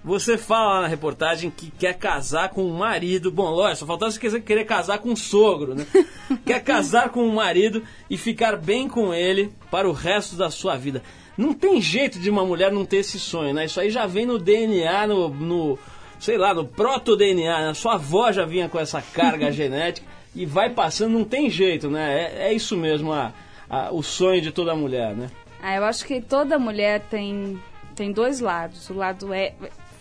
você 0.03 0.39
fala 0.39 0.75
lá 0.75 0.83
na 0.83 0.89
reportagem 0.89 1.51
que 1.51 1.71
quer 1.71 1.95
casar 1.95 2.49
com 2.51 2.65
um 2.65 2.77
marido. 2.77 3.31
Bom, 3.31 3.51
lógico, 3.51 3.81
só 3.81 3.87
faltava 3.87 4.11
você 4.11 4.19
querer- 4.19 4.41
querer 4.41 4.65
casar 4.65 4.99
com 4.99 5.11
um 5.11 5.17
sogro, 5.17 5.75
né? 5.75 5.87
quer 6.47 6.63
casar 6.63 7.11
com 7.11 7.23
um 7.23 7.35
marido 7.35 7.83
e 8.09 8.17
ficar 8.17 8.57
bem 8.57 8.89
com 8.89 9.13
ele 9.13 9.53
para 9.71 9.89
o 9.89 9.93
resto 9.93 10.37
da 10.37 10.51
sua 10.51 10.77
vida. 10.77 11.03
Não 11.39 11.55
tem 11.55 11.81
jeito 11.81 12.19
de 12.19 12.29
uma 12.29 12.45
mulher 12.45 12.71
não 12.73 12.85
ter 12.85 12.97
esse 12.99 13.19
sonho, 13.19 13.55
né? 13.55 13.65
Isso 13.67 13.81
aí 13.81 13.89
já 13.91 14.07
vem 14.07 14.27
no 14.27 14.39
DNA, 14.39 15.07
no, 15.07 15.29
no 15.31 15.79
sei 16.19 16.37
lá, 16.37 16.53
no 16.53 16.65
proto-DNA. 16.65 17.69
né? 17.69 17.75
Sua 17.75 17.95
avó 17.95 18.31
já 18.33 18.45
vinha 18.45 18.69
com 18.69 18.79
essa 18.79 19.01
carga 19.01 19.51
genética 19.53 20.05
e 20.35 20.45
vai 20.45 20.69
passando, 20.71 21.13
não 21.17 21.25
tem 21.25 21.49
jeito, 21.49 21.89
né? 21.89 22.33
É, 22.37 22.49
é 22.49 22.53
isso 22.53 22.77
mesmo, 22.77 23.13
a, 23.13 23.33
a- 23.71 23.91
o 23.93 24.03
sonho 24.03 24.41
de 24.43 24.51
toda 24.51 24.75
mulher, 24.75 25.15
né? 25.15 25.31
Ah, 25.63 25.77
eu 25.77 25.85
acho 25.85 26.05
que 26.05 26.21
toda 26.21 26.59
mulher 26.59 27.03
tem, 27.09 27.59
tem 27.95 28.11
dois 28.13 28.41
lados. 28.41 28.91
O 28.91 28.95
lado, 28.95 29.33
e, 29.35 29.53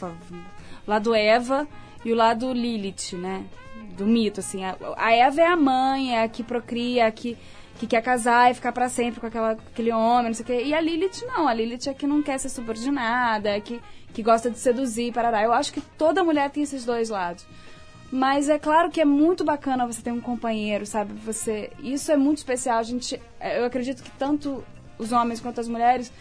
o 0.01 0.11
lado 0.89 1.13
Eva 1.15 1.67
e 2.05 2.11
o 2.11 2.15
lado 2.15 2.51
Lilith, 2.53 3.13
né? 3.15 3.43
Do 3.97 4.05
mito, 4.05 4.39
assim. 4.39 4.63
A, 4.63 4.75
a 4.95 5.11
Eva 5.11 5.41
é 5.41 5.47
a 5.47 5.55
mãe, 5.55 6.15
é 6.15 6.23
a 6.23 6.27
que 6.27 6.43
procria, 6.43 7.03
é 7.03 7.05
a 7.07 7.11
que, 7.11 7.35
que 7.77 7.87
quer 7.87 8.01
casar 8.01 8.51
e 8.51 8.53
ficar 8.53 8.71
pra 8.71 8.89
sempre 8.89 9.19
com 9.19 9.27
aquela, 9.27 9.51
aquele 9.51 9.91
homem, 9.91 10.27
não 10.27 10.33
sei 10.33 10.43
o 10.43 10.47
quê. 10.47 10.63
E 10.65 10.73
a 10.73 10.81
Lilith 10.81 11.25
não. 11.25 11.47
A 11.47 11.53
Lilith 11.53 11.87
é 11.87 11.93
que 11.93 12.07
não 12.07 12.21
quer 12.23 12.39
ser 12.39 12.49
subordinada, 12.49 13.49
é 13.49 13.59
que, 13.59 13.81
que 14.13 14.23
gosta 14.23 14.49
de 14.49 14.57
seduzir, 14.57 15.13
parará. 15.13 15.43
Eu 15.43 15.53
acho 15.53 15.71
que 15.71 15.81
toda 15.81 16.23
mulher 16.23 16.49
tem 16.49 16.63
esses 16.63 16.83
dois 16.83 17.09
lados. 17.09 17.45
Mas 18.11 18.47
é 18.49 18.57
claro 18.57 18.89
que 18.89 19.01
é 19.01 19.05
muito 19.05 19.43
bacana 19.43 19.85
você 19.85 20.01
ter 20.01 20.11
um 20.11 20.21
companheiro, 20.21 20.85
sabe? 20.85 21.13
Você, 21.25 21.71
isso 21.79 22.11
é 22.11 22.17
muito 22.17 22.37
especial. 22.37 22.79
A 22.79 22.83
gente, 22.83 23.21
eu 23.57 23.65
acredito 23.65 24.01
que 24.01 24.11
tanto 24.11 24.63
os 24.97 25.11
homens 25.11 25.39
quanto 25.39 25.59
as 25.59 25.67
mulheres 25.67 26.11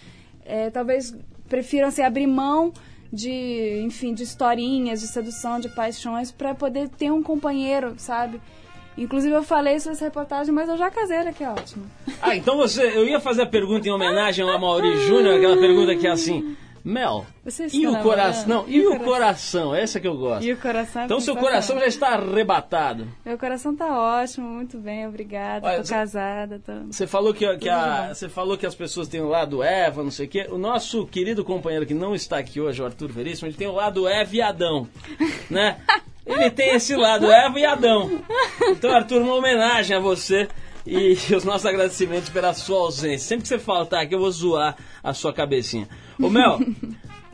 é, 0.44 0.68
talvez 0.68 1.16
prefiram 1.48 1.90
se 1.90 2.02
abrir 2.02 2.26
mão 2.26 2.72
de, 3.12 3.82
enfim, 3.84 4.12
de 4.12 4.24
historinhas, 4.24 5.00
de 5.00 5.06
sedução, 5.06 5.60
de 5.60 5.68
paixões 5.68 6.32
para 6.32 6.54
poder 6.54 6.88
ter 6.88 7.10
um 7.10 7.22
companheiro, 7.22 7.94
sabe? 7.98 8.40
Inclusive 8.96 9.34
eu 9.34 9.42
falei 9.42 9.78
sobre 9.78 9.96
essa 9.96 10.04
reportagem, 10.06 10.52
mas 10.54 10.68
eu 10.68 10.76
já 10.76 10.90
casei, 10.90 11.18
olha 11.18 11.32
que 11.32 11.44
ótimo. 11.44 11.84
Ah, 12.22 12.34
então 12.34 12.56
você. 12.56 12.82
Eu 12.82 13.06
ia 13.06 13.20
fazer 13.20 13.42
a 13.42 13.46
pergunta 13.46 13.86
em 13.86 13.92
homenagem 13.92 14.48
ao 14.48 14.58
Mauri 14.58 14.96
Júnior, 15.06 15.36
aquela 15.36 15.56
pergunta 15.56 15.94
que 15.94 16.06
é 16.06 16.10
assim. 16.10 16.56
Mel, 16.86 17.26
e 17.44 17.48
está 17.48 17.66
o 17.90 18.00
coração? 18.00 18.46
namorando? 18.46 18.46
Não, 18.46 18.68
e, 18.68 18.86
o 18.86 19.00
coração? 19.00 19.74
Essa 19.74 19.98
que 19.98 20.06
eu 20.06 20.16
gosto. 20.16 20.44
E 20.46 20.52
o 20.52 20.56
coração 20.56 21.02
é 21.02 21.04
Então 21.04 21.18
seu 21.18 21.34
coração 21.34 21.80
já 21.80 21.86
está 21.86 22.10
arrebatado. 22.10 23.08
Meu 23.24 23.36
coração 23.36 23.74
tá 23.74 24.20
ótimo, 24.22 24.48
muito 24.48 24.78
bem, 24.78 25.04
obrigada. 25.04 25.66
Olha, 25.66 25.78
tô 25.78 25.84
você- 25.84 25.94
casada, 25.94 26.60
tô... 26.64 26.72
Você 26.88 27.04
falou 27.08 27.34
que, 27.34 27.56
que 27.56 27.68
a, 27.68 28.14
você 28.14 28.28
falou 28.28 28.56
que 28.56 28.64
as 28.64 28.76
pessoas 28.76 29.08
têm 29.08 29.20
o 29.20 29.26
lado 29.26 29.64
Eva, 29.64 30.04
não 30.04 30.12
sei 30.12 30.26
o 30.26 30.28
quê. 30.28 30.46
O 30.48 30.58
nosso 30.58 31.04
querido 31.08 31.44
companheiro 31.44 31.84
que 31.84 31.92
não 31.92 32.14
está 32.14 32.38
aqui 32.38 32.60
hoje, 32.60 32.80
o 32.80 32.84
Arthur 32.86 33.10
Veríssimo, 33.10 33.48
ele 33.48 33.56
tem 33.56 33.66
o 33.66 33.72
lado 33.74 34.06
Eva 34.06 34.36
e 34.36 34.40
Adão, 34.40 34.86
né? 35.50 35.78
Ele 36.26 36.50
tem 36.50 36.74
esse 36.74 36.96
lado 36.96 37.30
Eva 37.30 37.58
e 37.58 37.64
Adão. 37.64 38.20
Então, 38.68 38.90
Arthur, 38.90 39.22
uma 39.22 39.34
homenagem 39.34 39.96
a 39.96 40.00
você 40.00 40.48
e 40.84 41.12
os 41.34 41.44
nossos 41.44 41.66
agradecimentos 41.66 42.28
pela 42.28 42.52
sua 42.52 42.80
ausência. 42.80 43.28
Sempre 43.28 43.42
que 43.42 43.48
você 43.48 43.58
faltar 43.58 44.02
aqui, 44.02 44.14
eu 44.14 44.18
vou 44.18 44.30
zoar 44.30 44.76
a 45.02 45.14
sua 45.14 45.32
cabecinha. 45.32 45.88
Ô, 46.20 46.28
Mel, 46.28 46.58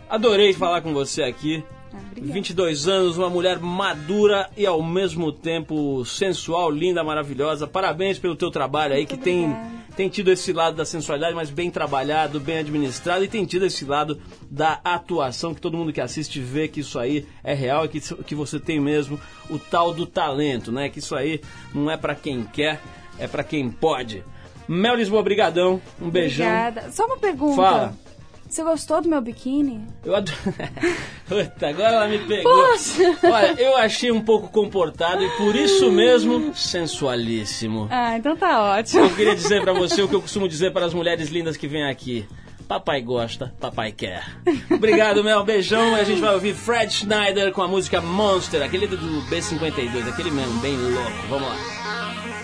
adorei 0.08 0.52
falar 0.52 0.82
com 0.82 0.92
você 0.92 1.22
aqui. 1.22 1.64
Ah, 1.94 1.98
obrigada. 2.10 2.32
22 2.32 2.88
anos, 2.88 3.18
uma 3.18 3.30
mulher 3.30 3.58
madura 3.58 4.48
e 4.56 4.66
ao 4.66 4.82
mesmo 4.82 5.32
tempo 5.32 6.04
sensual, 6.04 6.70
linda, 6.70 7.02
maravilhosa. 7.04 7.66
Parabéns 7.66 8.18
pelo 8.18 8.36
teu 8.36 8.50
trabalho 8.50 8.94
aí, 8.94 9.06
que 9.06 9.16
tem 9.16 9.46
obrigada. 9.46 9.82
tem 9.96 10.08
tido 10.08 10.30
esse 10.30 10.52
lado 10.52 10.76
da 10.76 10.84
sensualidade, 10.84 11.34
mas 11.34 11.50
bem 11.50 11.70
trabalhado, 11.70 12.40
bem 12.40 12.58
administrado, 12.58 13.24
e 13.24 13.28
tem 13.28 13.44
tido 13.44 13.66
esse 13.66 13.84
lado 13.84 14.20
da 14.50 14.80
atuação, 14.84 15.54
que 15.54 15.60
todo 15.60 15.76
mundo 15.76 15.92
que 15.92 16.00
assiste 16.00 16.40
vê 16.40 16.68
que 16.68 16.80
isso 16.80 16.98
aí 16.98 17.26
é 17.44 17.54
real 17.54 17.84
e 17.84 17.88
que, 17.88 18.00
que 18.00 18.34
você 18.34 18.58
tem 18.58 18.80
mesmo 18.80 19.20
o 19.50 19.58
tal 19.58 19.92
do 19.92 20.06
talento, 20.06 20.72
né? 20.72 20.88
Que 20.88 20.98
isso 20.98 21.14
aí 21.14 21.40
não 21.74 21.90
é 21.90 21.96
pra 21.96 22.14
quem 22.14 22.44
quer, 22.44 22.80
é 23.18 23.26
pra 23.26 23.44
quem 23.44 23.70
pode. 23.70 24.24
Mel 24.68 24.94
Lisboa, 24.94 25.22
brigadão, 25.22 25.80
um 26.00 26.08
beijão. 26.08 26.46
Obrigada. 26.46 26.90
Só 26.92 27.06
uma 27.06 27.18
pergunta. 27.18 27.56
Fala. 27.56 27.94
Você 28.52 28.62
gostou 28.62 29.00
do 29.00 29.08
meu 29.08 29.22
biquíni? 29.22 29.80
Eu 30.04 30.14
adoro. 30.14 30.36
Puta, 31.26 31.68
agora 31.68 31.94
ela 31.94 32.06
me 32.06 32.18
pegou. 32.18 32.52
Poxa. 32.52 33.18
Olha, 33.22 33.54
eu 33.58 33.74
achei 33.78 34.12
um 34.12 34.20
pouco 34.20 34.48
comportado 34.48 35.24
e 35.24 35.30
por 35.38 35.56
isso 35.56 35.90
mesmo 35.90 36.54
sensualíssimo. 36.54 37.88
Ah, 37.90 38.14
então 38.18 38.36
tá 38.36 38.76
ótimo. 38.76 39.04
Eu 39.06 39.16
queria 39.16 39.34
dizer 39.34 39.62
pra 39.62 39.72
você 39.72 40.02
o 40.02 40.08
que 40.08 40.14
eu 40.14 40.20
costumo 40.20 40.46
dizer 40.46 40.70
para 40.70 40.84
as 40.84 40.92
mulheres 40.92 41.30
lindas 41.30 41.56
que 41.56 41.66
vêm 41.66 41.84
aqui. 41.84 42.28
Papai 42.68 43.00
gosta, 43.00 43.54
papai 43.58 43.90
quer. 43.90 44.22
Obrigado, 44.70 45.24
Mel. 45.24 45.42
Beijão. 45.44 45.96
E 45.96 46.00
a 46.00 46.04
gente 46.04 46.20
vai 46.20 46.34
ouvir 46.34 46.52
Fred 46.52 46.92
Schneider 46.92 47.52
com 47.52 47.62
a 47.62 47.68
música 47.68 48.02
Monster, 48.02 48.62
aquele 48.62 48.86
do 48.86 48.98
B52, 49.30 50.06
aquele 50.06 50.30
mesmo, 50.30 50.60
bem 50.60 50.76
louco. 50.76 51.10
Vamos 51.30 51.48
lá. 51.48 52.41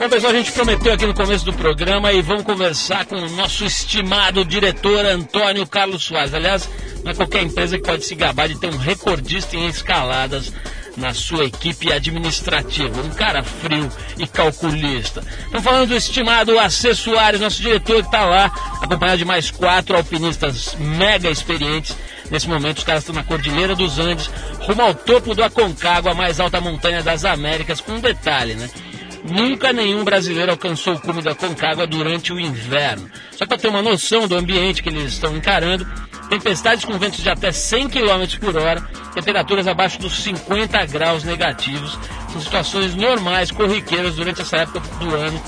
Bom, 0.00 0.08
pessoal, 0.08 0.32
a 0.32 0.36
gente 0.36 0.52
prometeu 0.52 0.94
aqui 0.94 1.04
no 1.04 1.12
começo 1.12 1.44
do 1.44 1.52
programa 1.52 2.10
e 2.10 2.22
vamos 2.22 2.42
conversar 2.42 3.04
com 3.04 3.16
o 3.16 3.28
nosso 3.32 3.66
estimado 3.66 4.46
diretor 4.46 5.04
Antônio 5.04 5.66
Carlos 5.66 6.02
Soares. 6.02 6.32
Aliás, 6.32 6.66
não 7.04 7.12
é 7.12 7.14
qualquer 7.14 7.42
empresa 7.42 7.76
que 7.76 7.84
pode 7.84 8.06
se 8.06 8.14
gabar 8.14 8.48
de 8.48 8.58
ter 8.58 8.68
um 8.68 8.78
recordista 8.78 9.58
em 9.58 9.68
escaladas 9.68 10.54
na 10.96 11.12
sua 11.12 11.44
equipe 11.44 11.92
administrativa. 11.92 12.98
Um 13.02 13.10
cara 13.10 13.42
frio 13.42 13.92
e 14.16 14.26
calculista. 14.26 15.22
Estamos 15.44 15.64
falando 15.64 15.88
do 15.90 15.94
estimado 15.94 16.58
AC 16.58 16.94
Soares, 16.94 17.38
nosso 17.38 17.60
diretor 17.60 18.00
que 18.00 18.08
está 18.08 18.24
lá, 18.24 18.46
acompanhado 18.80 19.18
de 19.18 19.26
mais 19.26 19.50
quatro 19.50 19.94
alpinistas 19.94 20.76
mega 20.78 21.30
experientes 21.30 21.94
Nesse 22.30 22.48
momento, 22.48 22.78
os 22.78 22.84
caras 22.84 23.02
estão 23.02 23.14
na 23.14 23.24
Cordilheira 23.24 23.74
dos 23.74 23.98
Andes, 23.98 24.30
rumo 24.60 24.82
ao 24.82 24.94
topo 24.94 25.34
do 25.34 25.42
Aconcagua, 25.42 26.12
a 26.12 26.14
mais 26.14 26.38
alta 26.38 26.60
montanha 26.60 27.02
das 27.02 27.24
Américas, 27.24 27.80
com 27.80 27.92
um 27.92 28.00
detalhe, 28.00 28.54
né? 28.54 28.70
Nunca 29.24 29.72
nenhum 29.72 30.04
brasileiro 30.04 30.52
alcançou 30.52 30.94
o 30.94 31.00
cume 31.00 31.22
da 31.22 31.34
Concagua 31.34 31.86
durante 31.86 32.32
o 32.32 32.40
inverno. 32.40 33.10
Só 33.32 33.46
para 33.46 33.58
ter 33.58 33.68
uma 33.68 33.82
noção 33.82 34.26
do 34.26 34.36
ambiente 34.36 34.82
que 34.82 34.88
eles 34.88 35.12
estão 35.12 35.36
encarando, 35.36 35.86
tempestades 36.28 36.84
com 36.84 36.98
ventos 36.98 37.22
de 37.22 37.28
até 37.28 37.52
100 37.52 37.88
km 37.88 38.38
por 38.40 38.56
hora, 38.56 38.80
temperaturas 39.14 39.66
abaixo 39.66 39.98
dos 39.98 40.22
50 40.22 40.86
graus 40.86 41.24
negativos, 41.24 41.98
são 42.32 42.40
situações 42.40 42.94
normais, 42.94 43.50
corriqueiras 43.50 44.14
durante 44.14 44.40
essa 44.40 44.58
época 44.58 44.80
do 44.98 45.14
ano 45.14 45.42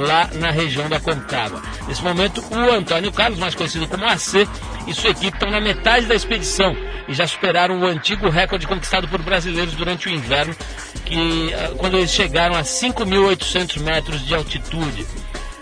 lá 0.00 0.28
na 0.34 0.50
região 0.50 0.88
da 0.88 1.00
Concagua. 1.00 1.62
Nesse 1.86 2.02
momento, 2.02 2.42
o 2.50 2.70
Antônio 2.72 3.12
Carlos, 3.12 3.38
mais 3.38 3.54
conhecido 3.54 3.86
como 3.86 4.04
AC, 4.04 4.48
e 4.86 4.94
sua 4.94 5.10
equipe 5.10 5.36
estão 5.36 5.50
na 5.50 5.60
metade 5.60 6.06
da 6.06 6.14
expedição 6.14 6.74
e 7.08 7.14
já 7.14 7.26
superaram 7.26 7.80
o 7.80 7.86
antigo 7.86 8.28
recorde 8.28 8.66
conquistado 8.66 9.08
por 9.08 9.22
brasileiros 9.22 9.74
durante 9.74 10.08
o 10.08 10.10
inverno, 10.10 10.54
que 11.04 11.52
ah, 11.54 11.72
quando 11.76 11.96
eles 11.96 12.10
chegaram 12.10 12.54
a 12.54 12.62
5.800 12.62 13.80
metros 13.80 14.24
de 14.26 14.34
altitude. 14.34 15.06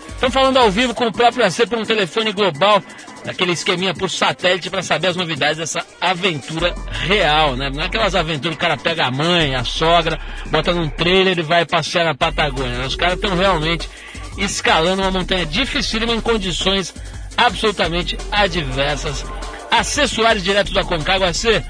Estamos 0.09 0.33
falando 0.33 0.57
ao 0.57 0.71
vivo 0.71 0.95
com 0.95 1.05
o 1.05 1.11
próprio 1.11 1.45
AC 1.45 1.67
por 1.67 1.77
um 1.77 1.85
telefone 1.85 2.31
global, 2.31 2.81
aquele 3.27 3.51
esqueminha 3.51 3.93
por 3.93 4.09
satélite 4.09 4.69
para 4.69 4.81
saber 4.81 5.09
as 5.09 5.15
novidades 5.15 5.57
dessa 5.57 5.85
aventura 6.01 6.73
real, 7.05 7.55
né? 7.55 7.69
Não 7.69 7.83
é 7.83 7.85
aquelas 7.85 8.15
aventuras 8.15 8.57
que 8.57 8.65
o 8.65 8.67
cara 8.67 8.77
pega 8.77 9.05
a 9.05 9.11
mãe, 9.11 9.53
a 9.53 9.63
sogra, 9.63 10.19
bota 10.47 10.73
num 10.73 10.89
trailer 10.89 11.37
e 11.37 11.43
vai 11.43 11.65
passear 11.65 12.03
na 12.03 12.15
Patagônia. 12.15 12.79
né? 12.79 12.85
Os 12.87 12.95
caras 12.95 13.15
estão 13.15 13.35
realmente 13.35 13.87
escalando 14.37 15.01
uma 15.01 15.11
montanha 15.11 15.45
dificílima 15.45 16.13
em 16.13 16.21
condições 16.21 16.93
absolutamente 17.35 18.17
adversas. 18.31 19.25
AC 19.69 20.07
Soares, 20.07 20.43
direto 20.43 20.73
da 20.73 20.83
Concagua, 20.83 21.29
AC, 21.29 21.63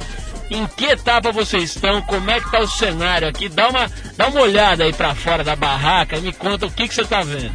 em 0.50 0.66
que 0.68 0.86
etapa 0.86 1.32
vocês 1.32 1.76
estão? 1.76 2.02
Como 2.04 2.30
é 2.30 2.40
que 2.40 2.52
tá 2.52 2.60
o 2.60 2.68
cenário 2.68 3.28
aqui? 3.28 3.50
Dá 3.50 3.70
uma, 3.70 3.92
dá 4.16 4.28
uma 4.28 4.42
olhada 4.42 4.84
aí 4.84 4.94
para 4.94 5.14
fora 5.14 5.44
da 5.44 5.56
barraca 5.56 6.18
e 6.18 6.22
me 6.22 6.34
conta 6.34 6.66
o 6.66 6.72
que, 6.72 6.88
que 6.88 6.94
você 6.94 7.04
tá 7.04 7.22
vendo. 7.22 7.52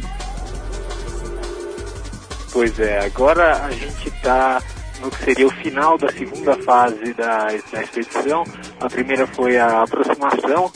Pois 2.51 2.79
é, 2.79 2.99
agora 3.03 3.65
a 3.65 3.71
gente 3.71 4.09
está 4.09 4.61
no 5.01 5.09
que 5.09 5.23
seria 5.23 5.47
o 5.47 5.51
final 5.51 5.97
da 5.97 6.09
segunda 6.11 6.55
fase 6.63 7.13
da, 7.13 7.47
da 7.71 7.81
expedição. 7.81 8.43
A 8.79 8.87
primeira 8.87 9.25
foi 9.25 9.57
a 9.57 9.81
aproximação, 9.81 10.71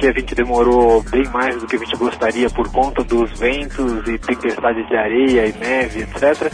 porque 0.00 0.08
a 0.08 0.12
gente 0.18 0.34
demorou 0.34 1.02
bem 1.02 1.24
mais 1.28 1.60
do 1.60 1.66
que 1.66 1.76
a 1.76 1.78
gente 1.78 1.94
gostaria 1.94 2.48
por 2.48 2.66
conta 2.72 3.04
dos 3.04 3.38
ventos 3.38 4.08
e 4.08 4.18
tempestades 4.18 4.88
de 4.88 4.96
areia 4.96 5.46
e 5.46 5.52
neve, 5.52 6.00
etc. 6.00 6.50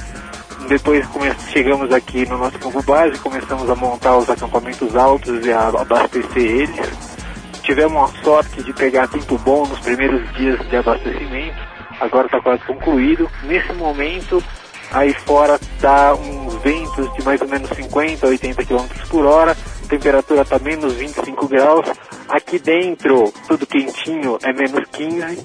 Depois 0.66 1.07
chegamos 1.53 1.92
aqui 1.92 2.28
no 2.28 2.38
nosso 2.38 2.59
campo 2.59 2.82
base, 2.82 3.16
começamos 3.20 3.70
a 3.70 3.76
montar 3.76 4.16
os 4.16 4.28
acampamentos 4.28 4.97
altos 4.97 5.47
e 5.47 5.53
a 5.53 5.68
abastecer 5.68 6.42
eles. 6.42 7.16
Tivemos 7.62 8.11
a 8.11 8.24
sorte 8.24 8.64
de 8.64 8.72
pegar 8.72 9.07
tempo 9.07 9.38
bom 9.38 9.64
nos 9.64 9.78
primeiros 9.78 10.28
dias 10.34 10.59
de 10.68 10.76
abastecimento, 10.76 11.57
agora 12.01 12.26
está 12.26 12.40
quase 12.40 12.64
concluído. 12.64 13.30
Nesse 13.44 13.72
momento, 13.74 14.42
aí 14.90 15.14
fora 15.14 15.57
tá 15.80 16.14
uns 16.14 16.55
ventos 16.64 17.14
de 17.14 17.22
mais 17.22 17.40
ou 17.40 17.47
menos 17.47 17.70
50 17.70 18.26
a 18.26 18.28
80 18.28 18.64
km 18.64 18.86
por 19.09 19.24
hora, 19.24 19.57
temperatura 19.88 20.42
está 20.42 20.59
menos 20.59 20.94
25 20.94 21.47
graus. 21.47 21.86
Aqui 22.29 22.59
dentro, 22.59 23.33
tudo 23.47 23.66
quentinho, 23.66 24.39
é 24.43 24.53
menos 24.53 24.85
15. 24.93 25.45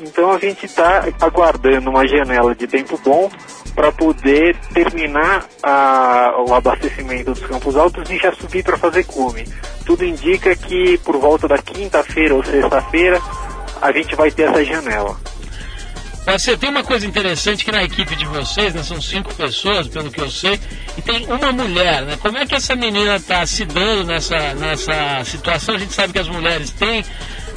Então 0.00 0.32
a 0.32 0.38
gente 0.38 0.66
está 0.66 1.04
aguardando 1.20 1.90
uma 1.90 2.06
janela 2.06 2.54
de 2.54 2.66
tempo 2.66 2.98
bom 3.04 3.30
para 3.74 3.92
poder 3.92 4.56
terminar 4.72 5.46
a- 5.62 6.34
o 6.46 6.54
abastecimento 6.54 7.32
dos 7.32 7.40
campos 7.46 7.76
altos 7.76 8.08
e 8.10 8.16
já 8.18 8.32
subir 8.32 8.64
para 8.64 8.76
fazer 8.76 9.04
cume. 9.04 9.44
Tudo 9.86 10.04
indica 10.04 10.54
que 10.56 10.98
por 10.98 11.16
volta 11.18 11.46
da 11.46 11.58
quinta-feira 11.58 12.34
ou 12.34 12.42
sexta-feira 12.44 13.20
a 13.80 13.92
gente 13.92 14.14
vai 14.16 14.30
ter 14.30 14.48
essa 14.48 14.64
janela. 14.64 15.16
Você 16.26 16.56
tem 16.56 16.70
uma 16.70 16.82
coisa 16.82 17.06
interessante 17.06 17.64
que 17.64 17.70
na 17.70 17.84
equipe 17.84 18.16
de 18.16 18.24
vocês, 18.24 18.74
né, 18.74 18.82
são 18.82 19.00
cinco 19.00 19.34
pessoas, 19.34 19.86
pelo 19.86 20.10
que 20.10 20.20
eu 20.20 20.30
sei, 20.30 20.58
e 20.96 21.02
tem 21.02 21.26
uma 21.26 21.52
mulher, 21.52 22.02
né? 22.02 22.16
Como 22.20 22.38
é 22.38 22.46
que 22.46 22.54
essa 22.54 22.74
menina 22.74 23.16
está 23.16 23.44
se 23.46 23.64
dando 23.64 24.04
nessa, 24.04 24.54
nessa 24.54 25.22
situação? 25.24 25.74
A 25.74 25.78
gente 25.78 25.92
sabe 25.92 26.12
que 26.12 26.18
as 26.18 26.28
mulheres 26.28 26.70
têm 26.70 27.04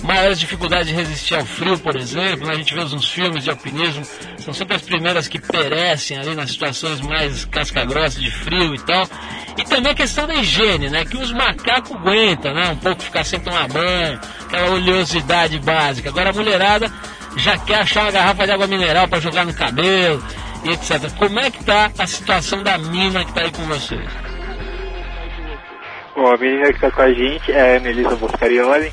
maiores 0.04 0.40
dificuldades 0.40 0.88
de 0.88 0.94
resistir 0.94 1.36
ao 1.36 1.46
frio, 1.46 1.78
por 1.80 1.96
exemplo, 1.96 2.46
né? 2.46 2.54
a 2.54 2.58
gente 2.58 2.74
vê 2.74 2.84
nos 2.84 3.10
filmes 3.10 3.44
de 3.44 3.50
alpinismo, 3.50 4.06
são 4.38 4.54
sempre 4.54 4.76
as 4.76 4.82
primeiras 4.82 5.28
que 5.28 5.40
perecem 5.40 6.18
ali 6.18 6.36
nas 6.36 6.52
situações 6.52 7.02
mais 7.02 7.46
casca-grossa 7.46 8.20
de 8.20 8.30
frio 8.30 8.76
e 8.76 8.80
tal. 8.80 9.10
E 9.58 9.64
também 9.64 9.94
a 9.94 9.96
questão 9.96 10.28
da 10.28 10.36
higiene, 10.36 10.90
né? 10.90 11.04
Que 11.04 11.18
os 11.18 11.32
macacos 11.32 11.96
aguentam, 11.96 12.54
né? 12.54 12.70
Um 12.70 12.76
pouco 12.76 13.02
ficar 13.02 13.24
sem 13.24 13.40
tomar 13.40 13.68
banho, 13.68 14.20
aquela 14.42 14.70
oleosidade 14.72 15.58
básica. 15.60 16.10
Agora 16.10 16.30
a 16.30 16.34
mulherada 16.34 16.94
já 17.38 17.58
quer 17.58 17.82
achar 17.82 18.04
uma 18.04 18.12
garrafa 18.12 18.46
de 18.46 18.52
água 18.52 18.68
mineral 18.68 19.08
para 19.08 19.20
jogar 19.20 19.46
no 19.46 19.54
cabelo 19.54 20.24
e 20.64 20.72
etc. 20.72 21.12
Como 21.18 21.40
é 21.40 21.52
que 21.52 21.64
tá 21.64 21.92
a 21.98 22.08
situação 22.08 22.64
da 22.64 22.78
mina 22.78 23.24
que 23.24 23.34
tá 23.34 23.42
aí 23.42 23.52
com 23.52 23.64
vocês? 23.64 24.10
Bom, 26.16 26.34
a 26.34 26.38
menina 26.38 26.68
que 26.70 26.76
está 26.76 26.92
com 26.92 27.02
a 27.02 27.14
gente 27.14 27.52
é 27.52 27.76
a 27.76 27.78
Anelisa 27.78 28.16
Boscarioli. 28.16 28.92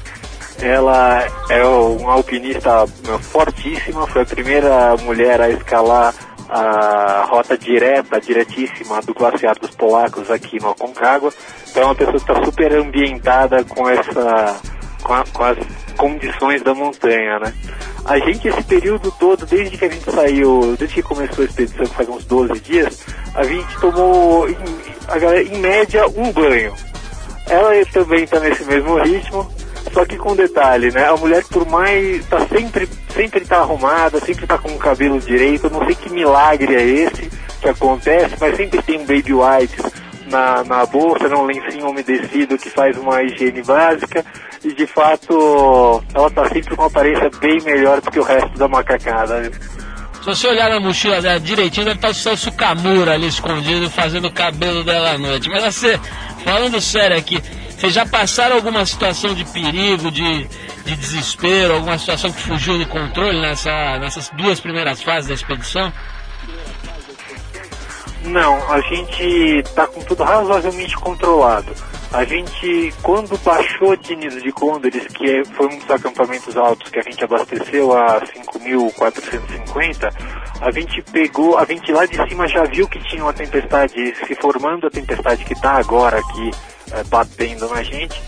Ela 0.61 1.27
é 1.51 1.65
uma 1.65 2.13
alpinista 2.13 2.87
fortíssima, 3.21 4.07
foi 4.07 4.23
a 4.23 4.27
primeira 4.27 4.97
mulher 4.99 5.41
a 5.41 5.49
escalar 5.51 6.15
a 6.49 7.27
rota 7.29 7.57
direta, 7.57 8.21
diretíssima 8.21 9.01
do 9.01 9.15
glaciar 9.15 9.59
dos 9.59 9.71
polacos 9.71 10.31
aqui 10.31 10.61
no 10.61 10.71
Aconcagua. 10.71 11.33
Então 11.69 11.83
é 11.83 11.87
uma 11.87 11.95
pessoa 11.95 12.21
que 12.21 12.31
está 12.31 12.45
super 12.45 12.73
ambientada 12.75 13.65
com 13.65 13.89
essa 13.89 14.61
com, 15.05 15.13
a- 15.15 15.25
com 15.33 15.45
as 15.45 15.59
condições 15.97 16.63
da 16.63 16.75
montanha, 16.75 17.39
né? 17.39 17.55
A 18.05 18.19
gente 18.19 18.49
esse 18.49 18.63
período 18.65 19.11
todo, 19.13 19.47
desde 19.47 19.79
que 19.79 19.85
a 19.85 19.89
gente 19.89 20.11
saiu, 20.11 20.75
desde 20.79 20.97
que 20.97 21.03
começou 21.03 21.43
a 21.43 21.47
expedição, 21.47 21.87
que 21.87 21.95
faz 21.95 22.09
uns 22.09 22.25
12 22.25 22.61
dias, 22.61 23.05
a 23.35 23.45
gente 23.45 23.79
tomou 23.81 24.49
em, 24.49 24.57
a 25.09 25.19
galera, 25.19 25.43
em 25.43 25.59
média 25.59 26.07
um 26.09 26.33
banho. 26.33 26.75
Ela 27.49 27.71
também 27.93 28.25
está 28.25 28.41
nesse 28.41 28.65
mesmo 28.65 28.97
ritmo, 29.03 29.49
só 29.93 30.05
que 30.05 30.17
com 30.17 30.35
detalhe, 30.35 30.91
né? 30.91 31.07
A 31.09 31.17
mulher 31.17 31.45
por 31.45 31.67
mais 31.69 32.25
tá 32.27 32.41
sempre 32.49 32.89
sempre 33.15 33.41
tá 33.43 33.59
arrumada, 33.59 34.19
sempre 34.19 34.47
tá 34.47 34.59
com 34.59 34.71
o 34.71 34.79
cabelo 34.79 35.21
direito. 35.21 35.71
Não 35.71 35.85
sei 35.87 35.95
que 35.95 36.11
milagre 36.11 36.75
é 36.75 36.83
esse 36.83 37.31
que 37.61 37.69
acontece, 37.69 38.35
mas 38.41 38.57
sempre 38.57 38.83
tem 38.83 38.99
um 38.99 39.05
baby 39.07 39.33
white 39.33 39.77
na, 40.27 40.65
na 40.65 40.85
bolsa, 40.87 41.29
né? 41.29 41.37
um 41.37 41.45
lencinho 41.47 41.89
umedecido 41.89 42.59
que 42.59 42.69
faz 42.71 42.97
uma 42.99 43.23
higiene 43.23 43.63
básica. 43.63 44.25
E 44.65 44.73
de 44.73 44.87
fato, 44.87 46.03
ela 46.15 46.31
tá 46.31 46.49
sempre 46.49 46.75
com 46.75 46.83
uma 46.83 46.89
aparência 46.89 47.31
bem 47.39 47.61
melhor 47.63 48.01
do 48.01 48.11
que 48.11 48.19
o 48.19 48.23
resto 48.23 48.59
da 48.59 48.67
macacada. 48.67 49.41
né? 49.41 49.51
Se 50.15 50.25
você 50.25 50.49
olhar 50.49 50.71
na 50.71 50.81
mochila 50.81 51.21
dela 51.21 51.39
direitinho, 51.39 51.85
deve 51.85 51.99
estar 51.99 52.09
o 52.09 52.15
Celso 52.15 52.51
Camura 52.53 53.13
ali 53.13 53.27
escondido 53.27 53.91
fazendo 53.91 54.29
o 54.29 54.33
cabelo 54.33 54.83
dela 54.83 55.13
à 55.13 55.19
noite. 55.19 55.51
Mas 55.51 55.75
você, 55.75 56.01
falando 56.43 56.81
sério 56.81 57.15
aqui, 57.15 57.43
vocês 57.69 57.93
já 57.93 58.07
passaram 58.07 58.57
alguma 58.57 58.87
situação 58.87 59.35
de 59.35 59.45
perigo, 59.45 60.11
de, 60.11 60.49
de 60.87 60.97
desespero, 60.97 61.75
alguma 61.75 61.99
situação 61.99 62.33
que 62.33 62.41
fugiu 62.41 62.79
do 62.79 62.87
controle 62.87 63.39
nessa, 63.39 63.99
nessas 63.99 64.31
duas 64.31 64.59
primeiras 64.59 65.03
fases 65.03 65.29
da 65.29 65.35
expedição? 65.35 65.93
Não, 68.25 68.73
a 68.73 68.81
gente 68.81 69.63
tá 69.75 69.87
com 69.87 70.01
tudo 70.05 70.23
razoavelmente 70.23 70.97
controlado. 70.97 71.71
A 72.15 72.25
gente, 72.25 72.95
quando 73.03 73.37
baixou 73.39 73.97
de 73.97 74.15
Nido 74.15 74.41
de 74.41 74.53
Condores, 74.53 75.05
que 75.09 75.29
é- 75.29 75.45
foi 75.45 75.67
um 75.67 75.79
dos 75.79 75.91
acampamentos 75.91 76.57
altos 76.57 76.89
que 76.89 77.01
a 77.01 77.03
gente 77.03 77.25
abasteceu 77.25 77.93
a 77.93 78.21
5.450, 78.25 80.11
a 80.61 80.71
gente 80.71 81.03
pegou, 81.11 81.59
a 81.59 81.65
gente 81.65 81.91
lá 81.93 82.07
de 82.07 82.17
cima 82.29 82.47
já 82.47 82.63
viu 82.65 82.87
que 82.87 83.01
tinha 83.09 83.21
uma 83.23 83.33
tempestade 83.33 84.15
se 84.27 84.35
formando, 84.37 84.87
a 84.87 84.91
tempestade 84.91 85.45
que 85.45 85.55
está 85.55 85.73
agora 85.73 86.19
aqui 86.21 86.51
eh, 86.93 87.03
batendo 87.09 87.69
na 87.69 87.83
gente. 87.83 88.23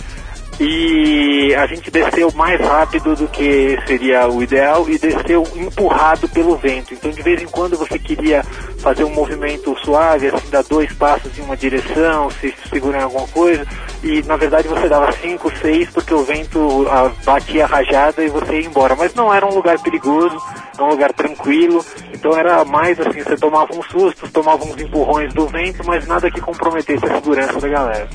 E 0.58 1.54
a 1.54 1.66
gente 1.66 1.90
desceu 1.90 2.32
mais 2.32 2.58
rápido 2.58 3.14
do 3.14 3.28
que 3.28 3.78
seria 3.86 4.26
o 4.26 4.42
ideal 4.42 4.88
e 4.88 4.98
desceu 4.98 5.46
empurrado 5.54 6.26
pelo 6.30 6.56
vento. 6.56 6.94
Então, 6.94 7.10
de 7.10 7.20
vez 7.22 7.42
em 7.42 7.46
quando 7.46 7.76
você 7.76 7.98
queria 7.98 8.42
fazer 8.78 9.04
um 9.04 9.12
movimento 9.12 9.76
suave, 9.84 10.28
assim, 10.28 10.48
dar 10.48 10.62
dois 10.64 10.90
passos 10.94 11.36
em 11.38 11.42
uma 11.42 11.56
direção, 11.56 12.30
se 12.30 12.54
segurar 12.70 13.00
em 13.00 13.02
alguma 13.02 13.28
coisa, 13.28 13.66
e 14.02 14.22
na 14.22 14.36
verdade 14.36 14.66
você 14.66 14.88
dava 14.88 15.12
cinco, 15.12 15.52
seis, 15.58 15.90
porque 15.90 16.14
o 16.14 16.24
vento 16.24 16.86
ah, 16.88 17.12
batia 17.24 17.64
a 17.64 17.68
rajada 17.68 18.24
e 18.24 18.28
você 18.28 18.60
ia 18.60 18.66
embora. 18.66 18.96
Mas 18.96 19.14
não 19.14 19.34
era 19.34 19.44
um 19.44 19.54
lugar 19.54 19.78
perigoso, 19.80 20.40
era 20.72 20.84
um 20.84 20.88
lugar 20.88 21.12
tranquilo, 21.12 21.84
então 22.14 22.34
era 22.34 22.64
mais 22.64 22.98
assim, 22.98 23.22
você 23.22 23.36
tomava 23.36 23.74
uns 23.74 23.86
sustos, 23.88 24.30
tomava 24.30 24.64
uns 24.64 24.80
empurrões 24.80 25.34
do 25.34 25.46
vento, 25.46 25.82
mas 25.84 26.06
nada 26.06 26.30
que 26.30 26.40
comprometesse 26.40 27.04
a 27.04 27.16
segurança 27.16 27.60
da 27.60 27.68
galera. 27.68 28.08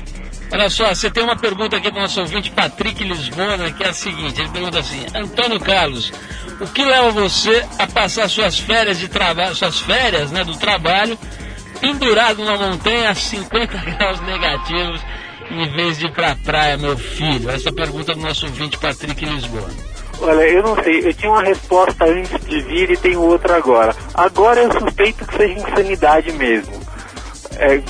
Olha 0.52 0.68
só, 0.68 0.94
você 0.94 1.10
tem 1.10 1.24
uma 1.24 1.36
pergunta 1.36 1.76
aqui 1.76 1.90
do 1.90 1.98
nosso 1.98 2.20
ouvinte 2.20 2.50
Patrick 2.50 3.02
Lisbona, 3.02 3.72
que 3.72 3.82
é 3.82 3.88
a 3.88 3.92
seguinte, 3.94 4.38
ele 4.38 4.50
pergunta 4.50 4.80
assim, 4.80 5.06
Antônio 5.14 5.58
Carlos, 5.58 6.12
o 6.60 6.66
que 6.66 6.84
leva 6.84 7.10
você 7.10 7.64
a 7.78 7.86
passar 7.86 8.28
suas 8.28 8.58
férias 8.58 8.98
de 8.98 9.08
trabalho, 9.08 9.54
suas 9.54 9.80
férias 9.80 10.30
né, 10.30 10.44
do 10.44 10.54
trabalho 10.58 11.18
pendurado 11.80 12.44
numa 12.44 12.58
montanha 12.58 13.10
a 13.10 13.14
50 13.14 13.78
graus 13.96 14.20
negativos 14.20 15.00
em 15.50 15.68
vez 15.70 15.98
de 15.98 16.06
ir 16.06 16.12
pra 16.12 16.36
praia, 16.36 16.76
meu 16.76 16.96
filho? 16.96 17.50
Essa 17.50 17.72
pergunta 17.72 18.14
do 18.14 18.20
nosso 18.20 18.46
ouvinte 18.46 18.78
Patrick 18.78 19.24
Lisboa. 19.24 19.68
Olha, 20.20 20.42
eu 20.48 20.62
não 20.62 20.80
sei, 20.82 21.08
eu 21.08 21.14
tinha 21.14 21.30
uma 21.30 21.42
resposta 21.42 22.04
antes 22.04 22.44
de 22.46 22.60
vir 22.60 22.90
e 22.90 22.96
tenho 22.96 23.20
outra 23.20 23.56
agora. 23.56 23.94
Agora 24.14 24.60
eu 24.60 24.72
suspeito 24.72 25.26
que 25.26 25.36
seja 25.36 25.60
insanidade 25.60 26.32
mesmo. 26.32 26.80
É, 27.56 27.82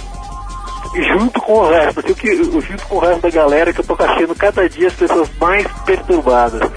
junto 0.95 1.41
com 1.41 1.55
o 1.55 1.71
resto, 1.71 2.01
o 2.01 2.15
que, 2.15 2.37
junto 2.37 2.87
com 2.87 2.97
o 2.97 2.99
resto 3.01 3.23
da 3.23 3.31
galera 3.31 3.73
que 3.73 3.81
eu 3.81 3.85
tô 3.85 3.97
achando 4.03 4.35
cada 4.35 4.69
dia 4.69 4.89
as 4.89 4.95
pessoas 4.95 5.31
mais 5.41 5.67
perturbadas. 5.85 6.71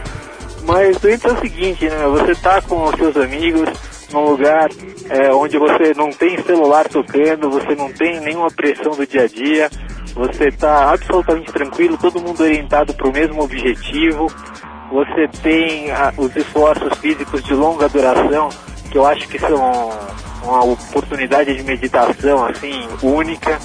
Mas 0.66 1.04
antes 1.04 1.26
é 1.26 1.32
o 1.32 1.40
seguinte, 1.40 1.86
né? 1.88 2.08
Você 2.08 2.36
tá 2.36 2.62
com 2.62 2.86
os 2.86 2.96
seus 2.96 3.16
amigos 3.18 3.70
num 4.12 4.30
lugar 4.30 4.70
é, 5.10 5.32
onde 5.32 5.58
você 5.58 5.94
não 5.96 6.10
tem 6.10 6.42
celular 6.44 6.88
tocando, 6.88 7.50
você 7.50 7.76
não 7.76 7.92
tem 7.92 8.20
nenhuma 8.22 8.50
pressão 8.50 8.94
do 8.94 9.06
dia 9.06 9.24
a 9.24 9.28
dia, 9.28 9.70
você 10.14 10.50
tá 10.52 10.92
absolutamente 10.92 11.52
tranquilo, 11.52 11.98
todo 11.98 12.22
mundo 12.22 12.42
orientado 12.42 12.94
para 12.94 13.08
o 13.08 13.12
mesmo 13.12 13.44
objetivo, 13.44 14.28
você 14.92 15.28
tem 15.44 15.92
ah, 15.92 16.14
os 16.18 16.36
esforços 16.36 16.98
físicos 17.00 17.44
de 17.44 17.54
longa 17.54 17.90
duração, 17.90 18.50
que 18.90 18.98
eu 18.98 19.06
acho 19.06 19.28
que 19.28 19.38
são 19.38 19.92
uma 20.44 20.64
oportunidade 20.64 21.56
de 21.56 21.64
meditação 21.64 22.46
assim 22.46 22.88
única. 23.02 23.60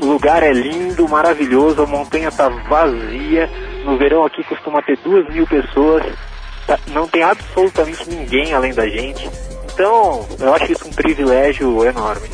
O 0.00 0.06
lugar 0.06 0.42
é 0.42 0.52
lindo, 0.52 1.08
maravilhoso, 1.08 1.82
a 1.82 1.86
montanha 1.86 2.30
tá 2.30 2.48
vazia. 2.48 3.48
No 3.84 3.96
verão 3.96 4.24
aqui 4.24 4.42
costuma 4.44 4.82
ter 4.82 4.98
duas 4.98 5.26
mil 5.32 5.46
pessoas. 5.46 6.04
Tá- 6.66 6.78
Não 6.88 7.06
tem 7.06 7.22
absolutamente 7.22 8.08
ninguém 8.08 8.52
além 8.52 8.72
da 8.74 8.86
gente. 8.88 9.28
Então, 9.72 10.26
eu 10.38 10.54
acho 10.54 10.72
isso 10.72 10.86
um 10.88 10.92
privilégio 10.92 11.84
enorme. 11.84 12.28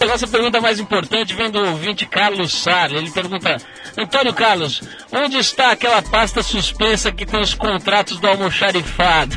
A 0.00 0.06
nossa 0.06 0.26
pergunta 0.26 0.60
mais 0.60 0.78
importante 0.78 1.34
vem 1.34 1.50
do 1.50 1.58
ouvinte 1.58 2.04
Carlos 2.04 2.52
Sarli. 2.52 2.96
Ele 2.98 3.10
pergunta: 3.10 3.56
Antônio 3.96 4.34
Carlos, 4.34 4.82
onde 5.10 5.38
está 5.38 5.70
aquela 5.70 6.02
pasta 6.02 6.42
suspensa 6.42 7.10
que 7.10 7.24
tem 7.24 7.40
os 7.40 7.54
contratos 7.54 8.18
do 8.20 8.26
almoxarifado? 8.26 9.36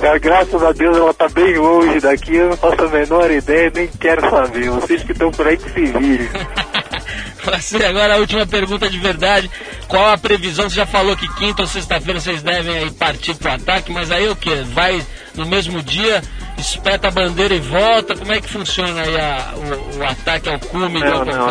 É, 0.00 0.18
graças 0.18 0.62
a 0.62 0.72
Deus 0.72 0.96
ela 0.96 1.14
tá 1.14 1.28
bem 1.28 1.56
longe 1.58 2.00
daqui, 2.00 2.34
eu 2.36 2.48
não 2.50 2.56
faço 2.56 2.82
a 2.82 2.88
menor 2.88 3.30
ideia, 3.30 3.70
nem 3.74 3.86
quero 3.86 4.28
saber. 4.28 4.70
Vocês 4.70 5.02
que 5.04 5.12
estão 5.12 5.30
por 5.30 5.46
aí 5.46 5.56
que 5.56 5.70
se 5.70 5.86
virem. 5.86 6.28
Ser 7.60 7.84
agora 7.84 8.14
a 8.14 8.18
última 8.18 8.46
pergunta 8.46 8.88
de 8.88 8.98
verdade. 8.98 9.50
Qual 9.88 10.08
a 10.10 10.16
previsão? 10.18 10.68
Você 10.70 10.76
já 10.76 10.86
falou 10.86 11.16
que 11.16 11.28
quinta 11.34 11.62
ou 11.62 11.68
sexta-feira 11.68 12.20
vocês 12.20 12.42
devem 12.42 12.76
aí 12.78 12.90
partir 12.92 13.34
pro 13.34 13.50
ataque, 13.52 13.92
mas 13.92 14.10
aí 14.10 14.28
o 14.28 14.36
que? 14.36 14.54
Vai 14.72 15.04
no 15.34 15.44
mesmo 15.46 15.82
dia, 15.82 16.22
espeta 16.58 17.08
a 17.08 17.10
bandeira 17.10 17.54
e 17.54 17.60
volta? 17.60 18.16
Como 18.16 18.32
é 18.32 18.40
que 18.40 18.48
funciona 18.48 19.02
aí 19.02 19.16
a- 19.20 19.54
o, 19.56 19.98
o 19.98 20.04
ataque 20.04 20.48
ao 20.48 20.58
cume 20.60 21.00
do 21.00 21.04
Não, 21.04 21.24
não. 21.24 21.46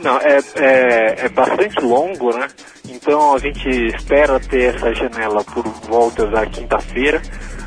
Não, 0.00 0.16
é, 0.18 0.38
é, 0.56 1.16
é 1.24 1.28
bastante 1.28 1.80
longo, 1.80 2.36
né? 2.36 2.48
Então 2.88 3.34
a 3.34 3.38
gente 3.38 3.68
espera 3.68 4.40
ter 4.40 4.74
essa 4.74 4.92
janela 4.94 5.44
por 5.44 5.64
volta 5.88 6.26
da 6.26 6.44
quinta-feira. 6.46 7.22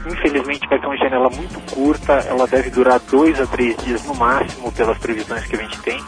Infelizmente 0.05 0.67
vai 0.67 0.79
ser 0.79 0.85
uma 0.85 0.97
janela 0.97 1.29
muito 1.29 1.59
curta, 1.73 2.13
ela 2.27 2.45
deve 2.45 2.69
durar 2.69 2.99
dois 2.99 3.39
a 3.39 3.47
três 3.47 3.75
dias 3.77 4.03
no 4.05 4.13
máximo, 4.13 4.71
pelas 4.71 4.97
previsões 4.97 5.45
que 5.45 5.55
a 5.55 5.59
gente 5.59 5.81
tem. 5.81 5.99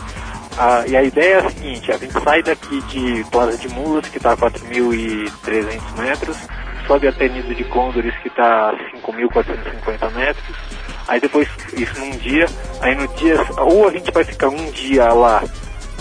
Ah, 0.60 0.84
e 0.88 0.96
a 0.96 1.04
ideia 1.04 1.36
é 1.36 1.46
a 1.46 1.50
seguinte, 1.50 1.92
a 1.92 1.98
gente 1.98 2.14
sai 2.24 2.44
daqui 2.44 2.82
de 2.82 3.24
Plaza 3.32 3.58
de 3.58 3.70
Mulas, 3.70 4.08
que 4.10 4.18
está 4.18 4.34
a 4.34 4.38
4.300 4.38 5.98
metros, 6.00 6.38
sobe 6.86 7.08
até 7.08 7.30
Nido 7.30 7.54
de 7.54 7.64
Condores, 7.66 8.16
que 8.22 8.28
está 8.28 8.70
a 8.70 8.74
5.450 8.74 10.12
metros, 10.14 10.58
aí 11.08 11.20
depois, 11.20 11.48
isso 11.74 12.00
num 12.00 12.10
dia, 12.18 12.48
aí 12.82 12.96
no 12.96 13.08
dia, 13.16 13.36
ou 13.60 13.88
a 13.88 13.92
gente 13.92 14.12
vai 14.12 14.24
ficar 14.24 14.50
um 14.50 14.72
dia 14.72 15.14
lá 15.14 15.44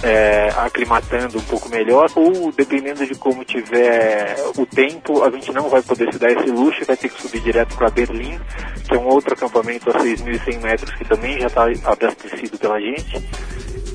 é, 0.02 0.50
aclimatando 0.56 1.38
um 1.38 1.42
pouco 1.42 1.68
melhor, 1.68 2.10
ou 2.14 2.52
dependendo 2.52 3.06
de 3.06 3.14
como 3.14 3.44
tiver 3.44 4.36
o 4.56 4.66
tempo, 4.66 5.22
a 5.22 5.30
gente 5.30 5.52
não 5.52 5.68
vai 5.68 5.82
poder 5.82 6.12
se 6.12 6.18
dar 6.18 6.30
esse 6.30 6.50
luxo, 6.50 6.84
vai 6.84 6.96
ter 6.96 7.08
que 7.08 7.20
subir 7.20 7.40
direto 7.40 7.74
para 7.76 7.90
Berlim, 7.90 8.38
que 8.86 8.94
é 8.94 8.98
um 8.98 9.06
outro 9.08 9.34
acampamento 9.34 9.90
a 9.90 9.94
6.100 9.94 10.60
metros 10.60 10.94
que 10.94 11.04
também 11.04 11.40
já 11.40 11.46
está 11.46 11.64
abastecido 11.84 12.58
pela 12.58 12.80
gente. 12.80 13.28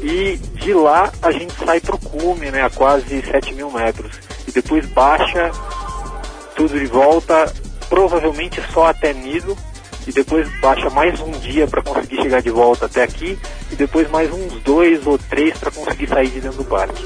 E 0.02 0.38
de 0.56 0.74
lá 0.74 1.12
a 1.22 1.32
gente 1.32 1.54
sai 1.54 1.80
para 1.80 1.96
o 1.96 2.00
cume, 2.00 2.50
né, 2.50 2.64
a 2.64 2.70
quase 2.70 3.22
7 3.22 3.54
mil 3.54 3.70
metros. 3.72 4.20
E 4.48 4.52
depois 4.52 4.86
baixa 4.88 5.52
tudo 6.56 6.80
de 6.80 6.88
volta, 6.88 7.54
provavelmente 7.88 8.62
só 8.74 8.88
até 8.88 9.14
Nido, 9.14 9.56
e 10.08 10.12
depois 10.12 10.50
baixa 10.60 10.90
mais 10.90 11.20
um 11.20 11.32
dia 11.32 11.68
para 11.68 11.82
conseguir 11.82 12.22
chegar 12.22 12.42
de 12.42 12.50
volta 12.50 12.86
até 12.86 13.04
aqui, 13.04 13.38
e 13.72 13.76
depois 13.76 14.10
mais 14.10 14.32
uns 14.32 14.54
dois 14.64 15.06
ou 15.06 15.18
três 15.18 15.58
para 15.58 15.72
conseguir 15.72 16.08
sair 16.08 16.30
de 16.30 16.42
dentro 16.42 16.58
do 16.58 16.66
parque. 16.66 17.04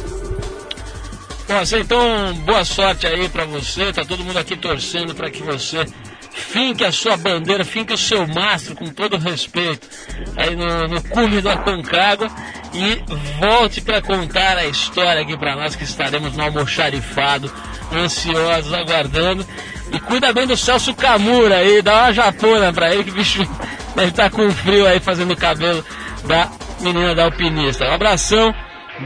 Nossa, 1.47 1.77
então 1.77 2.33
boa 2.45 2.65
sorte 2.65 3.05
aí 3.05 3.29
pra 3.29 3.45
você. 3.45 3.93
Tá 3.93 4.03
todo 4.03 4.23
mundo 4.23 4.37
aqui 4.37 4.57
torcendo 4.57 5.13
pra 5.13 5.29
que 5.29 5.43
você 5.43 5.85
finque 6.31 6.83
a 6.83 6.91
sua 6.91 7.15
bandeira, 7.15 7.63
finque 7.63 7.93
o 7.93 7.97
seu 7.97 8.27
mastro 8.27 8.75
com 8.75 8.89
todo 8.89 9.17
respeito 9.17 9.87
aí 10.35 10.55
no, 10.55 10.87
no 10.87 11.01
cume 11.03 11.39
do 11.41 11.49
Aconcagua 11.49 12.29
e 12.73 13.01
volte 13.39 13.79
pra 13.81 14.01
contar 14.01 14.57
a 14.57 14.65
história 14.65 15.21
aqui 15.21 15.37
pra 15.37 15.55
nós 15.55 15.75
que 15.75 15.83
estaremos 15.83 16.35
no 16.35 16.43
almoxarifado, 16.43 17.51
ansiosos, 17.93 18.73
aguardando. 18.73 19.45
E 19.91 19.99
cuida 19.99 20.33
bem 20.33 20.47
do 20.47 20.57
Celso 20.57 20.93
Camura 20.93 21.57
aí, 21.57 21.81
dá 21.81 22.03
uma 22.03 22.13
japona 22.13 22.73
pra 22.73 22.93
ele 22.93 23.03
que 23.03 23.11
bicho 23.11 23.47
deve 23.95 24.09
estar 24.09 24.29
com 24.29 24.49
frio 24.51 24.85
aí 24.87 24.99
fazendo 24.99 25.31
o 25.31 25.37
cabelo 25.37 25.83
da 26.25 26.49
menina 26.79 27.15
da 27.15 27.25
alpinista. 27.25 27.85
Um 27.85 27.93
abração. 27.93 28.53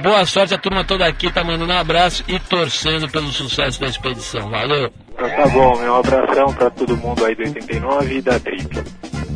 Boa 0.04 0.24
sorte, 0.26 0.54
a 0.54 0.58
turma 0.58 0.84
toda 0.84 1.06
aqui 1.06 1.32
tá 1.32 1.44
mandando 1.44 1.74
um 1.74 1.78
abraço 1.78 2.24
e 2.28 2.40
torcendo 2.40 3.10
pelo 3.10 3.32
sucesso 3.32 3.82
da 3.82 3.88
expedição. 3.88 4.50
Valeu! 4.50 4.92
Tá 5.18 5.48
bom, 5.48 5.78
meu 5.80 5.96
abração 5.96 6.54
para 6.54 6.70
todo 6.70 6.96
mundo 6.96 7.26
aí 7.26 7.36
do 7.36 7.42
89 7.42 8.16
e 8.16 8.22
da 8.22 8.40
Trip. 8.40 8.84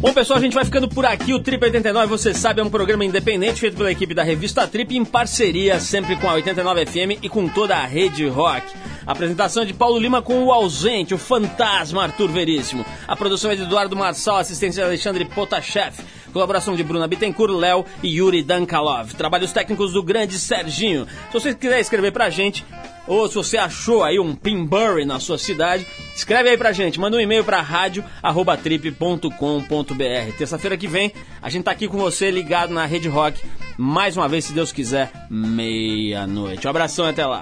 Bom, 0.04 0.14
pessoal, 0.14 0.38
a 0.38 0.42
gente 0.42 0.54
vai 0.54 0.66
ficando 0.66 0.90
por 0.90 1.06
aqui. 1.06 1.34
O 1.34 1.40
Trip 1.40 1.64
89, 1.64 2.08
você 2.08 2.34
sabe, 2.34 2.60
é 2.60 2.64
um 2.64 2.70
programa 2.70 3.06
independente 3.06 3.62
feito 3.62 3.78
pela 3.78 3.90
equipe 3.90 4.14
da 4.14 4.22
revista 4.22 4.68
Trip, 4.68 4.98
em 4.98 5.06
parceria 5.06 5.80
sempre 5.80 6.18
com 6.18 6.30
a 6.30 6.34
89 6.34 6.86
FM 6.86 7.24
e 7.24 7.30
com 7.30 7.48
toda 7.48 7.78
a 7.78 7.86
rede 7.86 8.28
rock. 8.28 8.68
A 9.08 9.14
apresentação 9.14 9.64
é 9.64 9.66
de 9.66 9.74
Paulo 9.74 9.98
Lima 9.98 10.22
com 10.22 10.44
o 10.44 10.52
ausente, 10.52 11.14
o 11.14 11.18
fantasma 11.18 12.04
Arthur 12.04 12.28
Veríssimo. 12.28 12.86
A 13.08 13.16
produção 13.16 13.50
é 13.50 13.56
de 13.56 13.62
Eduardo 13.62 13.96
Marçal, 13.96 14.40
assistência 14.40 14.84
de 14.84 14.90
Alexandre 14.90 15.24
Potashev. 15.24 15.96
Colaboração 16.34 16.76
de 16.76 16.84
Bruna 16.84 17.08
Bittencourt, 17.08 17.54
Léo 17.54 17.86
e 18.02 18.18
Yuri 18.18 18.44
Dankalov. 18.44 19.14
Trabalhos 19.14 19.54
técnicos 19.54 19.94
do 19.94 20.04
grande 20.04 20.40
Serginho. 20.40 21.08
Se 21.28 21.34
você 21.34 21.54
quiser 21.54 21.80
escrever 21.80 22.12
pra 22.12 22.30
gente, 22.30 22.66
ou 23.08 23.28
se 23.28 23.36
você 23.36 23.58
achou 23.58 24.04
aí 24.04 24.20
um 24.20 24.36
Pinbury 24.36 25.06
na 25.06 25.20
sua 25.20 25.38
cidade, 25.38 25.86
escreve 26.16 26.50
aí 26.50 26.58
pra 26.58 26.72
gente, 26.72 27.00
manda 27.00 27.18
um 27.18 27.20
e-mail 27.20 27.44
pra 27.44 27.62
rádio@trip.com.br. 27.62 30.38
Terça-feira 30.38 30.78
que 30.78 30.88
vem, 30.88 31.12
a 31.42 31.50
gente 31.50 31.64
tá 31.64 31.72
aqui 31.72 31.88
com 31.88 31.98
você 31.98 32.32
ligado 32.32 32.74
na 32.74 32.86
Rede 32.86 33.10
Rock, 33.10 33.42
mais 33.78 34.16
uma 34.16 34.30
vez, 34.30 34.46
se 34.46 34.54
Deus 34.54 34.72
quiser, 34.72 35.12
meia-noite. 35.30 36.66
Um 36.66 36.70
abração 36.70 37.06
e 37.08 37.10
até 37.10 37.26
lá. 37.26 37.42